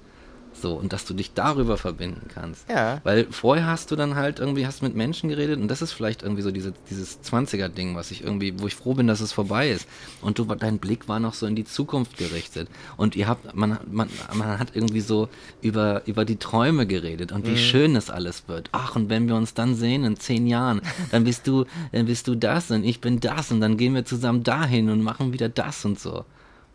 [0.62, 2.70] So, und dass du dich darüber verbinden kannst.
[2.70, 3.02] Ja.
[3.04, 6.24] Weil vorher hast du dann halt irgendwie, hast mit Menschen geredet und das ist vielleicht
[6.24, 9.70] irgendwie so diese, dieses 20er-Ding, was ich irgendwie, wo ich froh bin, dass es vorbei
[9.70, 9.88] ist.
[10.22, 12.70] Und du, dein Blick war noch so in die Zukunft gerichtet.
[12.98, 15.28] Und ihr habt, man, man, man hat irgendwie so
[15.62, 17.58] über, über die Träume geredet und wie Mhm.
[17.58, 18.70] schön das alles wird.
[18.72, 22.28] Ach, und wenn wir uns dann sehen in zehn Jahren, dann bist du, dann bist
[22.28, 25.50] du das und ich bin das und dann gehen wir zusammen dahin und machen wieder
[25.50, 26.26] das und so.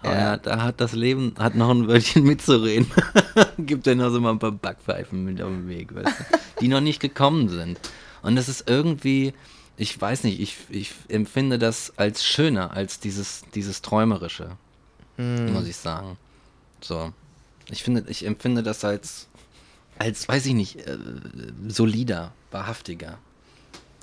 [0.02, 0.36] Aber Ja.
[0.39, 2.90] da hat das Leben, hat noch ein Wörtchen mitzureden.
[3.59, 6.68] Gibt ja noch so mal ein paar Backpfeifen mit auf dem Weg, weißt du, die
[6.68, 7.78] noch nicht gekommen sind.
[8.22, 9.32] Und es ist irgendwie,
[9.77, 14.51] ich weiß nicht, ich, ich empfinde das als schöner, als dieses, dieses Träumerische,
[15.18, 16.16] muss ich sagen.
[16.81, 17.12] So.
[17.70, 19.28] Ich finde, ich empfinde das als,
[19.98, 20.97] als, weiß ich nicht, äh,
[21.68, 23.18] solider, wahrhaftiger.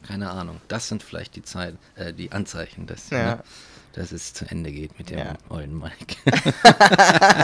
[0.07, 0.61] Keine Ahnung.
[0.67, 3.35] Das sind vielleicht die Zeit, äh, die Anzeichen, dass, Ja.
[3.37, 3.43] ne,
[3.97, 5.33] dass es zu Ende geht mit dem Ja.
[5.49, 6.15] ollen Mike.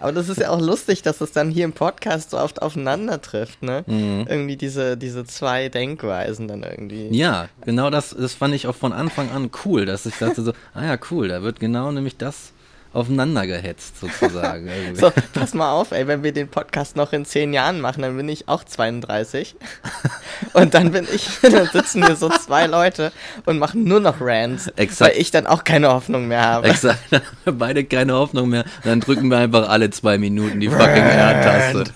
[0.00, 3.20] Aber das ist ja auch lustig, dass es dann hier im Podcast so oft aufeinander
[3.20, 3.84] trifft, ne?
[3.86, 4.26] Mhm.
[4.28, 7.08] Irgendwie diese, diese zwei Denkweisen dann irgendwie.
[7.16, 10.52] Ja, genau das, das fand ich auch von Anfang an cool, dass ich dachte so,
[10.74, 12.52] ah ja, cool, da wird genau nämlich das
[12.92, 14.68] aufeinander gehetzt sozusagen.
[14.68, 15.00] irgendwie.
[15.08, 18.16] So, pass mal auf, ey, wenn wir den Podcast noch in zehn Jahren machen, dann
[18.16, 19.56] bin ich auch 32.
[20.52, 23.12] Und dann bin ich, dann sitzen hier so zwei Leute
[23.44, 25.00] und machen nur noch Rants, Exakt.
[25.12, 26.68] weil ich dann auch keine Hoffnung mehr habe.
[26.68, 28.64] Exakt, dann haben wir beide keine Hoffnung mehr.
[28.84, 31.92] Dann drücken wir einfach alle zwei Minuten die fucking R-Taste.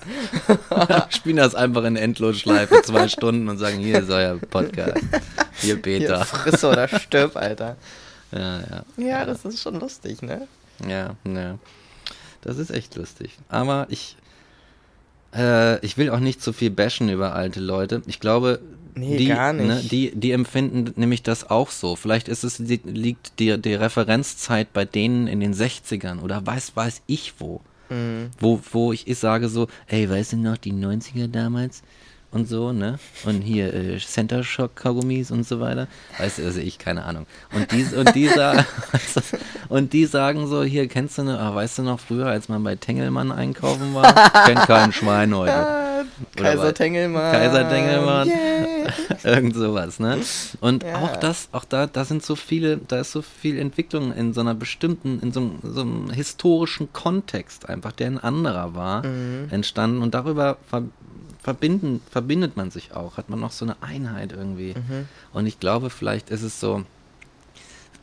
[1.10, 5.00] Spielen das einfach in Endlosschleife zwei Stunden und sagen, hier ist euer Podcast.
[5.54, 6.24] Hier Hier, Peter.
[6.24, 7.76] friss oder stirb, Alter.
[8.32, 8.84] Ja, ja.
[8.96, 10.48] Ja, das ist schon lustig, ne?
[10.88, 11.58] Ja, ja.
[12.40, 13.38] Das ist echt lustig.
[13.48, 14.16] Aber ich,
[15.34, 18.02] äh, ich will auch nicht zu viel bashen über alte Leute.
[18.06, 18.60] Ich glaube,
[18.94, 19.28] Nee, die.
[19.28, 21.96] Ne, die, die empfinden nämlich das auch so.
[21.96, 27.02] Vielleicht ist es, liegt die, die Referenzzeit bei denen in den 60ern oder weiß, weiß
[27.06, 27.60] ich wo.
[27.88, 28.30] Mhm.
[28.38, 31.82] Wo, wo ich, ich sage so, ey, weißt du noch, die 90er damals?
[32.32, 32.98] Und so, ne?
[33.26, 35.86] Und hier äh, Center Shock Kaugummis und so weiter.
[36.18, 37.26] Weißt du, also ich, keine Ahnung.
[37.54, 38.30] Und die, und die,
[39.68, 42.64] und die sagen so, hier, kennst du ne, ah, weißt du noch früher, als man
[42.64, 44.14] bei Tengelmann einkaufen war?
[44.46, 45.52] Kennt kein Schwein heute.
[46.36, 46.72] Kaiser?
[46.74, 47.32] Tengelmann.
[47.32, 48.28] Kaiser Tengelmann.
[48.28, 48.56] Yeah.
[49.34, 50.18] Irgend sowas, ne?
[50.60, 50.96] Und Ja.
[50.96, 54.40] auch das, auch da, da sind so viele, da ist so viel Entwicklung in so
[54.40, 59.48] einer bestimmten, in so, einem- so einem historischen Kontext einfach, der ein anderer war, Mhm.
[59.50, 60.56] entstanden und darüber
[61.42, 64.74] verbinden, verbindet man sich auch, hat man noch so eine Einheit irgendwie.
[64.74, 65.08] Mhm.
[65.32, 66.84] Und ich glaube, vielleicht ist es so,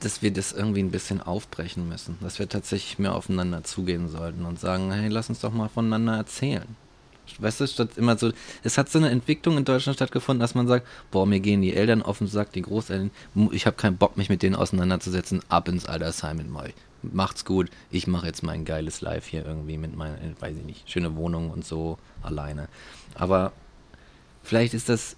[0.01, 4.45] dass wir das irgendwie ein bisschen aufbrechen müssen, dass wir tatsächlich mehr aufeinander zugehen sollten
[4.45, 6.75] und sagen, hey, lass uns doch mal voneinander erzählen.
[7.37, 8.31] Weißt du, statt immer so,
[8.63, 11.75] es hat so eine Entwicklung in Deutschland stattgefunden, dass man sagt, boah, mir gehen die
[11.75, 13.11] Eltern auf den Sack, die Großeltern,
[13.51, 16.73] ich habe keinen Bock, mich mit denen auseinanderzusetzen, ab ins Altersheim mit euch.
[17.01, 20.89] Macht's gut, ich mache jetzt mein geiles Live hier irgendwie mit meiner, weiß ich nicht,
[20.89, 22.67] schöne Wohnung und so alleine.
[23.15, 23.51] Aber
[24.43, 25.15] vielleicht ist das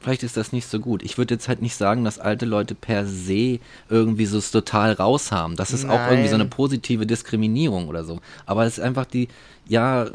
[0.00, 1.02] vielleicht ist das nicht so gut.
[1.02, 4.92] Ich würde jetzt halt nicht sagen, dass alte Leute per se irgendwie so es total
[4.92, 5.56] raus haben.
[5.56, 6.50] Das ist auch irgendwie so eine Nein.
[6.50, 8.20] positive Diskriminierung oder so.
[8.46, 9.28] Aber es ist einfach die,
[9.68, 10.06] ja,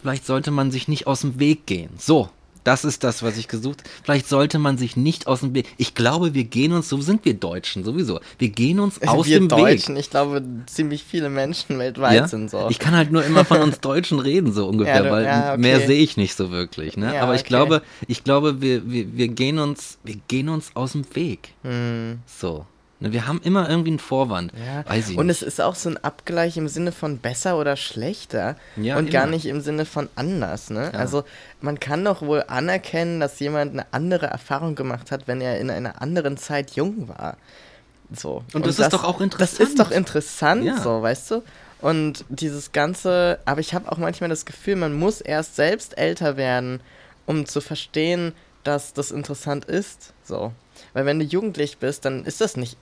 [0.00, 1.90] vielleicht sollte man sich nicht aus dem Weg gehen.
[1.98, 2.30] So.
[2.64, 3.82] Das ist das, was ich gesucht.
[4.04, 5.66] Vielleicht sollte man sich nicht aus dem Weg.
[5.78, 8.20] Ich glaube, wir gehen uns, so sind wir Deutschen sowieso.
[8.38, 10.02] Wir gehen uns aus wir dem Deutschen, Weg.
[10.04, 12.28] ich glaube, ziemlich viele Menschen weltweit Ja?
[12.28, 12.68] sind so.
[12.70, 15.60] Ich kann halt nur immer von uns Deutschen reden, so ungefähr, Ja, weil ja, okay.
[15.60, 16.96] mehr sehe ich nicht so wirklich.
[16.96, 17.20] Ne?
[17.20, 17.48] Aber ich okay.
[17.48, 21.54] glaube, ich glaube, wir, wir, wir gehen uns, wir gehen uns aus dem Weg.
[21.62, 22.20] Hm.
[22.26, 22.66] So.
[23.02, 24.52] Ne, Wir haben immer irgendwie einen Vorwand.
[24.54, 24.84] Ja.
[25.16, 25.42] Und nicht.
[25.42, 29.24] es ist auch so ein Abgleich im Sinne von besser oder schlechter Ja, und gar
[29.24, 29.32] immer.
[29.32, 30.70] nicht im Sinne von anders.
[30.70, 30.90] Ne?
[30.92, 30.98] Ja.
[30.98, 31.24] Also
[31.60, 35.70] man kann doch wohl anerkennen, dass jemand eine andere Erfahrung gemacht hat, wenn er in
[35.70, 37.36] einer anderen Zeit jung war.
[38.14, 38.44] So.
[38.52, 39.60] Und das ist doch auch Das interessant.
[39.68, 41.42] ist doch interessant, so, weißt du?
[41.80, 46.36] Und dieses ganze, aber ich habe auch manchmal das Gefühl, man muss erst selbst älter
[46.36, 46.80] werden,
[47.26, 48.32] um zu verstehen,
[48.64, 50.12] dass das interessant ist.
[50.22, 50.52] So.
[50.92, 52.76] Weil wenn du jugendlich bist, dann ist das nicht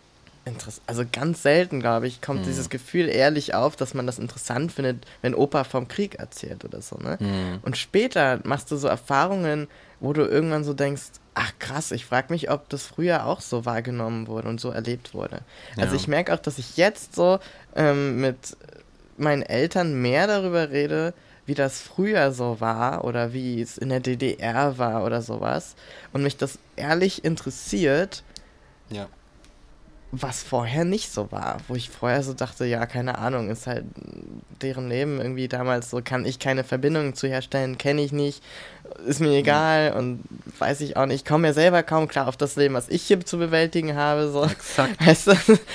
[0.44, 0.82] interessant.
[0.86, 2.44] Also ganz selten, glaube ich, kommt Hm.
[2.46, 6.80] dieses Gefühl ehrlich auf, dass man das interessant findet, wenn Opa vom Krieg erzählt oder
[6.82, 7.18] so, ne?
[7.18, 7.58] Hm.
[7.62, 9.68] Und später machst du so Erfahrungen,
[10.00, 11.02] wo du irgendwann so denkst,
[11.34, 15.14] ach krass, ich frage mich, ob das früher auch so wahrgenommen wurde und so erlebt
[15.14, 15.42] wurde.
[15.76, 16.00] Also Ja.
[16.00, 17.38] ich merke auch, dass ich jetzt so
[17.76, 18.56] ähm, mit
[19.18, 21.12] meinen Eltern mehr darüber rede,
[21.44, 25.74] wie das früher so war oder wie es in der DDR war oder sowas
[26.12, 28.22] und mich das ehrlich interessiert,
[28.88, 29.06] Ja.
[30.12, 33.84] Was vorher nicht so war, wo ich vorher so dachte, ja, keine Ahnung, ist halt
[34.60, 38.42] deren Leben irgendwie damals so, kann ich keine Verbindung zu herstellen, kenne ich nicht,
[39.06, 40.24] ist mir egal und
[40.58, 43.02] weiß ich auch nicht, ich komme mir selber kaum klar auf das Leben, was ich
[43.02, 44.44] hier zu bewältigen habe, so.
[44.44, 44.94] Exakt.
[45.06, 45.34] Weißt du,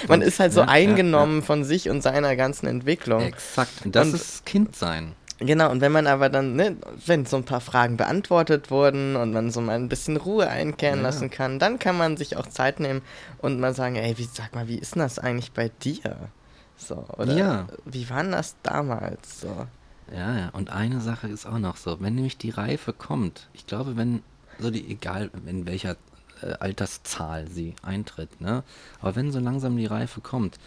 [0.10, 3.22] man ist halt so Ja, ja, eingenommen von sich und seiner ganzen Entwicklung.
[3.22, 3.72] Exakt.
[3.86, 5.14] Und das Und- ist Kindsein.
[5.40, 9.34] Genau, und wenn man aber dann, ne, wenn so ein paar Fragen beantwortet wurden und
[9.34, 11.04] man so mal ein bisschen Ruhe einkehren Ja.
[11.08, 13.02] lassen kann, dann kann man sich auch Zeit nehmen
[13.40, 16.30] und mal sagen, ey, wie, sag mal, wie ist denn das eigentlich bei dir?
[16.78, 17.68] So, oder Ja.
[17.86, 19.42] wie war denn das damals?
[19.42, 19.68] So.
[20.14, 20.50] Ja, ja.
[20.54, 24.24] Und eine Sache ist auch noch so, wenn nämlich die Reife kommt, ich glaube, wenn
[24.60, 25.98] so die, egal in welcher
[26.42, 28.64] äh, Alterszahl sie eintritt, ne?
[29.02, 30.60] Aber wenn so langsam die Reife kommt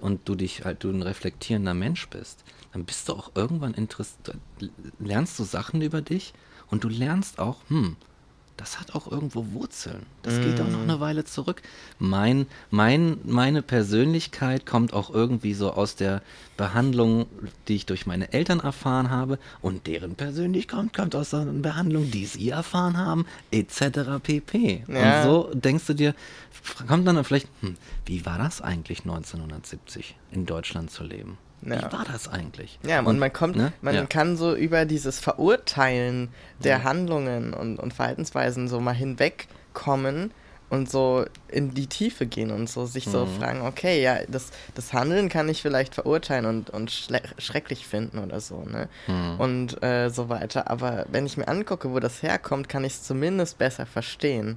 [0.00, 4.36] und du dich halt, du ein reflektierender Mensch bist, dann bist du auch irgendwann interessiert,
[4.98, 6.32] lernst du Sachen über dich
[6.70, 7.96] und du lernst auch, hm,
[8.56, 10.06] das hat auch irgendwo Wurzeln.
[10.22, 11.62] Das geht auch noch eine Weile zurück.
[11.98, 16.22] Mein, mein, meine Persönlichkeit kommt auch irgendwie so aus der
[16.56, 17.26] Behandlung,
[17.66, 22.10] die ich durch meine Eltern erfahren habe und deren Persönlichkeit kommt, kommt aus der Behandlung,
[22.10, 24.20] die sie erfahren haben, etc.
[24.22, 24.84] pp.
[24.86, 25.22] Ja.
[25.22, 26.14] Und so denkst du dir,
[26.86, 27.76] kommt dann vielleicht, hm,
[28.06, 31.36] wie war das eigentlich 1970 in Deutschland zu leben?
[31.64, 31.78] Ja.
[31.78, 32.78] Wie war das eigentlich?
[32.86, 33.72] Ja, und, man kommt, ne?
[33.82, 34.06] man Ja.
[34.06, 36.28] kann so über dieses Verurteilen
[36.64, 40.32] der Handlungen und, und Verhaltensweisen so mal hinwegkommen
[40.70, 43.36] und so in die Tiefe gehen und so sich so Mhm.
[43.38, 48.40] fragen, okay, ja, das, das Handeln kann ich vielleicht verurteilen und, und schrecklich finden oder
[48.40, 48.88] so, ne?
[49.06, 49.34] Mhm.
[49.38, 50.70] Und äh, so weiter.
[50.70, 54.56] Aber wenn ich mir angucke, wo das herkommt, kann ich es zumindest besser verstehen.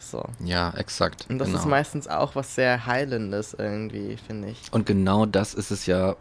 [0.00, 0.24] So.
[0.44, 1.26] Ja, exakt.
[1.30, 1.60] Und das genau.
[1.60, 4.60] ist meistens auch was sehr Heilendes irgendwie, finde ich.
[4.72, 6.16] Und genau das ist es ja,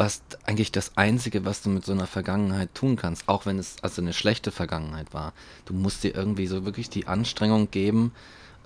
[0.00, 3.76] was eigentlich das Einzige, was du mit so einer Vergangenheit tun kannst, auch wenn es
[3.82, 5.34] also eine schlechte Vergangenheit war.
[5.66, 8.12] Du musst dir irgendwie so wirklich die Anstrengung geben,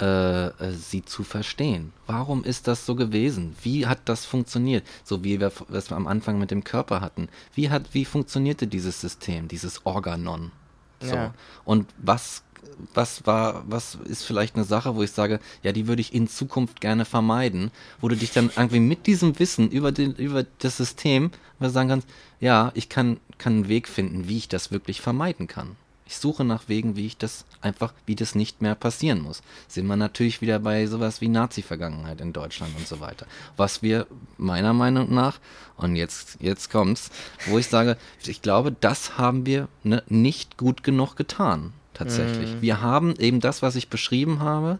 [0.01, 1.93] äh, äh, sie zu verstehen.
[2.07, 3.57] Warum ist das so gewesen?
[3.65, 4.87] Wie hat das funktioniert?
[5.03, 7.29] So wie wir was wir am Anfang mit dem Körper hatten.
[7.53, 10.53] Wie hat wie funktionierte dieses System, dieses Organon?
[11.01, 11.17] So.
[11.17, 11.35] Ja.
[11.65, 12.45] Und was
[12.93, 16.29] was war, was ist vielleicht eine Sache, wo ich sage, ja, die würde ich in
[16.29, 17.71] Zukunft gerne vermeiden,
[18.01, 21.31] wo du dich dann irgendwie mit diesem Wissen über den, über das System
[21.61, 22.09] sagen kannst,
[22.41, 25.77] ja, ich kann, kann einen Weg finden, wie ich das wirklich vermeiden kann.
[26.07, 29.43] Ich suche nach Wegen, wie ich das einfach, wie das nicht mehr passieren muss.
[29.69, 33.27] Sind wir natürlich wieder bei sowas wie Nazi-Vergangenheit in Deutschland und so weiter.
[33.57, 34.07] Was wir
[34.37, 35.41] meiner Meinung nach,
[35.77, 37.11] und jetzt, jetzt kommt's,
[37.47, 37.97] wo ich sage,
[38.27, 41.73] ich glaube, das haben wir ne, nicht gut genug getan.
[41.95, 42.57] Tatsächlich.
[42.61, 44.79] Wir haben eben das, was ich beschrieben habe,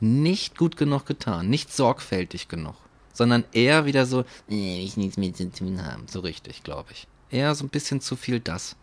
[0.00, 2.76] nicht gut genug getan, nicht sorgfältig genug,
[3.12, 6.08] sondern eher wieder so, nee, ich nichts mit zu tun haben.
[6.08, 7.06] So richtig, glaube ich.
[7.30, 8.76] Eher so ein bisschen zu viel das.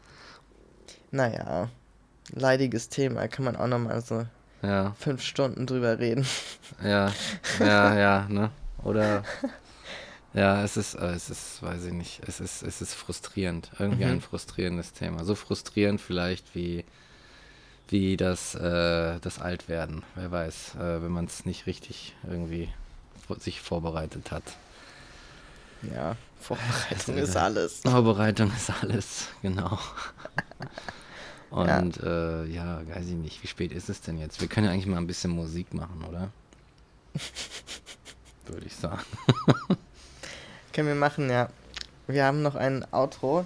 [1.11, 1.69] Naja,
[2.33, 4.25] leidiges Thema, kann man auch nochmal so
[4.61, 6.25] Ja, fünf Stunden drüber reden.
[6.83, 7.17] ja,
[7.59, 8.51] ja, ja, ne?
[8.83, 9.25] Oder
[10.33, 13.71] ja, es ist, es ist, weiß ich nicht, es ist, es ist frustrierend.
[13.79, 14.05] Irgendwie Mhm.
[14.05, 15.25] ein frustrierendes Thema.
[15.25, 16.85] So frustrierend vielleicht wie,
[17.91, 20.03] wie das, äh, das Altwerden.
[20.15, 22.69] Wer weiß, äh, wenn man es nicht richtig irgendwie
[23.39, 24.43] sich vorbereitet hat.
[25.93, 27.81] Ja, Vorbereitung ist- alles.
[27.81, 29.77] Vorbereitung ist alles, genau.
[31.49, 32.43] Und ja.
[32.43, 34.39] Äh, ja, weiß ich nicht, wie spät ist es denn jetzt?
[34.41, 36.29] Wir können ja eigentlich mal ein bisschen Musik machen, oder?
[38.47, 39.01] Würde ich sagen.
[40.73, 41.49] Können wir machen, ja.
[42.07, 43.45] Wir haben noch ein Outro.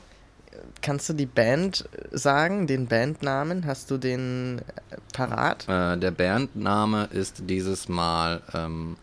[0.82, 3.65] Kannst du die Band sagen, den Bandnamen?
[3.65, 5.68] Hast du den äh, parat?
[5.68, 8.98] Äh, der Bandname ist dieses Mal ähm,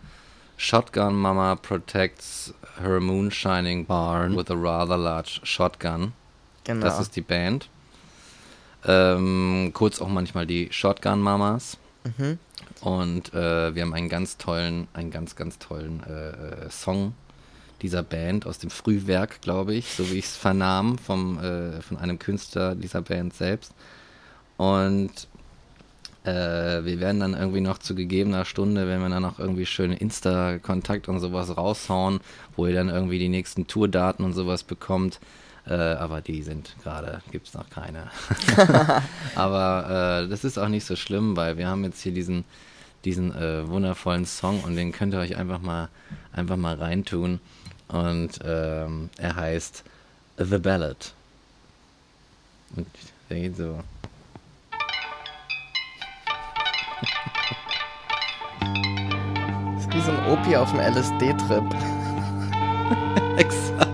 [0.56, 6.12] Shotgun Mama Protects Her Moonshining Barn with a Rather Large Shotgun.
[6.64, 6.86] Genau.
[6.86, 7.68] Das ist die Band.
[8.84, 11.76] Ähm, kurz auch manchmal die Shotgun Mamas.
[12.04, 12.38] Mhm.
[12.80, 16.30] Und äh, wir haben einen ganz tollen, einen ganz, ganz tollen äh,
[16.66, 17.14] äh, Song
[17.82, 21.98] dieser Band aus dem Frühwerk, glaube ich, so wie ich es vernahm vom, äh, von
[21.98, 23.72] einem Künstler dieser Band selbst.
[24.56, 25.10] Und
[26.24, 29.96] äh, wir werden dann irgendwie noch zu gegebener Stunde, wenn wir dann noch irgendwie schöne
[29.96, 32.20] Insta-Kontakt und sowas raushauen,
[32.56, 35.18] wo ihr dann irgendwie die nächsten Tourdaten und sowas bekommt.
[35.66, 38.10] Äh, aber die sind gerade, gibt es noch keine.
[39.34, 42.44] aber äh, das ist auch nicht so schlimm, weil wir haben jetzt hier diesen,
[43.04, 45.88] diesen äh, wundervollen Song und den könnt ihr euch einfach mal,
[46.32, 47.40] einfach mal reintun.
[47.92, 49.84] Und ähm, er heißt
[50.38, 51.12] The Ballad.
[52.74, 52.86] Und
[53.28, 53.78] der geht so.
[59.74, 61.64] Das ist wie so ein Opi auf dem LSD-Trip.
[63.36, 63.91] Exakt.